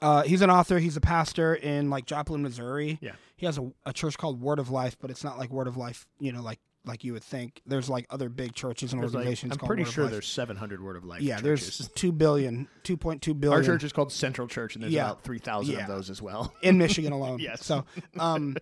uh, 0.00 0.22
he's 0.22 0.40
an 0.40 0.48
author. 0.48 0.78
He's 0.78 0.96
a 0.96 1.02
pastor 1.02 1.54
in 1.54 1.90
like 1.90 2.06
Joplin, 2.06 2.42
Missouri. 2.42 2.98
Yeah. 3.02 3.12
He 3.36 3.44
has 3.44 3.58
a, 3.58 3.70
a 3.84 3.92
church 3.92 4.16
called 4.16 4.40
Word 4.40 4.58
of 4.58 4.70
Life, 4.70 4.96
but 5.00 5.10
it's 5.10 5.22
not 5.22 5.36
like 5.38 5.50
Word 5.50 5.66
of 5.66 5.76
Life, 5.76 6.06
you 6.18 6.32
know, 6.32 6.40
like 6.42 6.60
like 6.84 7.04
you 7.04 7.12
would 7.12 7.22
think. 7.24 7.60
There's 7.66 7.88
like 7.88 8.06
other 8.10 8.28
big 8.28 8.54
churches 8.54 8.92
and 8.92 9.00
There's 9.00 9.12
like- 9.14 9.20
organizations 9.20 9.52
I'm 9.52 9.58
called 9.58 9.68
pretty 9.68 9.84
sure 9.84 10.08
there's 10.08 10.26
700 10.28 10.82
Word 10.82 10.96
of 10.96 11.04
Life. 11.04 11.20
yeah, 11.22 11.40
churches. 11.40 11.78
there's 11.78 11.88
2 11.90 12.12
billion, 12.12 12.68
2.2 12.84 13.38
billion 13.38 13.58
Our 13.60 13.64
church 13.64 13.84
is 13.84 13.92
called 13.92 14.10
Central 14.12 14.48
Church, 14.48 14.74
and 14.74 14.82
there's 14.82 14.92
Yeah. 14.92 15.06
about 15.10 15.22
3,000 15.24 15.74
Yeah. 15.74 15.82
of 15.82 15.88
those 15.88 16.10
as 16.10 16.20
well. 16.20 16.52
in 16.62 16.78
Michigan 16.84 17.12
alone. 17.12 17.38
Yes. 17.40 17.64
So, 17.64 17.84
um, 18.18 18.56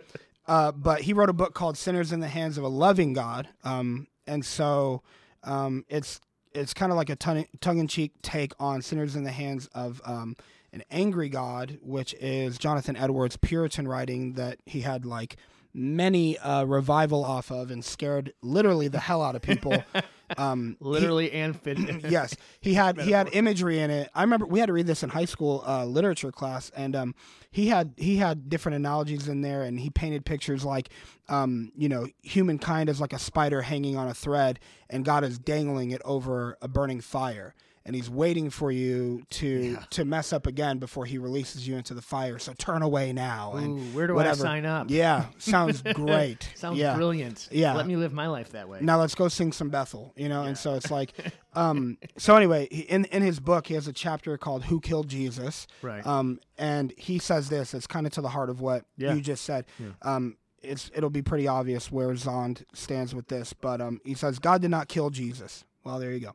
uh, 0.47 0.73
but 0.73 1.03
he 1.03 1.13
wrote 1.13 1.29
a 1.31 1.33
book 1.35 1.55
called 1.55 1.77
"Sinners 1.79 2.13
in 2.13 2.21
the 2.21 2.29
Hands 2.29 2.57
of 2.59 2.65
a 2.65 2.69
Loving 2.69 3.13
God," 3.13 3.49
um, 3.65 4.07
and 4.27 4.45
so 4.45 5.03
um, 5.45 5.85
it's 5.89 6.21
it's 6.53 6.75
kind 6.75 6.91
of 6.91 6.97
like 6.97 7.09
a 7.09 7.15
tongue 7.17 7.47
in 7.79 7.87
cheek 7.87 8.13
take 8.23 8.53
on 8.59 8.83
sinners 8.83 9.15
in 9.15 9.23
the 9.23 9.31
hands 9.31 9.69
of 9.73 10.03
um, 10.05 10.35
an 10.73 10.83
angry 10.91 11.29
God, 11.29 11.79
which 11.81 12.13
is 12.15 12.59
Jonathan 12.59 12.97
Edwards' 12.97 13.37
Puritan 13.37 13.87
writing 13.87 14.33
that 14.33 14.59
he 14.67 14.81
had 14.81 15.07
like 15.07 15.37
many 15.73 16.37
uh, 16.39 16.65
revival 16.65 17.25
off 17.25 17.51
of 17.51 17.71
and 17.71 17.85
scared 17.85 18.33
literally 18.43 18.89
the 18.89 19.01
hell 19.01 19.23
out 19.23 19.37
of 19.37 19.43
people. 19.43 19.83
Um, 20.39 20.77
he- 20.79 20.85
Literally 20.85 21.33
and 21.33 21.61
fit. 21.61 21.77
yes, 22.09 22.37
he 22.61 22.75
had 22.75 23.01
he 23.01 23.11
had 23.11 23.31
imagery 23.33 23.81
in 23.81 23.91
it. 23.91 24.11
I 24.15 24.23
remember 24.23 24.47
we 24.47 24.61
had 24.61 24.67
to 24.67 24.73
read 24.73 24.87
this 24.87 25.03
in 25.03 25.09
high 25.11 25.25
school 25.25 25.65
uh, 25.67 25.85
literature 25.85 26.31
class, 26.31 26.71
and 26.77 26.95
um, 26.95 27.15
he 27.51 27.67
had 27.67 27.95
he 27.97 28.19
had 28.19 28.49
different 28.49 28.77
analogies 28.77 29.27
in 29.27 29.41
there, 29.41 29.65
and 29.65 29.81
he 29.81 29.91
painted 29.91 30.25
pictures 30.25 30.65
like, 30.65 30.91
um, 31.29 31.73
you 31.77 31.89
know, 31.89 32.07
humankind 32.23 32.89
is 32.89 33.01
like 33.01 33.13
a 33.13 33.19
spider 33.19 33.63
hanging 33.63 33.97
on 33.97 34.07
a 34.07 34.15
thread, 34.15 34.61
and 34.89 35.05
God 35.05 35.25
is 35.25 35.37
dangling 35.37 35.91
it 35.91 36.01
over 36.05 36.57
a 36.63 36.69
burning 36.69 37.01
fire, 37.01 37.53
and 37.87 37.97
He's 37.97 38.11
waiting 38.11 38.51
for 38.51 38.71
you 38.71 39.23
to 39.31 39.79
to 39.91 40.05
mess 40.05 40.33
up 40.33 40.47
again 40.47 40.79
before 40.79 41.07
He 41.07 41.19
releases 41.19 41.67
you 41.67 41.77
into 41.77 41.95
the 41.95 42.03
fire. 42.03 42.39
So 42.39 42.53
turn 42.59 42.83
away 42.83 43.13
now. 43.13 43.55
And 43.55 43.79
Ooh, 43.79 43.83
where 43.97 44.07
do 44.07 44.15
whatever. 44.15 44.45
I 44.45 44.49
sign 44.49 44.67
up? 44.67 44.91
Yeah, 44.91 45.27
sounds 45.39 45.83
great. 45.95 46.49
Sounds 46.55 46.79
yeah. 46.79 46.95
brilliant. 46.95 47.49
Yeah. 47.51 47.75
Let 47.75 47.87
me 47.87 47.97
live 47.97 48.13
my 48.13 48.27
life 48.27 48.51
that 48.53 48.69
way. 48.69 48.79
now 48.83 48.99
let's 49.01 49.15
go 49.15 49.29
sing 49.29 49.53
some 49.53 49.71
Bethel, 49.71 50.13
you 50.17 50.29
know. 50.29 50.43
And 50.45 50.57
so 50.59 50.75
it's 50.75 50.91
like, 50.91 51.13
um, 51.55 51.97
so 52.19 52.37
anyway, 52.37 52.69
he- 52.71 52.81
in 52.83 53.07
in 53.07 53.23
his 53.23 53.41
book, 53.41 53.67
he 53.69 53.75
has 53.75 53.89
a 53.89 53.93
chapter 53.93 54.37
called 54.37 54.65
"Who 54.65 54.81
Killed 54.81 55.09
Jesus," 55.09 55.67
Right. 55.83 56.07
Um, 56.07 56.39
and 56.59 56.93
he 56.97 57.19
says 57.19 57.49
this. 57.49 57.73
It's 57.75 57.87
kind 57.87 58.07
of 58.07 58.13
to 58.15 58.21
the 58.21 58.29
heart 58.29 58.51
of 58.51 58.61
what 58.61 58.85
Yeah. 58.97 59.15
you 59.15 59.21
just 59.23 59.45
said. 59.45 59.65
Um, 60.03 60.37
it's 60.63 60.91
it'll 60.95 61.09
be 61.09 61.23
pretty 61.23 61.49
obvious 61.49 61.91
where 61.91 62.11
Zahnd 62.11 62.65
stands 62.75 63.15
with 63.15 63.29
this, 63.29 63.55
but 63.55 63.81
um, 63.81 63.99
he 64.05 64.13
says 64.13 64.39
God 64.39 64.61
did 64.61 64.71
not 64.71 64.89
kill 64.89 65.09
Jesus. 65.09 65.65
Well, 65.85 65.99
there 65.99 66.13
you 66.13 66.21
go. 66.21 66.35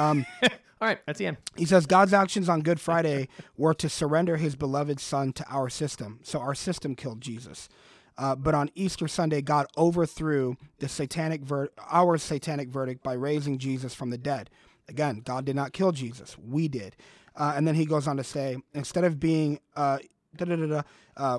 Um, 0.00 0.24
All 0.84 0.88
All 0.88 0.90
right, 0.90 1.00
that's 1.06 1.18
the 1.18 1.28
end. 1.28 1.38
He 1.56 1.64
says 1.64 1.86
God's 1.86 2.12
actions 2.12 2.46
on 2.46 2.60
Good 2.60 2.78
Friday 2.78 3.28
were 3.56 3.72
to 3.72 3.88
surrender 3.88 4.36
his 4.36 4.54
beloved 4.54 5.00
son 5.00 5.32
to 5.32 5.44
our 5.48 5.70
system. 5.70 6.20
So 6.22 6.40
our 6.40 6.54
system 6.54 6.94
killed 6.94 7.22
Jesus. 7.22 7.70
Uh, 8.18 8.34
but 8.34 8.54
on 8.54 8.68
Easter 8.74 9.08
Sunday, 9.08 9.40
God 9.40 9.66
overthrew 9.78 10.58
the 10.80 10.88
satanic 10.90 11.40
ver- 11.40 11.70
our 11.90 12.18
satanic 12.18 12.68
verdict 12.68 13.02
by 13.02 13.14
raising 13.14 13.56
Jesus 13.56 13.94
from 13.94 14.10
the 14.10 14.18
dead. 14.18 14.50
Again, 14.86 15.22
God 15.24 15.46
did 15.46 15.56
not 15.56 15.72
kill 15.72 15.90
Jesus; 15.90 16.36
we 16.36 16.68
did. 16.68 16.96
Uh, 17.34 17.54
and 17.56 17.66
then 17.66 17.76
he 17.76 17.86
goes 17.86 18.06
on 18.06 18.18
to 18.18 18.24
say, 18.24 18.58
instead 18.74 19.04
of 19.04 19.18
being 19.18 19.60
uh, 19.76 20.00
uh, 21.16 21.38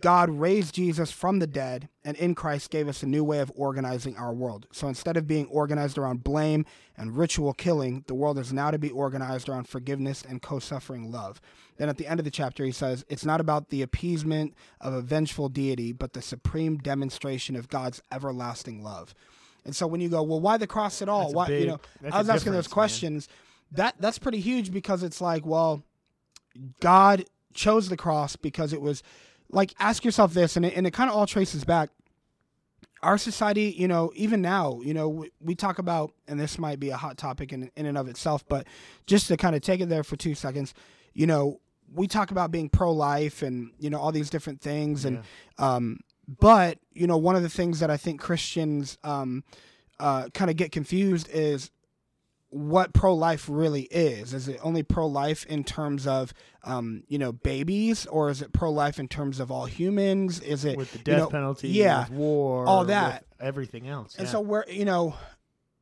God 0.00 0.28
raised 0.28 0.74
Jesus 0.74 1.10
from 1.10 1.38
the 1.38 1.46
dead 1.46 1.88
and 2.04 2.16
in 2.16 2.34
Christ 2.34 2.70
gave 2.70 2.88
us 2.88 3.02
a 3.02 3.06
new 3.06 3.24
way 3.24 3.38
of 3.38 3.52
organizing 3.54 4.16
our 4.16 4.32
world. 4.32 4.66
So 4.72 4.88
instead 4.88 5.16
of 5.16 5.26
being 5.26 5.46
organized 5.46 5.96
around 5.96 6.24
blame 6.24 6.66
and 6.96 7.16
ritual 7.16 7.54
killing, 7.54 8.04
the 8.06 8.14
world 8.14 8.38
is 8.38 8.52
now 8.52 8.70
to 8.70 8.78
be 8.78 8.90
organized 8.90 9.48
around 9.48 9.68
forgiveness 9.68 10.22
and 10.28 10.42
co 10.42 10.58
suffering 10.58 11.10
love. 11.10 11.40
Then 11.76 11.88
at 11.88 11.96
the 11.96 12.06
end 12.06 12.20
of 12.20 12.24
the 12.24 12.30
chapter, 12.30 12.64
he 12.64 12.72
says, 12.72 13.04
It's 13.08 13.24
not 13.24 13.40
about 13.40 13.70
the 13.70 13.82
appeasement 13.82 14.54
of 14.80 14.92
a 14.92 15.00
vengeful 15.00 15.48
deity, 15.48 15.92
but 15.92 16.12
the 16.12 16.22
supreme 16.22 16.78
demonstration 16.78 17.56
of 17.56 17.68
God's 17.68 18.02
everlasting 18.12 18.82
love. 18.82 19.14
And 19.64 19.74
so 19.74 19.86
when 19.86 20.00
you 20.00 20.08
go, 20.08 20.22
well, 20.22 20.40
why 20.40 20.56
the 20.56 20.66
cross 20.66 21.02
at 21.02 21.08
all? 21.08 21.32
Why 21.32 21.46
big- 21.46 21.60
you 21.62 21.66
know? 21.68 21.80
I 22.10 22.18
was 22.18 22.28
asking 22.28 22.52
those 22.52 22.64
difference, 22.64 22.68
man. 22.68 22.72
questions. 22.72 23.28
That 23.72 23.94
that's 24.00 24.18
pretty 24.18 24.40
huge 24.40 24.72
because 24.72 25.02
it's 25.02 25.20
like, 25.20 25.44
well, 25.44 25.82
God 26.80 27.24
chose 27.52 27.88
the 27.88 27.96
cross 27.96 28.36
because 28.36 28.72
it 28.72 28.80
was 28.80 29.02
like 29.50 29.74
ask 29.78 30.04
yourself 30.04 30.34
this, 30.34 30.56
and 30.56 30.64
it, 30.66 30.74
and 30.76 30.86
it 30.86 30.92
kind 30.92 31.10
of 31.10 31.16
all 31.16 31.26
traces 31.26 31.64
back. 31.64 31.90
Our 33.00 33.16
society, 33.16 33.74
you 33.78 33.86
know, 33.86 34.10
even 34.16 34.42
now, 34.42 34.80
you 34.82 34.92
know, 34.92 35.08
we, 35.08 35.30
we 35.40 35.54
talk 35.54 35.78
about, 35.78 36.12
and 36.26 36.38
this 36.38 36.58
might 36.58 36.80
be 36.80 36.90
a 36.90 36.96
hot 36.96 37.16
topic 37.16 37.52
in, 37.52 37.70
in 37.76 37.86
and 37.86 37.96
of 37.96 38.08
itself, 38.08 38.44
but 38.48 38.66
just 39.06 39.28
to 39.28 39.36
kind 39.36 39.54
of 39.54 39.62
take 39.62 39.80
it 39.80 39.88
there 39.88 40.02
for 40.02 40.16
two 40.16 40.34
seconds, 40.34 40.74
you 41.14 41.24
know, 41.24 41.60
we 41.94 42.08
talk 42.08 42.32
about 42.32 42.50
being 42.50 42.68
pro 42.68 42.90
life 42.90 43.42
and, 43.42 43.70
you 43.78 43.88
know, 43.88 43.98
all 43.98 44.10
these 44.10 44.30
different 44.30 44.60
things. 44.60 45.04
And, 45.04 45.22
um, 45.58 46.00
but, 46.40 46.78
you 46.92 47.06
know, 47.06 47.16
one 47.16 47.36
of 47.36 47.42
the 47.42 47.48
things 47.48 47.78
that 47.80 47.90
I 47.90 47.96
think 47.96 48.20
Christians 48.20 48.98
um, 49.04 49.44
uh, 50.00 50.28
kind 50.34 50.50
of 50.50 50.56
get 50.56 50.72
confused 50.72 51.28
is 51.32 51.70
what 52.50 52.92
pro 52.94 53.14
life 53.14 53.46
really 53.48 53.82
is. 53.82 54.32
Is 54.32 54.48
it 54.48 54.58
only 54.62 54.82
pro 54.82 55.06
life 55.06 55.44
in 55.46 55.64
terms 55.64 56.06
of, 56.06 56.32
um, 56.64 57.02
you 57.08 57.18
know, 57.18 57.32
babies, 57.32 58.06
or 58.06 58.30
is 58.30 58.40
it 58.42 58.52
pro 58.52 58.70
life 58.70 58.98
in 58.98 59.06
terms 59.08 59.38
of 59.40 59.50
all 59.50 59.66
humans? 59.66 60.40
Is 60.40 60.64
it 60.64 60.76
with 60.78 60.92
the 60.92 60.98
you 60.98 61.04
death 61.04 61.18
know, 61.18 61.28
penalty, 61.28 61.68
Yeah, 61.68 62.00
with 62.08 62.10
war, 62.10 62.66
all 62.66 62.78
with 62.80 62.88
that. 62.88 63.24
everything 63.38 63.86
else. 63.88 64.14
and 64.16 64.26
yeah. 64.26 64.32
so 64.32 64.40
we're, 64.40 64.64
you 64.68 64.84
know, 64.86 65.14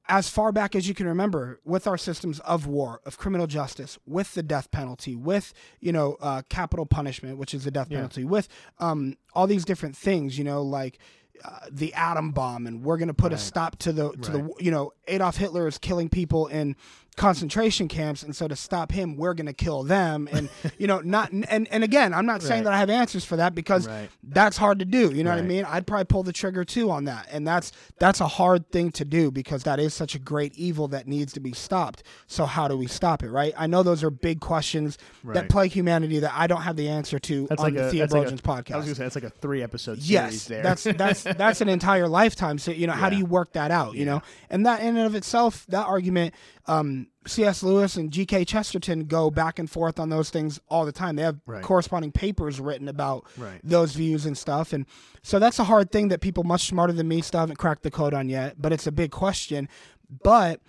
as 0.08 0.28
far 0.28 0.52
back 0.52 0.76
as 0.76 0.86
you 0.88 0.94
can 0.94 1.06
remember, 1.06 1.60
with 1.64 1.86
our 1.88 1.98
systems 1.98 2.38
of 2.40 2.66
war, 2.66 3.00
of 3.04 3.18
criminal 3.18 3.46
justice, 3.48 3.98
with 4.06 4.34
the 4.34 4.42
death 4.42 4.70
penalty, 4.70 5.16
with 5.16 5.52
you 5.80 5.90
know 5.92 6.16
uh, 6.20 6.42
capital 6.48 6.86
punishment, 6.86 7.38
which 7.38 7.52
is 7.54 7.64
the 7.64 7.70
death 7.72 7.88
Yeah. 7.90 7.98
penalty, 7.98 8.24
with 8.24 8.48
um, 8.78 9.16
all 9.34 9.46
these 9.48 9.64
different 9.64 9.96
things, 9.96 10.38
you 10.38 10.44
know, 10.44 10.62
like 10.62 10.98
uh, 11.44 11.50
the 11.70 11.94
atom 11.94 12.32
bomb, 12.32 12.66
and 12.66 12.82
we're 12.82 12.96
going 12.96 13.08
to 13.08 13.14
put 13.14 13.32
a 13.32 13.38
stop 13.38 13.76
to 13.80 13.92
the 13.92 14.12
to 14.12 14.30
the 14.30 14.50
you 14.58 14.70
know 14.70 14.92
Adolf 15.08 15.36
Hitler 15.36 15.66
is 15.66 15.78
killing 15.78 16.08
people 16.08 16.46
in 16.46 16.76
concentration 17.16 17.88
camps, 17.88 18.22
and 18.22 18.36
so 18.36 18.46
to 18.46 18.54
stop 18.54 18.92
him, 18.92 19.16
we're 19.16 19.34
going 19.34 19.46
to 19.46 19.52
kill 19.52 19.82
them, 19.82 20.28
and 20.30 20.48
you 20.78 20.86
know, 20.86 21.00
not 21.00 21.32
and 21.32 21.66
and 21.70 21.82
again, 21.82 22.12
I'm 22.14 22.26
not 22.26 22.42
saying 22.42 22.60
Right. 22.60 22.64
that 22.64 22.72
I 22.74 22.78
have 22.78 22.90
answers 22.90 23.24
for 23.24 23.36
that 23.36 23.54
because 23.54 23.86
Right. 23.88 24.08
that's 24.22 24.56
hard 24.56 24.78
to 24.80 24.84
do. 24.84 25.10
You 25.12 25.24
know 25.24 25.30
what 25.30 25.38
I 25.38 25.42
mean? 25.42 25.64
I'd 25.64 25.86
probably 25.86 26.04
pull 26.04 26.22
the 26.22 26.32
trigger 26.32 26.64
too 26.64 26.90
on 26.90 27.04
that, 27.06 27.26
and 27.32 27.46
that's 27.46 27.72
that's 27.98 28.20
a 28.20 28.28
hard 28.28 28.70
thing 28.70 28.90
to 28.92 29.04
do 29.04 29.30
because 29.30 29.62
that 29.64 29.80
is 29.80 29.94
such 29.94 30.14
a 30.14 30.18
great 30.18 30.54
evil 30.56 30.88
that 30.88 31.06
needs 31.08 31.32
to 31.32 31.40
be 31.40 31.52
stopped. 31.52 32.02
So 32.26 32.44
how 32.46 32.68
do 32.68 32.76
we 32.76 32.86
stop 32.86 33.22
it? 33.22 33.30
Right? 33.30 33.54
I 33.56 33.66
know 33.66 33.82
those 33.82 34.04
are 34.04 34.10
big 34.10 34.40
questions 34.40 34.98
that 35.24 35.48
plague 35.48 35.72
humanity 35.72 36.18
that 36.20 36.32
I 36.34 36.46
don't 36.46 36.62
have 36.62 36.76
the 36.76 36.88
answer 36.88 37.18
to 37.18 37.46
that's 37.48 37.60
on 37.62 37.66
like 37.66 37.74
the 37.74 37.88
a, 37.88 37.90
Theologians 37.90 38.42
like 38.46 38.68
a 38.70 38.74
I 38.74 38.76
was 38.76 38.84
podcast. 38.84 38.86
gonna 38.86 38.94
say 38.94 39.02
that's 39.04 39.14
like 39.16 39.24
a 39.24 39.30
three 39.30 39.62
episode 39.62 39.94
series 40.02 40.10
Yes, 40.10 40.44
there. 40.44 40.62
that's 40.62 40.84
that's 40.84 41.22
that's 41.36 41.60
an 41.60 41.68
entire 41.68 42.08
lifetime. 42.08 42.58
So 42.58 42.70
you 42.70 42.86
know, 42.86 42.92
how 42.92 43.08
do 43.08 43.16
you 43.16 43.24
work 43.26 43.52
that 43.54 43.70
out? 43.70 43.94
You 43.94 44.04
know, 44.04 44.22
and 44.50 44.66
that 44.66 44.80
in 44.80 44.96
and 44.96 45.06
of 45.06 45.14
itself, 45.14 45.64
that 45.68 45.86
argument, 45.86 46.34
um, 46.66 47.05
C.S. 47.26 47.62
Lewis 47.62 47.96
and 47.96 48.10
G.K. 48.12 48.44
Chesterton 48.44 49.04
go 49.06 49.30
back 49.30 49.58
and 49.58 49.68
forth 49.68 49.98
on 49.98 50.08
those 50.10 50.30
things 50.30 50.60
all 50.68 50.84
the 50.84 50.92
time. 50.92 51.16
They 51.16 51.22
have 51.22 51.40
Right. 51.46 51.62
corresponding 51.62 52.12
papers 52.12 52.60
written 52.60 52.88
about 52.88 53.24
Right. 53.36 53.60
those 53.64 53.94
views 53.94 54.26
and 54.26 54.36
stuff, 54.38 54.72
and 54.72 54.86
so 55.22 55.38
that's 55.38 55.58
a 55.58 55.64
hard 55.64 55.90
thing 55.90 56.08
that 56.08 56.20
people 56.20 56.44
much 56.44 56.66
smarter 56.68 56.92
than 56.92 57.08
me 57.08 57.20
still 57.22 57.40
haven't 57.40 57.56
cracked 57.56 57.82
the 57.82 57.90
code 57.90 58.14
on 58.14 58.28
yet. 58.28 58.60
But 58.60 58.72
it's 58.72 58.86
a 58.86 58.92
big 58.92 59.10
question. 59.10 59.68
But 60.22 60.60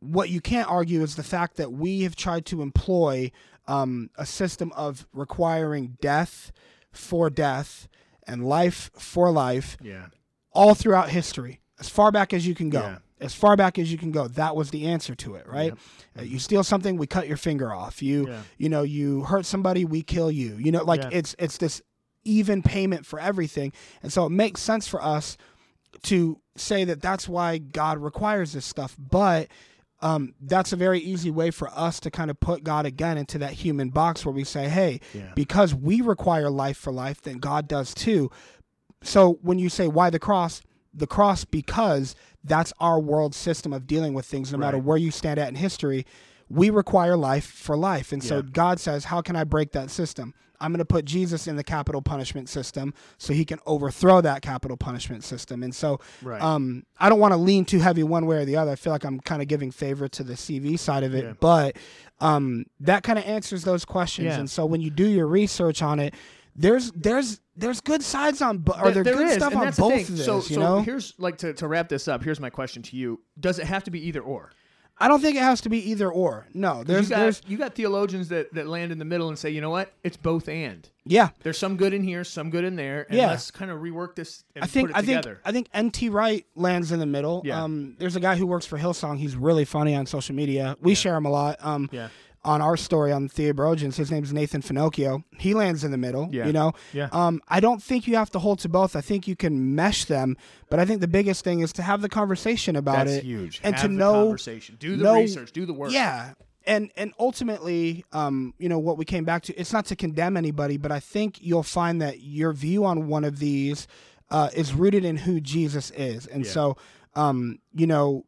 what 0.00 0.28
you 0.30 0.40
can't 0.40 0.68
argue 0.68 1.00
is 1.02 1.16
the 1.16 1.22
fact 1.22 1.56
that 1.56 1.72
we 1.72 2.02
have 2.02 2.16
tried 2.16 2.44
to 2.46 2.60
employ 2.62 3.30
um, 3.66 4.10
a 4.16 4.26
system 4.26 4.72
of 4.76 5.06
requiring 5.12 5.96
death 6.00 6.52
for 6.92 7.30
death 7.30 7.88
and 8.26 8.44
life 8.46 8.90
for 8.98 9.30
life 9.30 9.76
yeah. 9.80 10.06
all 10.52 10.74
throughout 10.74 11.08
history, 11.10 11.60
as 11.80 11.88
far 11.88 12.10
back 12.12 12.32
as 12.34 12.46
you 12.46 12.54
can 12.54 12.68
go. 12.68 12.80
Yeah. 12.80 12.98
As 13.24 13.34
far 13.34 13.56
back 13.56 13.78
as 13.78 13.90
you 13.90 13.98
can 13.98 14.10
go, 14.12 14.28
that 14.28 14.54
was 14.54 14.70
the 14.70 14.86
answer 14.86 15.14
to 15.16 15.34
it, 15.34 15.46
right? 15.48 15.72
Uh, 16.18 16.22
you 16.22 16.38
steal 16.38 16.62
something, 16.62 16.96
we 16.96 17.06
cut 17.06 17.26
your 17.26 17.36
finger 17.36 17.72
off. 17.72 18.02
You, 18.02 18.28
Yeah. 18.28 18.42
you 18.58 18.68
know, 18.68 18.82
you 18.82 19.22
hurt 19.24 19.46
somebody, 19.46 19.84
we 19.84 20.02
kill 20.02 20.30
you. 20.30 20.56
You 20.58 20.70
know, 20.72 20.84
like 20.84 21.02
Yeah. 21.02 21.08
it's 21.12 21.34
it's 21.38 21.56
this 21.58 21.82
even 22.24 22.62
payment 22.62 23.04
for 23.06 23.18
everything, 23.20 23.72
and 24.02 24.12
so 24.12 24.26
it 24.26 24.30
makes 24.30 24.60
sense 24.62 24.86
for 24.88 25.02
us 25.02 25.36
to 26.04 26.38
say 26.56 26.84
that 26.84 27.00
that's 27.00 27.28
why 27.28 27.58
God 27.58 27.98
requires 27.98 28.52
this 28.52 28.64
stuff. 28.64 28.96
But 28.98 29.48
um, 30.02 30.34
that's 30.40 30.72
a 30.72 30.76
very 30.76 31.00
easy 31.00 31.30
way 31.30 31.50
for 31.50 31.68
us 31.74 31.98
to 32.00 32.10
kind 32.10 32.30
of 32.30 32.38
put 32.38 32.62
God 32.62 32.84
again 32.84 33.16
into 33.16 33.38
that 33.38 33.52
human 33.52 33.88
box 33.88 34.24
where 34.26 34.34
we 34.34 34.44
say, 34.44 34.68
hey, 34.68 35.00
Yeah. 35.14 35.32
because 35.34 35.74
we 35.74 36.00
require 36.02 36.50
life 36.50 36.76
for 36.76 36.92
life, 36.92 37.22
then 37.22 37.38
God 37.38 37.68
does 37.68 37.94
too. 37.94 38.30
So 39.02 39.38
when 39.42 39.58
you 39.58 39.68
say 39.70 39.88
why 39.88 40.10
the 40.10 40.18
cross, 40.18 40.60
the 40.94 41.06
cross 41.06 41.44
because 41.44 42.14
that's 42.44 42.72
our 42.78 43.00
world 43.00 43.34
system 43.34 43.72
of 43.72 43.86
dealing 43.86 44.14
with 44.14 44.26
things, 44.26 44.52
no 44.52 44.58
matter 44.58 44.78
where 44.78 44.96
you 44.98 45.10
stand 45.10 45.38
at 45.38 45.48
in 45.48 45.54
history. 45.56 46.06
We 46.48 46.70
require 46.70 47.16
life 47.16 47.46
for 47.46 47.76
life. 47.76 48.12
And 48.12 48.22
so 48.22 48.36
Yeah. 48.36 48.42
God 48.52 48.78
says, 48.78 49.04
How 49.06 49.22
can 49.22 49.34
I 49.34 49.44
break 49.44 49.72
that 49.72 49.90
system? 49.90 50.34
I'm 50.60 50.70
going 50.70 50.78
to 50.78 50.84
put 50.84 51.04
Jesus 51.04 51.46
in 51.46 51.56
the 51.56 51.64
capital 51.64 52.00
punishment 52.00 52.48
system 52.48 52.94
so 53.18 53.32
he 53.32 53.44
can 53.44 53.58
overthrow 53.66 54.20
that 54.20 54.40
capital 54.40 54.76
punishment 54.76 55.24
system. 55.24 55.62
And 55.62 55.74
so 55.74 56.00
Right. 56.22 56.40
um, 56.40 56.84
I 56.98 57.08
don't 57.08 57.18
want 57.18 57.32
to 57.32 57.38
lean 57.38 57.64
too 57.64 57.80
heavy 57.80 58.02
one 58.02 58.24
way 58.26 58.36
or 58.36 58.44
the 58.44 58.56
other. 58.56 58.70
I 58.70 58.76
feel 58.76 58.92
like 58.92 59.04
I'm 59.04 59.20
kind 59.20 59.42
of 59.42 59.48
giving 59.48 59.70
favor 59.72 60.06
to 60.08 60.22
the 60.22 60.34
CV 60.36 60.78
side 60.78 61.02
of 61.02 61.14
it, 61.14 61.24
Yeah. 61.24 61.32
but 61.40 61.76
um, 62.20 62.66
that 62.80 63.02
kind 63.02 63.18
of 63.18 63.24
answers 63.24 63.64
those 63.64 63.84
questions. 63.84 64.26
Yeah. 64.26 64.38
And 64.38 64.48
so 64.48 64.64
when 64.64 64.80
you 64.80 64.90
do 64.90 65.06
your 65.08 65.26
research 65.26 65.82
on 65.82 65.98
it, 65.98 66.14
there's 66.54 66.92
there's 66.92 67.40
there's 67.56 67.80
good 67.80 68.02
sides 68.02 68.42
on, 68.42 68.58
bo- 68.58 68.72
or 68.82 68.90
There- 68.90 69.04
there 69.04 69.14
good 69.16 69.28
is, 69.28 69.34
stuff 69.36 69.54
on 69.54 69.70
both 69.72 70.08
of 70.08 70.16
this. 70.16 70.24
So, 70.24 70.36
you 70.36 70.42
so 70.42 70.60
know, 70.60 70.80
here's 70.80 71.14
like 71.18 71.38
to, 71.38 71.52
to 71.54 71.68
wrap 71.68 71.88
this 71.88 72.08
up. 72.08 72.22
Here's 72.24 72.40
my 72.40 72.50
question 72.50 72.82
to 72.82 72.96
you: 72.96 73.20
Does 73.38 73.58
it 73.58 73.66
have 73.66 73.84
to 73.84 73.90
be 73.90 74.06
either 74.08 74.20
or? 74.20 74.50
I 74.96 75.08
don't 75.08 75.20
think 75.20 75.36
it 75.36 75.42
has 75.42 75.60
to 75.62 75.68
be 75.68 75.90
either 75.90 76.08
or. 76.08 76.46
No, 76.54 76.84
there's 76.84 77.10
you 77.10 77.16
got 77.16 77.18
there's 77.22 77.42
you 77.48 77.56
got 77.58 77.74
theologians 77.74 78.28
that, 78.28 78.54
that 78.54 78.68
land 78.68 78.92
in 78.92 78.98
the 79.00 79.04
middle 79.04 79.28
and 79.28 79.36
say, 79.36 79.50
you 79.50 79.60
know 79.60 79.70
what, 79.70 79.92
it's 80.04 80.16
both 80.16 80.48
and. 80.48 80.88
yeah. 81.04 81.30
There's 81.42 81.58
some 81.58 81.76
good 81.76 81.92
in 81.92 82.04
here, 82.04 82.22
some 82.22 82.48
good 82.48 82.62
in 82.62 82.76
there, 82.76 83.04
and 83.08 83.18
Yeah. 83.18 83.26
let's 83.30 83.50
kind 83.50 83.72
of 83.72 83.80
rework 83.80 84.14
this 84.14 84.44
and 84.54 84.62
I 84.62 84.68
think 84.68 84.90
put 84.92 84.96
it 84.96 84.98
I 84.98 85.02
think. 85.02 85.38
I 85.44 85.50
think 85.50 85.68
NT 85.76 86.12
Wright 86.12 86.46
lands 86.54 86.92
in 86.92 87.00
the 87.00 87.06
middle. 87.06 87.42
Yeah. 87.44 87.60
Um, 87.64 87.96
there's 87.98 88.14
a 88.14 88.20
guy 88.20 88.36
who 88.36 88.46
works 88.46 88.66
for 88.66 88.78
Hillsong. 88.78 89.18
He's 89.18 89.34
really 89.34 89.64
funny 89.64 89.96
on 89.96 90.06
social 90.06 90.36
media. 90.36 90.76
We 90.80 90.94
share 90.94 91.16
him 91.16 91.24
a 91.26 91.30
lot. 91.30 91.56
Um, 91.60 91.88
Yeah. 91.90 92.08
On 92.44 92.60
our 92.60 92.76
story 92.76 93.10
on 93.10 93.28
Theobrogens, 93.28 93.94
his 93.96 94.10
name's 94.10 94.30
Nathan 94.32 94.60
Finocchio. 94.60 95.24
He 95.38 95.54
lands 95.54 95.82
in 95.82 95.90
the 95.92 95.96
middle. 95.96 96.28
Yeah. 96.30 96.46
You 96.46 96.52
know. 96.52 96.72
Yeah. 96.92 97.08
Um, 97.10 97.40
I 97.48 97.58
don't 97.60 97.82
think 97.82 98.06
you 98.06 98.16
have 98.16 98.30
to 98.32 98.38
hold 98.38 98.58
to 98.60 98.68
both. 98.68 98.94
I 98.94 99.00
think 99.00 99.26
you 99.26 99.34
can 99.34 99.74
mesh 99.74 100.04
them. 100.04 100.36
But 100.68 100.78
I 100.78 100.84
think 100.84 101.00
the 101.00 101.08
biggest 101.08 101.42
thing 101.42 101.60
is 101.60 101.72
to 101.74 101.82
have 101.82 102.02
the 102.02 102.08
conversation 102.10 102.76
about 102.76 103.06
That's 103.06 103.12
it. 103.18 103.24
huge. 103.24 103.60
And 103.64 103.74
Have 103.74 103.82
to 103.82 103.88
the 103.88 103.94
know 103.94 104.12
conversation, 104.24 104.76
do 104.78 104.96
the 104.96 105.04
know- 105.04 105.14
research, 105.20 105.52
do 105.52 105.64
the 105.64 105.72
work. 105.72 105.90
Yeah. 105.92 106.34
And 106.66 106.90
and 106.96 107.12
ultimately, 107.18 108.04
um, 108.12 108.54
you 108.58 108.68
know, 108.68 108.78
what 108.78 108.96
we 108.98 109.04
came 109.04 109.24
back 109.24 109.42
to, 109.44 109.54
it's 109.54 109.72
not 109.72 109.86
to 109.86 109.96
condemn 109.96 110.36
anybody, 110.36 110.76
but 110.76 110.90
I 110.92 111.00
think 111.00 111.38
you'll 111.42 111.62
find 111.62 112.00
that 112.02 112.20
your 112.20 112.52
view 112.52 112.84
on 112.84 113.06
one 113.08 113.24
of 113.24 113.38
these 113.38 113.86
uh, 114.30 114.48
is 114.54 114.72
rooted 114.72 115.04
in 115.04 115.16
who 115.16 115.40
Jesus 115.40 115.90
is. 115.92 116.26
And 116.26 116.44
Yeah. 116.44 116.50
so, 116.50 116.76
um, 117.14 117.58
you 117.74 117.86
know, 117.86 118.24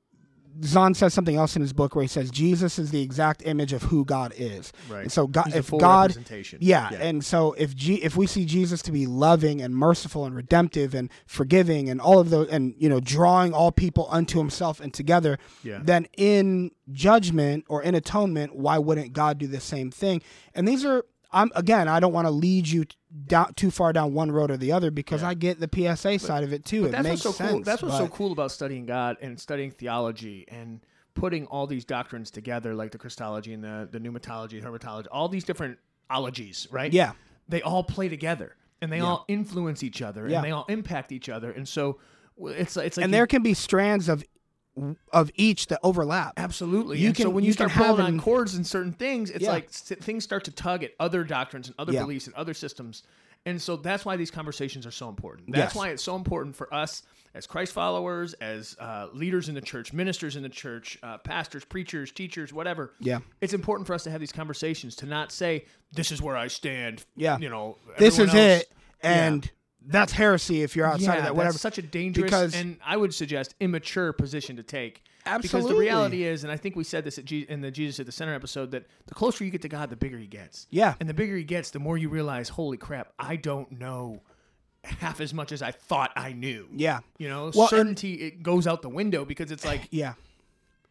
Zahnd 0.60 0.96
says 0.96 1.12
something 1.14 1.36
else 1.36 1.56
in 1.56 1.62
his 1.62 1.72
book 1.72 1.94
where 1.94 2.02
he 2.02 2.08
says 2.08 2.30
Jesus 2.30 2.78
is 2.78 2.90
the 2.90 3.02
exact 3.02 3.42
image 3.46 3.72
of 3.72 3.82
who 3.84 4.04
God 4.04 4.32
is. 4.36 4.72
Right. 4.88 5.02
And 5.02 5.12
so 5.12 5.26
God, 5.26 5.46
He's 5.46 5.56
if 5.56 5.70
God, 5.70 6.10
representation. 6.10 6.58
yeah, 6.62 6.88
Yeah. 6.92 6.98
and 6.98 7.24
so 7.24 7.52
if 7.54 7.74
G, 7.74 7.96
if 8.02 8.16
we 8.16 8.26
see 8.26 8.44
Jesus 8.44 8.82
to 8.82 8.92
be 8.92 9.06
loving 9.06 9.60
and 9.60 9.74
merciful 9.76 10.24
and 10.24 10.34
redemptive 10.34 10.94
and 10.94 11.10
forgiving 11.26 11.88
and 11.88 12.00
all 12.00 12.18
of 12.18 12.30
those, 12.30 12.48
and 12.48 12.74
you 12.78 12.88
know, 12.88 13.00
drawing 13.00 13.52
all 13.52 13.70
people 13.72 14.08
unto 14.10 14.38
Himself 14.38 14.80
and 14.80 14.92
together, 14.94 15.38
Yeah. 15.62 15.80
then 15.82 16.06
in 16.16 16.70
judgment 16.92 17.64
or 17.68 17.82
in 17.82 17.94
atonement, 17.94 18.54
why 18.56 18.78
wouldn't 18.78 19.12
God 19.12 19.38
do 19.38 19.46
the 19.46 19.60
same 19.60 19.90
thing? 19.90 20.22
And 20.54 20.66
these 20.66 20.84
are, 20.84 21.04
I'm 21.36 21.50
again, 21.54 21.86
I 21.88 22.00
don't 22.00 22.12
want 22.12 22.26
to 22.26 22.30
lead 22.30 22.66
you 22.68 22.84
down 23.26 23.54
too 23.54 23.70
far 23.70 23.92
down 23.92 24.12
one 24.14 24.30
road 24.32 24.50
or 24.50 24.56
the 24.56 24.72
other 24.72 24.90
because 24.90 25.22
I 25.22 25.34
get 25.34 25.60
the 25.60 25.68
PSA 25.72 26.18
side 26.18 26.42
of 26.44 26.52
it 26.52 26.64
too. 26.64 26.82
But 26.82 26.88
it 26.88 26.92
that's 26.92 27.02
makes 27.04 27.24
what's 27.24 27.36
so 27.38 27.44
sense. 27.44 27.52
cool. 27.52 27.62
That's 27.62 27.82
what's 27.82 27.96
so 27.98 28.08
cool 28.08 28.32
about 28.32 28.50
studying 28.52 28.86
God 28.86 29.16
and 29.20 29.38
studying 29.40 29.70
theology 29.70 30.44
and 30.48 30.80
putting 31.14 31.46
all 31.46 31.66
these 31.66 31.84
doctrines 31.84 32.30
together, 32.30 32.74
like 32.74 32.90
the 32.92 32.98
Christology 32.98 33.52
and 33.52 33.62
the 33.64 33.88
the 33.90 33.98
pneumatology, 34.00 34.62
hamartiology, 34.62 35.06
all 35.12 35.28
these 35.28 35.44
different 35.44 35.78
ologies, 36.10 36.66
right? 36.70 36.92
Yeah. 36.92 37.12
they 37.48 37.62
all 37.62 37.82
play 37.84 38.08
together 38.08 38.56
and 38.82 38.92
they 38.92 39.00
all 39.00 39.24
influence 39.28 39.82
each 39.82 40.02
other 40.02 40.28
Yeah. 40.28 40.36
and 40.38 40.44
they 40.44 40.50
all 40.50 40.66
impact 40.68 41.12
each 41.12 41.28
other, 41.28 41.50
and 41.50 41.66
so 41.68 41.98
it's 42.38 42.76
it's 42.76 42.96
like 42.96 43.04
and 43.04 43.12
you- 43.12 43.16
there 43.18 43.26
can 43.26 43.42
be 43.42 43.54
strands 43.54 44.08
of 44.08 44.22
of 45.12 45.30
each 45.34 45.68
that 45.68 45.80
overlap. 45.82 46.34
Absolutely. 46.36 46.98
You 46.98 47.08
and 47.08 47.16
so 47.16 47.24
can- 47.24 47.32
when 47.34 47.44
you, 47.44 47.48
you 47.48 47.52
start 47.52 47.70
can 47.72 47.82
pulling 47.82 48.00
on 48.06 48.12
an- 48.14 48.20
cords 48.20 48.54
in 48.54 48.64
certain 48.64 48.92
things, 48.92 49.30
it's 49.30 49.44
Yeah. 49.44 49.50
like 49.52 49.70
things 49.70 50.24
start 50.24 50.44
to 50.44 50.50
tug 50.50 50.82
at 50.84 50.92
other 51.00 51.24
doctrines 51.24 51.68
and 51.68 51.74
other 51.78 51.92
Yeah. 51.92 52.02
beliefs 52.02 52.26
and 52.26 52.34
other 52.36 52.54
systems. 52.54 53.02
And 53.46 53.62
so 53.62 53.76
that's 53.76 54.04
why 54.04 54.16
these 54.16 54.30
conversations 54.30 54.86
are 54.86 54.90
so 54.90 55.08
important. 55.08 55.48
Yes. 55.50 55.56
That's 55.56 55.74
why 55.76 55.88
it's 55.90 56.02
so 56.02 56.16
important 56.16 56.56
for 56.56 56.72
us 56.74 57.04
as 57.32 57.46
Christ 57.46 57.72
followers, 57.72 58.32
as 58.34 58.76
uh, 58.80 59.06
leaders 59.12 59.48
in 59.48 59.54
the 59.54 59.60
church, 59.60 59.92
ministers 59.92 60.34
in 60.36 60.42
the 60.42 60.48
church, 60.48 60.98
uh, 61.02 61.18
pastors, 61.18 61.64
preachers, 61.64 62.10
teachers, 62.10 62.52
whatever. 62.52 62.92
Yeah. 62.98 63.20
It's 63.40 63.52
important 63.54 63.86
for 63.86 63.94
us 63.94 64.02
to 64.04 64.10
have 64.10 64.20
these 64.20 64.32
conversations 64.32 64.96
to 64.96 65.06
not 65.06 65.30
say, 65.30 65.64
this 65.92 66.10
is 66.10 66.20
where 66.20 66.36
I 66.36 66.48
stand. 66.48 67.04
Yeah. 67.14 67.38
You 67.38 67.48
know, 67.48 67.78
This 67.98 68.18
is 68.18 68.28
else- 68.30 68.34
it, 68.34 68.72
and 69.02 69.48
that's 69.86 70.12
heresy 70.12 70.62
if 70.62 70.74
you're 70.76 70.86
outside 70.86 71.04
yeah, 71.14 71.18
of 71.18 71.22
that. 71.24 71.36
Whatever. 71.36 71.52
That's 71.52 71.62
such 71.62 71.78
a 71.78 71.82
dangerous 71.82 72.24
Because- 72.24 72.54
and 72.54 72.76
I 72.84 72.96
would 72.96 73.14
suggest 73.14 73.54
immature 73.60 74.12
position 74.12 74.56
to 74.56 74.62
take. 74.62 75.02
Absolutely. 75.24 75.48
Because 75.60 75.68
the 75.70 75.80
reality 75.80 76.22
is, 76.24 76.44
and 76.44 76.52
I 76.52 76.56
think 76.56 76.76
we 76.76 76.84
said 76.84 77.02
this 77.04 77.18
at 77.18 77.24
Je- 77.24 77.46
in 77.48 77.60
the 77.60 77.70
Jesus 77.72 77.98
at 77.98 78.06
the 78.06 78.12
Center 78.12 78.32
episode, 78.34 78.70
that 78.70 78.86
the 79.06 79.14
closer 79.14 79.44
you 79.44 79.50
get 79.50 79.62
to 79.62 79.68
God, 79.68 79.90
the 79.90 79.96
bigger 79.96 80.18
He 80.18 80.26
gets. 80.28 80.68
Yeah. 80.70 80.94
And 81.00 81.08
the 81.08 81.14
bigger 81.14 81.36
He 81.36 81.42
gets, 81.42 81.70
the 81.70 81.80
more 81.80 81.98
you 81.98 82.08
realize, 82.08 82.48
holy 82.48 82.76
crap, 82.76 83.12
I 83.18 83.34
don't 83.36 83.72
know 83.72 84.22
half 84.84 85.20
as 85.20 85.34
much 85.34 85.50
as 85.50 85.62
I 85.62 85.72
thought 85.72 86.12
I 86.14 86.32
knew. 86.32 86.68
yeah. 86.72 87.00
You 87.18 87.28
know, 87.28 87.50
Well, 87.52 87.66
certainty 87.66 88.14
it 88.22 88.42
goes 88.44 88.68
out 88.68 88.82
the 88.82 88.88
window 88.88 89.24
because 89.24 89.50
it's 89.50 89.64
like 89.64 89.88
Yeah. 89.90 90.14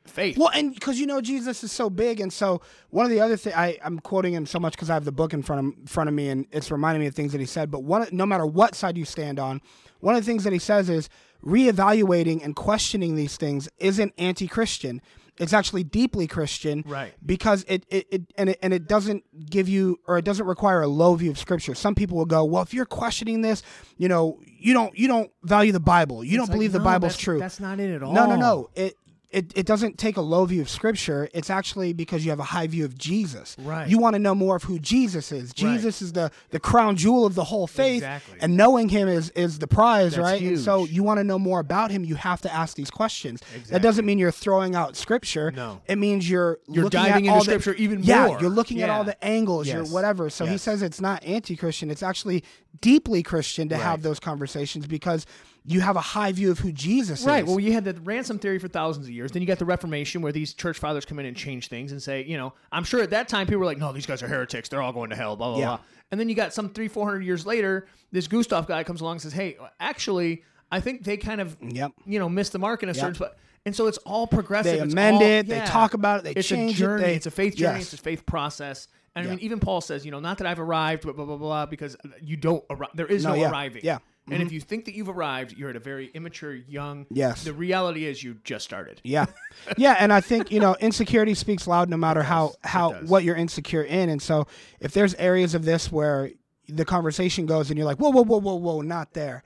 Faith. 0.06 0.38
Well, 0.38 0.50
and 0.54 0.74
because 0.74 1.00
you 1.00 1.06
know 1.08 1.22
Jesus 1.22 1.64
is 1.64 1.72
so 1.72 1.90
big, 1.90 2.20
and 2.20 2.32
so 2.32 2.62
one 2.90 3.06
of 3.06 3.12
the 3.12 3.20
other 3.20 3.38
things 3.38 3.56
I 3.56 3.78
I'm 3.84 4.00
quoting 4.00 4.34
him 4.34 4.46
so 4.46 4.60
much 4.60 4.74
because 4.74 4.90
I 4.90 4.94
have 4.94 5.06
the 5.06 5.12
book 5.12 5.34
in 5.34 5.42
front 5.44 5.76
of 5.84 5.90
front 5.90 6.08
of 6.10 6.14
me, 6.14 6.30
and 6.30 6.46
it's 6.52 6.72
reminding 6.72 7.02
me 7.02 7.08
of 7.08 7.16
things 7.16 7.32
that 7.32 7.40
he 7.42 7.48
said. 7.48 7.72
But 7.72 7.84
one, 7.84 8.08
no 8.12 8.26
matter 8.26 8.46
what 8.46 8.76
side 8.76 8.98
you 8.98 9.06
stand 9.06 9.40
on, 9.40 9.62
one 10.00 10.16
of 10.16 10.22
the 10.22 10.26
things 10.26 10.44
that 10.44 10.54
he 10.54 10.60
says 10.60 10.90
is 10.90 11.10
reevaluating 11.44 12.44
and 12.44 12.56
questioning 12.56 13.16
these 13.16 13.38
things 13.38 13.70
isn't 13.78 14.14
anti-Christian. 14.18 15.02
It's 15.38 15.52
actually 15.52 15.84
deeply 15.84 16.28
Christian, 16.28 16.82
Right. 16.88 17.14
Because 17.26 17.66
it, 17.68 17.86
it, 17.90 18.08
it 18.10 18.22
and 18.38 18.50
it 18.52 18.60
and 18.62 18.74
it 18.74 18.88
doesn't 18.88 19.50
give 19.50 19.68
you 19.68 20.00
or 20.08 20.18
it 20.18 20.24
doesn't 20.24 20.46
require 20.46 20.82
a 20.82 20.88
low 20.88 21.14
view 21.16 21.30
of 21.30 21.38
Scripture. 21.38 21.76
Some 21.76 21.94
people 21.94 22.18
will 22.18 22.26
go, 22.26 22.46
well, 22.46 22.64
if 22.64 22.74
you're 22.74 22.86
questioning 22.86 23.42
this, 23.42 23.62
you 23.98 24.08
know, 24.08 24.40
you 24.46 24.74
don't 24.74 24.98
you 24.98 25.10
don't 25.10 25.30
value 25.44 25.74
the 25.74 25.82
Bible. 25.82 26.24
You 26.24 26.38
don't 26.38 26.48
like, 26.48 26.56
believe 26.56 26.72
the 26.72 26.78
no, 26.80 26.86
Bible's 26.86 27.14
that's- 27.14 27.24
true. 27.24 27.40
That's 27.40 27.60
not 27.60 27.82
it 27.82 27.94
at 27.94 28.02
all. 28.02 28.14
No, 28.14 28.28
no, 28.28 28.38
no. 28.38 28.70
It, 28.76 28.96
it 29.36 29.52
it 29.56 29.66
doesn't 29.66 29.98
take 29.98 30.16
a 30.18 30.22
low 30.22 30.46
view 30.46 30.62
of 30.62 30.70
scripture. 30.70 31.30
It's 31.34 31.50
actually 31.50 31.92
because 31.94 32.24
you 32.24 32.32
have 32.32 32.40
a 32.40 32.44
high 32.46 32.68
view 32.68 32.86
of 32.86 32.98
Jesus. 32.98 33.56
Right. 33.60 33.88
You 33.88 34.00
want 34.00 34.14
to 34.14 34.20
know 34.20 34.34
more 34.34 34.56
of 34.56 34.64
who 34.64 34.80
Jesus 34.80 35.32
is. 35.32 35.54
Jesus 35.54 36.02
is 36.02 36.14
the 36.14 36.32
the 36.52 36.60
crown 36.60 36.96
jewel 36.96 37.26
of 37.26 37.36
the 37.36 37.44
whole 37.44 37.68
faith. 37.68 37.98
Exactly. 37.98 38.38
And 38.42 38.56
knowing 38.56 38.90
him 38.90 39.08
is 39.10 39.30
is 39.32 39.60
the 39.60 39.68
prize, 39.68 40.16
That's 40.16 40.24
right? 40.24 40.42
And 40.42 40.58
so 40.60 40.86
you 40.86 41.04
want 41.04 41.20
to 41.20 41.24
know 41.26 41.38
more 41.38 41.60
about 41.60 41.92
him, 41.92 42.06
you 42.06 42.16
have 42.16 42.42
to 42.42 42.54
ask 42.54 42.76
these 42.78 42.90
questions. 42.90 43.42
Exactly. 43.42 43.72
That 43.74 43.82
doesn't 43.82 44.06
mean 44.06 44.18
you're 44.20 44.32
throwing 44.32 44.74
out 44.74 44.96
scripture. 44.96 45.52
No. 45.52 45.82
It 45.86 45.98
means 45.98 46.30
you're 46.30 46.60
You're 46.70 46.90
diving 46.90 47.26
into 47.26 47.40
the- 47.40 47.44
scripture 47.44 47.74
even 47.76 48.00
more. 48.00 48.06
yeah, 48.08 48.28
more. 48.28 48.40
you're 48.40 48.50
looking 48.50 48.82
at 48.82 48.90
all 48.90 49.04
the 49.04 49.22
angles, 49.24 49.68
you're 49.68 49.86
whatever. 49.86 50.30
So 50.30 50.46
he 50.46 50.58
says 50.58 50.82
it's 50.82 51.02
not 51.02 51.24
anti-Christian. 51.26 51.92
It's 51.92 52.04
actually 52.04 52.44
deeply 52.82 53.22
Christian 53.22 53.68
to 53.70 53.78
have 53.78 54.02
those 54.02 54.20
conversations 54.20 54.88
because 54.88 55.26
you 55.68 55.82
have 55.82 55.96
a 55.96 56.02
high 56.02 56.32
view 56.32 56.52
of 56.52 56.60
who 56.60 56.72
Jesus 56.72 57.22
Right. 57.24 57.38
is. 57.38 57.42
Right. 57.44 57.48
Well, 57.48 57.60
you 57.60 57.74
had 57.74 57.86
the 57.86 57.94
ransom 58.02 58.38
theory 58.40 58.60
for 58.60 58.68
thousands 58.68 59.08
of 59.08 59.12
years. 59.12 59.32
Then 59.32 59.42
you 59.42 59.48
got 59.48 59.58
the 59.60 59.66
Reformation, 59.66 60.22
where 60.22 60.32
these 60.32 60.54
church 60.54 60.78
fathers 60.78 61.06
come 61.06 61.18
in 61.20 61.26
and 61.26 61.36
change 61.36 61.68
things 61.70 61.92
and 61.92 62.02
say, 62.02 62.24
you 62.24 62.38
know, 62.38 62.54
I'm 62.72 62.84
sure 62.84 63.02
at 63.02 63.10
that 63.10 63.28
time 63.28 63.48
people 63.48 63.60
were 63.60 63.66
like, 63.66 63.78
no, 63.80 63.92
these 63.92 64.06
guys 64.06 64.22
are 64.22 64.28
heretics. 64.28 64.70
They're 64.70 64.82
all 64.82 64.94
going 64.94 65.10
to 65.10 65.16
hell. 65.16 65.36
Blah 65.36 65.52
blah 65.54 65.60
Yeah. 65.60 65.66
blah. 65.68 65.80
And 66.12 66.20
then 66.20 66.30
you 66.30 66.36
got 66.36 66.54
some 66.54 66.70
three, 66.70 66.88
four 66.88 67.06
hundred 67.06 67.24
years 67.26 67.46
later, 67.48 67.88
this 68.12 68.28
Gustaf 68.28 68.68
guy 68.68 68.84
comes 68.84 69.02
along 69.02 69.14
and 69.14 69.22
says, 69.24 69.34
hey, 69.34 69.58
actually, 69.80 70.44
I 70.72 70.80
think 70.80 71.04
they 71.04 71.18
kind 71.18 71.42
of, 71.42 71.58
Yep. 71.62 71.92
you 72.06 72.20
know, 72.20 72.30
missed 72.30 72.52
the 72.52 72.60
mark 72.60 72.84
in 72.84 72.90
a 72.90 72.94
certain 72.94 73.16
spot. 73.16 73.36
And 73.66 73.76
so 73.76 73.88
it's 73.88 73.98
all 74.00 74.28
progressive. 74.28 74.78
They 74.78 74.84
It's 74.84 74.94
amend 74.94 75.16
all- 75.18 75.22
it, 75.24 75.48
they 75.48 75.62
talk 75.62 75.96
about 75.96 76.20
it, 76.20 76.24
they 76.26 76.40
it's 76.40 76.48
change 76.48 76.74
a 76.74 76.76
it, 76.76 76.78
journey. 76.78 77.04
they- 77.06 77.16
it's 77.16 77.26
a 77.26 77.32
faith 77.32 77.56
journey. 77.56 77.80
Yes. 77.80 77.94
It's 77.94 78.00
a 78.02 78.04
faith 78.04 78.24
process. 78.28 78.88
And 79.16 79.26
I 79.26 79.30
mean, 79.32 79.40
even 79.40 79.60
Paul 79.60 79.82
says, 79.82 80.06
you 80.06 80.12
know, 80.12 80.20
not 80.20 80.38
that 80.40 80.46
I've 80.48 80.60
arrived, 80.60 81.04
but 81.06 81.16
blah 81.16 81.26
blah 81.26 81.38
blah, 81.38 81.48
blah 81.48 81.66
because 81.66 81.96
you 82.22 82.36
don't 82.38 82.64
arrive. 82.70 82.90
There 82.94 83.08
is 83.08 83.24
No, 83.24 83.30
no, 83.32 83.36
yeah. 83.42 83.50
arriving. 83.50 83.82
Yeah. 83.84 84.00
Mm-hmm. 84.26 84.34
And 84.34 84.42
if 84.42 84.52
you 84.52 84.60
think 84.60 84.86
that 84.86 84.96
you've 84.96 85.10
arrived, 85.10 85.54
you're 85.56 85.70
at 85.70 85.76
a 85.76 85.80
very 85.80 86.08
immature, 86.16 86.54
young. 86.56 87.06
Yes. 87.12 87.44
The 87.44 87.54
reality 87.54 88.06
is 88.06 88.24
you 88.24 88.38
just 88.44 88.66
started. 88.66 89.00
Yeah, 89.04 89.28
yeah, 89.78 89.96
and 90.00 90.12
I 90.12 90.20
think 90.22 90.52
you 90.52 90.60
know 90.60 90.76
insecurity 90.80 91.36
speaks 91.36 91.68
loud 91.68 91.90
no 91.90 91.98
matter 91.98 92.24
how 92.24 92.54
how 92.64 92.94
does. 92.94 93.10
what 93.10 93.24
you're 93.24 93.36
insecure 93.36 93.84
in, 93.84 94.10
and 94.10 94.20
so 94.22 94.48
if 94.80 94.94
there's 94.94 95.14
areas 95.16 95.54
of 95.54 95.64
this 95.64 95.92
where 95.92 96.32
the 96.68 96.86
conversation 96.86 97.46
goes 97.46 97.70
and 97.70 97.78
you're 97.78 97.86
like, 97.86 97.98
whoa, 97.98 98.10
whoa, 98.10 98.24
whoa, 98.24 98.40
whoa, 98.40 98.56
whoa, 98.56 98.82
not 98.82 99.14
there. 99.14 99.44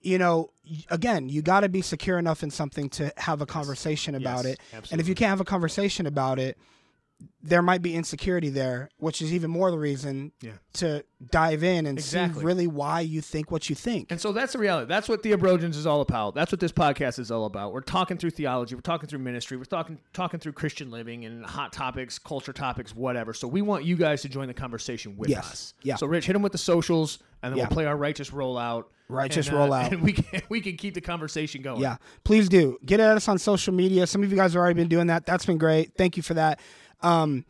You 0.00 0.18
know, 0.18 0.50
y- 0.68 0.82
again, 0.90 1.28
you 1.28 1.40
got 1.40 1.60
to 1.60 1.68
be 1.68 1.80
secure 1.80 2.18
enough 2.18 2.42
in 2.42 2.50
something 2.50 2.88
to 2.90 3.12
have 3.18 3.40
a 3.40 3.46
conversation 3.46 4.16
about 4.16 4.44
Yes, 4.44 4.46
it. 4.46 4.48
And 4.48 4.58
if 4.58 4.74
absolutely. 4.78 5.08
you 5.10 5.14
can't 5.14 5.28
have 5.30 5.40
a 5.40 5.44
conversation 5.44 6.06
about 6.06 6.40
it, 6.40 6.58
there 7.42 7.62
might 7.62 7.80
be 7.80 7.94
insecurity 7.94 8.50
there, 8.50 8.90
which 8.98 9.22
is 9.22 9.32
even 9.32 9.50
more 9.50 9.70
the 9.70 9.78
reason 9.78 10.32
Yeah. 10.42 10.52
to 10.74 11.04
dive 11.30 11.62
in 11.62 11.86
and 11.86 11.96
Exactly. 11.98 12.40
see 12.40 12.44
really 12.44 12.66
why 12.66 13.00
you 13.00 13.20
think 13.20 13.50
what 13.50 13.70
you 13.70 13.76
think. 13.76 14.10
And 14.10 14.20
so 14.20 14.32
that's 14.32 14.52
the 14.52 14.58
reality. 14.58 14.86
That's 14.88 15.08
what 15.08 15.22
Theobrogens 15.22 15.76
is 15.76 15.86
all 15.86 16.00
about. 16.00 16.34
That's 16.34 16.50
what 16.52 16.60
this 16.60 16.72
podcast 16.72 17.18
is 17.18 17.30
all 17.30 17.46
about. 17.46 17.72
We're 17.72 17.80
talking 17.82 18.18
through 18.18 18.30
theology. 18.30 18.74
We're 18.74 18.80
talking 18.82 19.08
through 19.08 19.20
ministry. 19.20 19.56
We're 19.56 19.64
talking 19.64 19.98
talking 20.12 20.40
through 20.40 20.52
Christian 20.52 20.90
living 20.90 21.24
and 21.24 21.46
hot 21.46 21.72
topics, 21.72 22.18
culture 22.18 22.52
topics, 22.52 22.94
whatever. 22.94 23.32
So 23.32 23.46
we 23.48 23.62
want 23.62 23.84
you 23.84 23.96
guys 23.96 24.22
to 24.22 24.28
join 24.28 24.48
the 24.48 24.54
conversation 24.54 25.16
with 25.16 25.30
Yes. 25.30 25.46
us. 25.50 25.74
Yeah. 25.82 25.94
So 25.96 26.06
Rich, 26.06 26.26
hit 26.26 26.32
them 26.34 26.42
with 26.42 26.52
the 26.52 26.58
socials, 26.58 27.18
and 27.42 27.52
then 27.52 27.58
Yeah. 27.58 27.64
we'll 27.64 27.74
play 27.74 27.86
our 27.86 27.96
righteous 27.96 28.30
rollout. 28.30 28.84
Righteous 29.08 29.46
and, 29.46 29.56
uh, 29.56 29.60
rollout. 29.60 29.86
and 29.92 30.02
we 30.02 30.12
can 30.14 30.42
we 30.48 30.60
can 30.60 30.76
keep 30.76 30.94
the 30.94 31.00
conversation 31.00 31.62
going. 31.62 31.80
Yeah, 31.80 31.96
please 32.24 32.48
do 32.48 32.76
get 32.84 32.98
at 32.98 33.16
us 33.16 33.28
on 33.28 33.38
social 33.38 33.72
media. 33.72 34.04
Some 34.08 34.24
of 34.24 34.30
you 34.32 34.36
guys 34.36 34.52
have 34.54 34.58
already 34.60 34.74
been 34.74 34.88
doing 34.88 35.06
that. 35.06 35.24
That's 35.26 35.46
been 35.46 35.58
great. 35.58 35.92
Thank 35.96 36.16
you 36.16 36.24
for 36.24 36.34
that. 36.34 36.58
Um, 37.02 37.44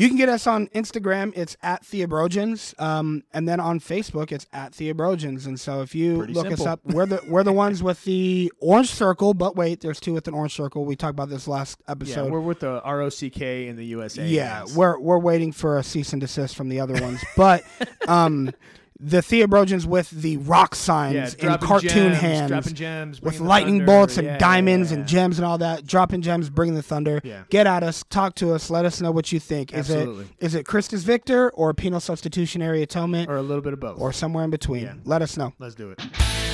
you 0.00 0.08
can 0.08 0.16
get 0.16 0.30
us 0.30 0.46
on 0.46 0.68
Instagram. 0.68 1.32
It's 1.36 1.58
at 1.62 1.82
Theobrogens, 1.82 2.80
um, 2.80 3.22
and 3.34 3.46
then 3.46 3.60
on 3.60 3.80
Facebook, 3.80 4.32
it's 4.32 4.46
at 4.50 4.72
Theobrogens. 4.72 5.46
And 5.46 5.60
so 5.60 5.82
if 5.82 5.94
you 5.94 6.18
Pretty 6.18 6.32
look 6.32 6.50
us 6.50 6.64
up, 6.64 6.80
we're 6.84 7.04
the 7.04 7.20
we're 7.28 7.42
the 7.42 7.52
ones 7.52 7.82
with 7.82 8.02
the 8.04 8.50
orange 8.60 8.90
circle. 8.90 9.34
But 9.34 9.56
wait, 9.56 9.82
there's 9.82 10.00
two 10.00 10.14
with 10.14 10.26
an 10.26 10.32
orange 10.32 10.54
circle. 10.54 10.86
We 10.86 10.96
talked 10.96 11.10
about 11.10 11.28
this 11.28 11.46
last 11.46 11.82
episode. 11.86 12.24
Yeah, 12.24 12.30
we're 12.30 12.40
with 12.40 12.60
the 12.60 12.80
ROCK 12.82 13.42
in 13.42 13.76
the 13.76 13.84
USA. 13.86 14.26
Yeah, 14.26 14.60
guys. 14.60 14.74
we're 14.74 14.98
we're 14.98 15.18
waiting 15.18 15.52
for 15.52 15.76
a 15.76 15.82
cease 15.82 16.14
and 16.14 16.20
desist 16.20 16.56
from 16.56 16.70
the 16.70 16.80
other 16.80 16.94
ones, 17.02 17.22
but 17.36 17.62
um, 18.08 18.52
the 19.02 19.18
Theobrogens 19.18 19.86
with 19.86 20.10
the 20.10 20.36
rock 20.38 20.74
signs 20.74 21.34
yeah, 21.38 21.52
in 21.54 21.58
cartoon 21.58 22.12
gems, 22.12 22.18
hands, 22.18 22.72
gems, 22.72 23.22
with 23.22 23.40
lightning 23.40 23.78
thunder. 23.78 23.86
bolts 23.86 24.18
and 24.18 24.26
Yeah, 24.26 24.38
diamonds 24.38 24.90
yeah, 24.92 24.98
and 24.98 25.08
gems 25.08 25.38
and 25.38 25.46
all 25.46 25.56
that. 25.58 25.86
Dropping 25.86 26.20
gems, 26.20 26.50
bringing 26.50 26.74
the 26.74 26.82
thunder. 26.82 27.20
Yeah. 27.24 27.44
Get 27.48 27.66
at 27.66 27.82
us, 27.82 28.04
talk 28.10 28.34
to 28.36 28.52
us, 28.52 28.68
let 28.68 28.84
us 28.84 29.00
know 29.00 29.10
what 29.10 29.32
you 29.32 29.40
think. 29.40 29.72
Is 29.72 29.90
Absolutely. 29.90 30.24
it 30.38 30.44
is 30.44 30.54
it 30.54 30.66
Christus 30.66 31.02
Victor 31.02 31.50
or 31.52 31.72
penal 31.72 32.00
substitutionary 32.00 32.82
atonement 32.82 33.30
or 33.30 33.36
a 33.36 33.42
little 33.42 33.62
bit 33.62 33.72
of 33.72 33.80
both. 33.80 33.98
or 33.98 34.12
somewhere 34.12 34.44
in 34.44 34.50
between? 34.50 34.82
Yeah. 34.84 34.94
Let 35.04 35.22
us 35.22 35.36
know. 35.36 35.54
Let's 35.58 35.74
do 35.74 35.90
it. 35.92 36.49